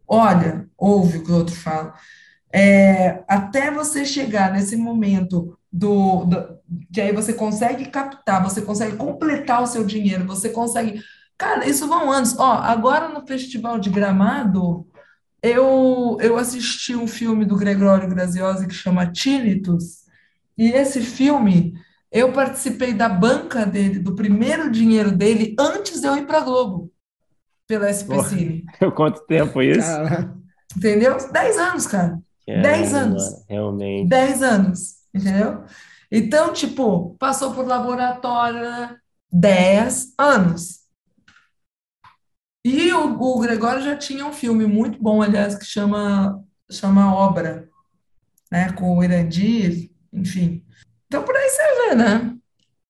[0.08, 1.94] Olha, ouve o que o outro fala.
[2.52, 6.58] É, até você chegar nesse momento do, do,
[6.92, 11.02] que aí você consegue captar, você consegue completar o seu dinheiro, você consegue.
[11.36, 12.38] Cara, isso vão anos.
[12.38, 14.86] Ó, agora no Festival de Gramado,
[15.42, 20.04] eu, eu assisti um filme do Gregório Graziosi que chama Tinnitus,
[20.56, 21.74] e esse filme
[22.10, 26.90] eu participei da banca dele, do primeiro dinheiro dele, antes de eu ir para Globo,
[27.66, 28.64] pela SP Cine.
[28.94, 29.90] Quanto tempo isso?
[30.76, 31.16] Entendeu?
[31.32, 32.20] Dez anos, cara.
[32.46, 33.24] Dez anos.
[33.48, 34.08] Realmente.
[34.08, 35.64] Dez anos, entendeu?
[36.10, 38.96] Então, tipo, passou por laboratório, né?
[39.32, 40.83] dez anos.
[42.64, 47.68] E o, o Gregório já tinha um filme muito bom, aliás, que chama, chama Obra,
[48.50, 48.72] né?
[48.72, 50.64] Com o Irandir, enfim.
[51.06, 52.36] Então, por aí você vê, né?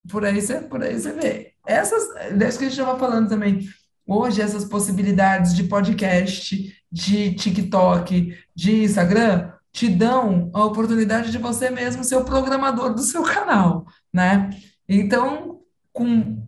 [0.08, 1.54] Por aí você, por aí você vê.
[1.66, 3.68] Essas, desde que a gente estava falando também,
[4.06, 11.68] hoje, essas possibilidades de podcast, de TikTok, de Instagram, te dão a oportunidade de você
[11.68, 14.50] mesmo ser o programador do seu canal, né?
[14.88, 16.46] Então, com,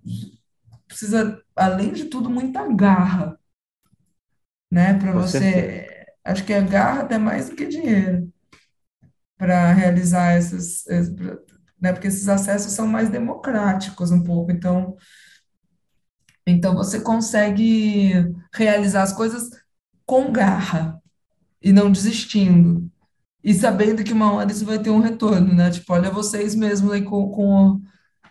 [0.97, 3.39] precisa, além de tudo, muita garra,
[4.71, 4.95] né?
[4.99, 5.87] Para você.
[6.25, 8.33] Acho que a garra até mais do que dinheiro
[9.37, 10.85] para realizar essas,
[11.79, 11.93] né?
[11.93, 14.97] Porque esses acessos são mais democráticos um pouco, então,
[16.47, 19.51] então você consegue realizar as coisas
[20.07, 21.01] com garra
[21.63, 22.91] e não desistindo.
[23.45, 25.71] E sabendo que uma hora isso vai ter um retorno, né?
[25.71, 27.81] Tipo, olha vocês mesmo aí com, com,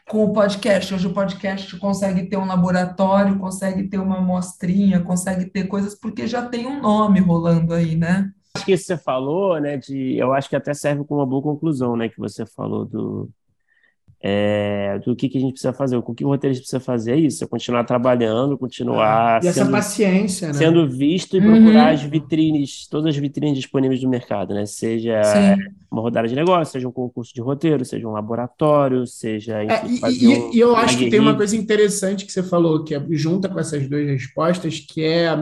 [0.08, 0.94] com o podcast.
[0.94, 6.28] Hoje o podcast consegue ter um laboratório, consegue ter uma amostrinha, consegue ter coisas, porque
[6.28, 8.32] já tem um nome rolando aí, né?
[8.56, 9.78] Acho que isso você falou, né?
[9.78, 12.08] De, eu acho que até serve como uma boa conclusão, né?
[12.08, 13.30] Que você falou do,
[14.28, 15.98] é, do que, que a gente precisa fazer.
[15.98, 19.72] O que o roteirista precisa fazer é isso: é continuar trabalhando, continuar e essa sendo,
[19.72, 20.54] paciência, né?
[20.56, 21.94] sendo visto e procurar uhum.
[21.94, 24.66] as vitrines, todas as vitrines disponíveis do mercado, né?
[24.66, 25.64] Seja Sim.
[25.92, 29.64] uma rodada de negócio, seja um concurso de roteiro, seja um laboratório, seja.
[29.64, 32.84] Enfim, é, e, um, e, eu acho que tem uma coisa interessante que você falou,
[32.84, 35.38] que é junta com essas duas respostas, que é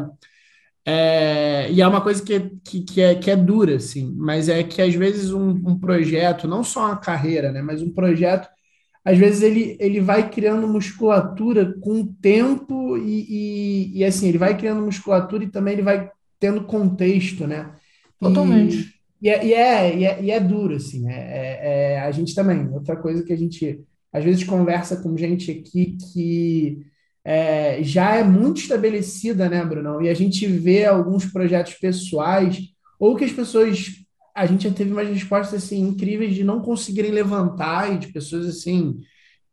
[0.85, 4.61] é, e é uma coisa que, que, que, é, que é dura, assim, mas é
[4.61, 8.49] que às vezes um, um, projeto, não só uma carreira, né, mas um projeto,
[9.03, 14.37] às vezes ele, ele vai criando musculatura com o tempo e, e, e assim, ele
[14.37, 16.09] vai criando musculatura e também ele vai
[16.39, 17.71] tendo contexto, né?
[18.19, 18.93] Totalmente.
[19.21, 22.35] E, é, e, é, e, é, e é duro, assim, é, é, é, a gente
[22.35, 23.81] também, outra coisa que a gente
[24.11, 26.85] às vezes conversa com gente aqui que
[27.25, 30.01] é, já é muito estabelecida, né, Brunão?
[30.01, 32.59] E a gente vê alguns projetos pessoais,
[32.99, 34.02] ou que as pessoas.
[34.35, 38.47] A gente já teve umas respostas assim, incríveis de não conseguirem levantar, e de pessoas
[38.47, 38.99] assim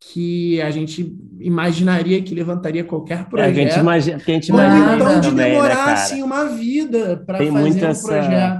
[0.00, 3.58] que a gente imaginaria que levantaria qualquer projeto.
[3.58, 6.46] É, a gente imagina, a gente imagina então de também, né, demorar né, assim, uma
[6.46, 8.59] vida para fazer um essa...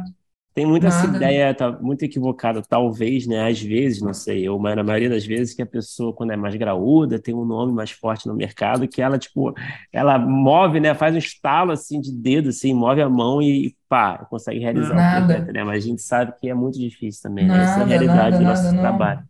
[0.53, 3.49] Tem muita essa ideia, tá muito equivocada, talvez, né?
[3.49, 6.57] Às vezes, não sei, ou na maioria das vezes, que a pessoa, quando é mais
[6.57, 9.55] graúda, tem um nome mais forte no mercado, que ela, tipo,
[9.93, 10.93] ela move, né?
[10.93, 15.25] Faz um estalo assim de dedo, assim, move a mão e pá, consegue realizar nada.
[15.25, 15.63] o projeto, né?
[15.63, 17.63] Mas a gente sabe que é muito difícil também, né?
[17.63, 19.23] Essa é a realidade nada, do nosso nada, trabalho.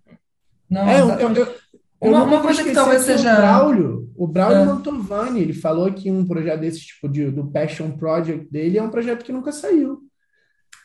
[0.70, 1.54] Não, é, eu, eu, eu,
[2.00, 3.34] uma, uma coisa que talvez seja.
[3.34, 4.64] O Braulio, o Braulio é.
[4.64, 8.88] Mantovani, ele falou que um projeto desse tipo de, do Passion Project dele é um
[8.88, 10.09] projeto que nunca saiu.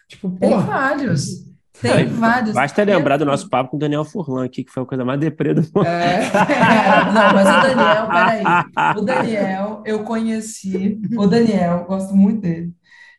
[0.08, 0.66] Tipo, Tem porra.
[0.66, 1.46] vários.
[1.82, 2.54] Tem vários.
[2.54, 5.20] Basta lembrar do nosso papo com o Daniel Furlan aqui, que foi a coisa mais
[5.20, 5.86] deprê do mundo.
[5.86, 6.24] É.
[6.24, 8.98] é, não, mas o Daniel, peraí.
[8.98, 11.02] O Daniel, eu conheci.
[11.18, 12.74] O Daniel, gosto muito dele.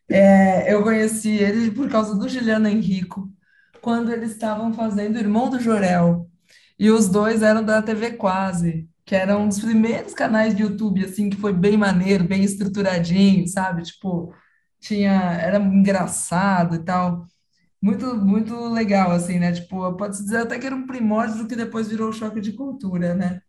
[0.09, 3.29] É, eu conheci ele por causa do Juliano Henrico,
[3.83, 6.29] quando eles estavam fazendo Irmão do Jorel.
[6.79, 11.05] E os dois eram da TV Quase, que era um dos primeiros canais de YouTube,
[11.05, 13.83] assim, que foi bem maneiro, bem estruturadinho, sabe?
[13.83, 14.33] Tipo,
[14.87, 17.27] tinha, era engraçado e tal.
[17.81, 19.53] Muito, muito legal, assim, né?
[19.53, 22.53] Tipo, pode-se dizer até que era um primórdio do que depois virou o choque de
[22.53, 23.41] cultura, né?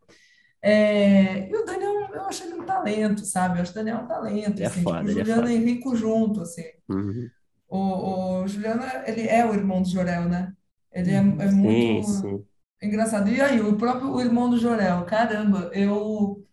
[0.62, 3.58] É, e o Daniel, eu acho ele um talento, sabe?
[3.58, 5.96] Eu acho o Daniel um talento, é assim, foda, tipo, o é Juliano e Henrico
[5.96, 6.66] junto, assim.
[6.90, 7.30] Uhum.
[7.70, 10.54] O, o Juliano, ele é o irmão do Jorel, né?
[10.92, 12.46] Ele é, é muito sim, sim.
[12.82, 13.30] engraçado.
[13.30, 16.47] E aí, o próprio o irmão do Jorel, caramba, eu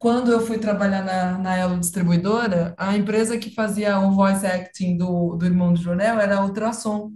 [0.00, 4.96] quando eu fui trabalhar na, na Elo Distribuidora, a empresa que fazia o voice acting
[4.96, 7.12] do, do irmão do Jornal era a Ultrassom,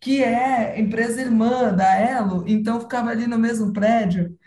[0.00, 4.38] que é empresa irmã da Elo, então ficava ali no mesmo prédio.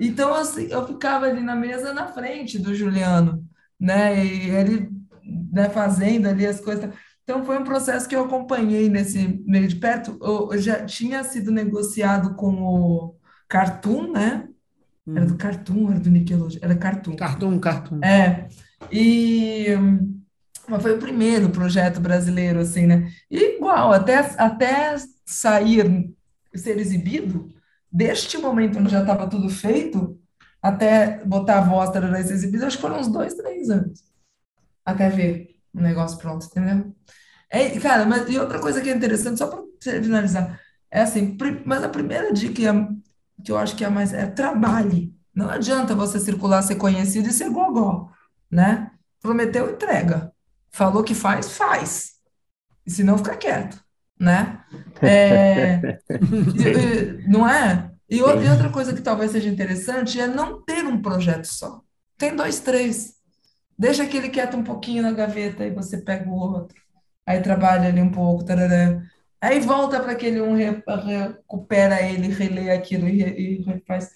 [0.00, 3.44] Então, assim, eu ficava ali na mesa na frente do Juliano,
[3.78, 4.24] né?
[4.24, 4.90] E ele
[5.52, 6.94] né, fazendo ali as coisas.
[7.22, 10.18] Então, foi um processo que eu acompanhei nesse meio de perto.
[10.22, 13.16] Eu, eu já tinha sido negociado com o
[13.48, 14.48] Cartoon, né?
[15.14, 17.16] Era do Cartoon, era do Nickelodeon, era Cartoon.
[17.16, 18.00] Cartoon, Cartoon.
[18.02, 18.48] É.
[18.90, 19.66] E,
[20.68, 23.08] mas foi o primeiro projeto brasileiro, assim, né?
[23.30, 26.12] E igual, até, até sair,
[26.54, 27.48] ser exibido,
[27.90, 30.18] deste momento onde já estava tudo feito,
[30.60, 34.02] até botar a voz para ser exibido, acho que foram uns dois, três anos.
[34.84, 36.92] Até ver o negócio pronto, entendeu?
[37.48, 39.62] É, cara, mas e outra coisa que é interessante, só para
[40.02, 40.60] finalizar,
[40.90, 42.88] é assim, mas a primeira dica
[43.44, 45.14] que eu acho que é mais é trabalhe.
[45.34, 48.10] Não adianta você circular, ser conhecido e ser gogó,
[48.50, 48.90] né?
[49.20, 50.32] Prometeu, entrega.
[50.70, 52.12] Falou que faz, faz.
[52.86, 53.82] E se não, fica quieto,
[54.18, 54.64] né?
[55.02, 56.00] É,
[57.28, 57.90] não é?
[58.08, 61.82] E, outra coisa que talvez seja interessante é não ter um projeto só.
[62.16, 63.14] Tem dois, três.
[63.78, 66.80] Deixa aquele quieto um pouquinho na gaveta e você pega o outro.
[67.26, 69.02] Aí trabalha ali um pouco, tarará.
[69.40, 74.10] Aí volta para aquele um, recupera ele, relê aquilo e, e refaz.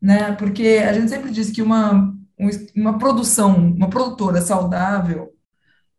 [0.00, 0.32] Né?
[0.32, 2.14] Porque a gente sempre diz que uma,
[2.74, 5.32] uma produção, uma produtora saudável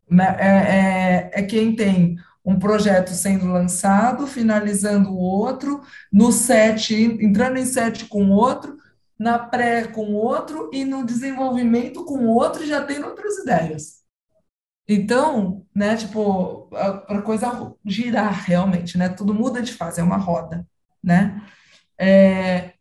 [0.10, 5.82] né, é, é, é quem tem um projeto sendo lançado, finalizando o outro,
[6.12, 8.78] no set, entrando em set com outro,
[9.20, 13.97] na pré com outro e no desenvolvimento com outro já tem outras ideias.
[14.88, 19.10] Então, né, tipo, para a coisa girar realmente, né?
[19.10, 20.66] Tudo muda de fase, é uma roda,
[21.04, 21.42] né?
[22.00, 22.74] É,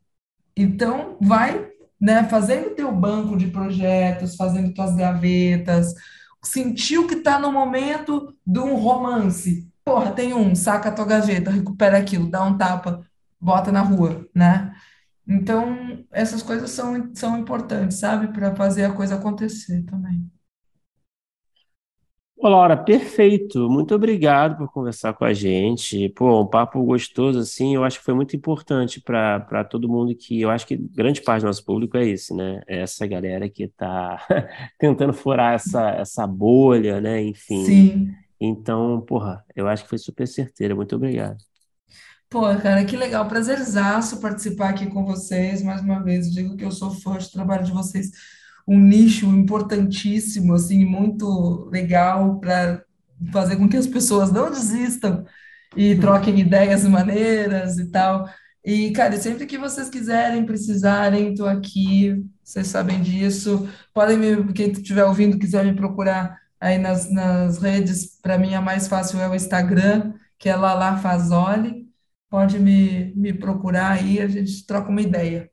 [0.57, 1.69] então, vai,
[2.01, 5.95] né, fazendo teu banco de projetos, fazendo tuas gavetas,
[6.43, 9.69] sentiu que está no momento de um romance.
[9.85, 13.05] Porra, tem um, saca a tua gaveta, recupera aquilo, dá um tapa,
[13.41, 14.75] bota na rua, né?
[15.27, 18.29] Então, essas coisas são, são importantes, sabe?
[18.29, 20.31] Para fazer a coisa acontecer também.
[22.47, 23.69] Ô, Laura, perfeito.
[23.69, 26.09] Muito obrigado por conversar com a gente.
[26.11, 30.43] Pô, um papo gostoso, assim, eu acho que foi muito importante para todo mundo que
[30.43, 32.63] eu acho que grande parte do nosso público é esse, né?
[32.69, 34.25] É essa galera que está
[34.79, 37.21] tentando furar essa, essa bolha, né?
[37.21, 37.65] Enfim.
[37.65, 38.15] Sim.
[38.41, 40.73] Então, porra, eu acho que foi super certeira.
[40.73, 41.39] Muito obrigado.
[42.31, 43.27] Pô, cara, que legal.
[43.27, 45.65] Prazerzaço participar aqui com vocês.
[45.65, 48.13] Mais uma vez, digo que eu sou fã do trabalho de vocês
[48.67, 52.85] um nicho importantíssimo, assim, muito legal para
[53.33, 55.25] fazer com que as pessoas não desistam
[55.77, 56.01] e uhum.
[56.01, 58.29] troquem ideias maneiras e tal.
[58.65, 63.69] E, cara, sempre que vocês quiserem, precisarem, estou aqui, vocês sabem disso.
[63.95, 68.61] Podem me, quem estiver ouvindo, quiser me procurar aí nas, nas redes, para mim a
[68.61, 71.87] mais fácil é o Instagram, que é Lala Fazoli.
[72.29, 75.51] Pode me, me procurar aí, a gente troca uma ideia.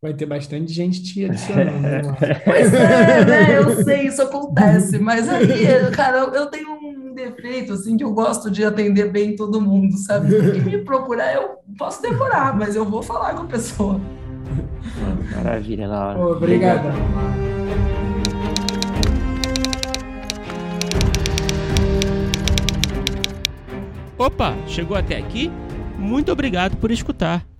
[0.00, 1.80] Vai ter bastante gente te adicionando.
[1.80, 2.02] Né,
[2.46, 3.58] pois é, né?
[3.58, 4.96] Eu sei, isso acontece.
[4.96, 9.60] Mas aí, cara, eu tenho um defeito, assim, que eu gosto de atender bem todo
[9.60, 10.30] mundo, sabe?
[10.30, 14.00] Se me procurar, eu posso demorar, mas eu vou falar com a pessoa.
[15.34, 16.20] Maravilha, Laura.
[16.20, 16.92] Obrigada.
[24.16, 25.50] Opa, chegou até aqui?
[25.98, 27.44] Muito obrigado por escutar.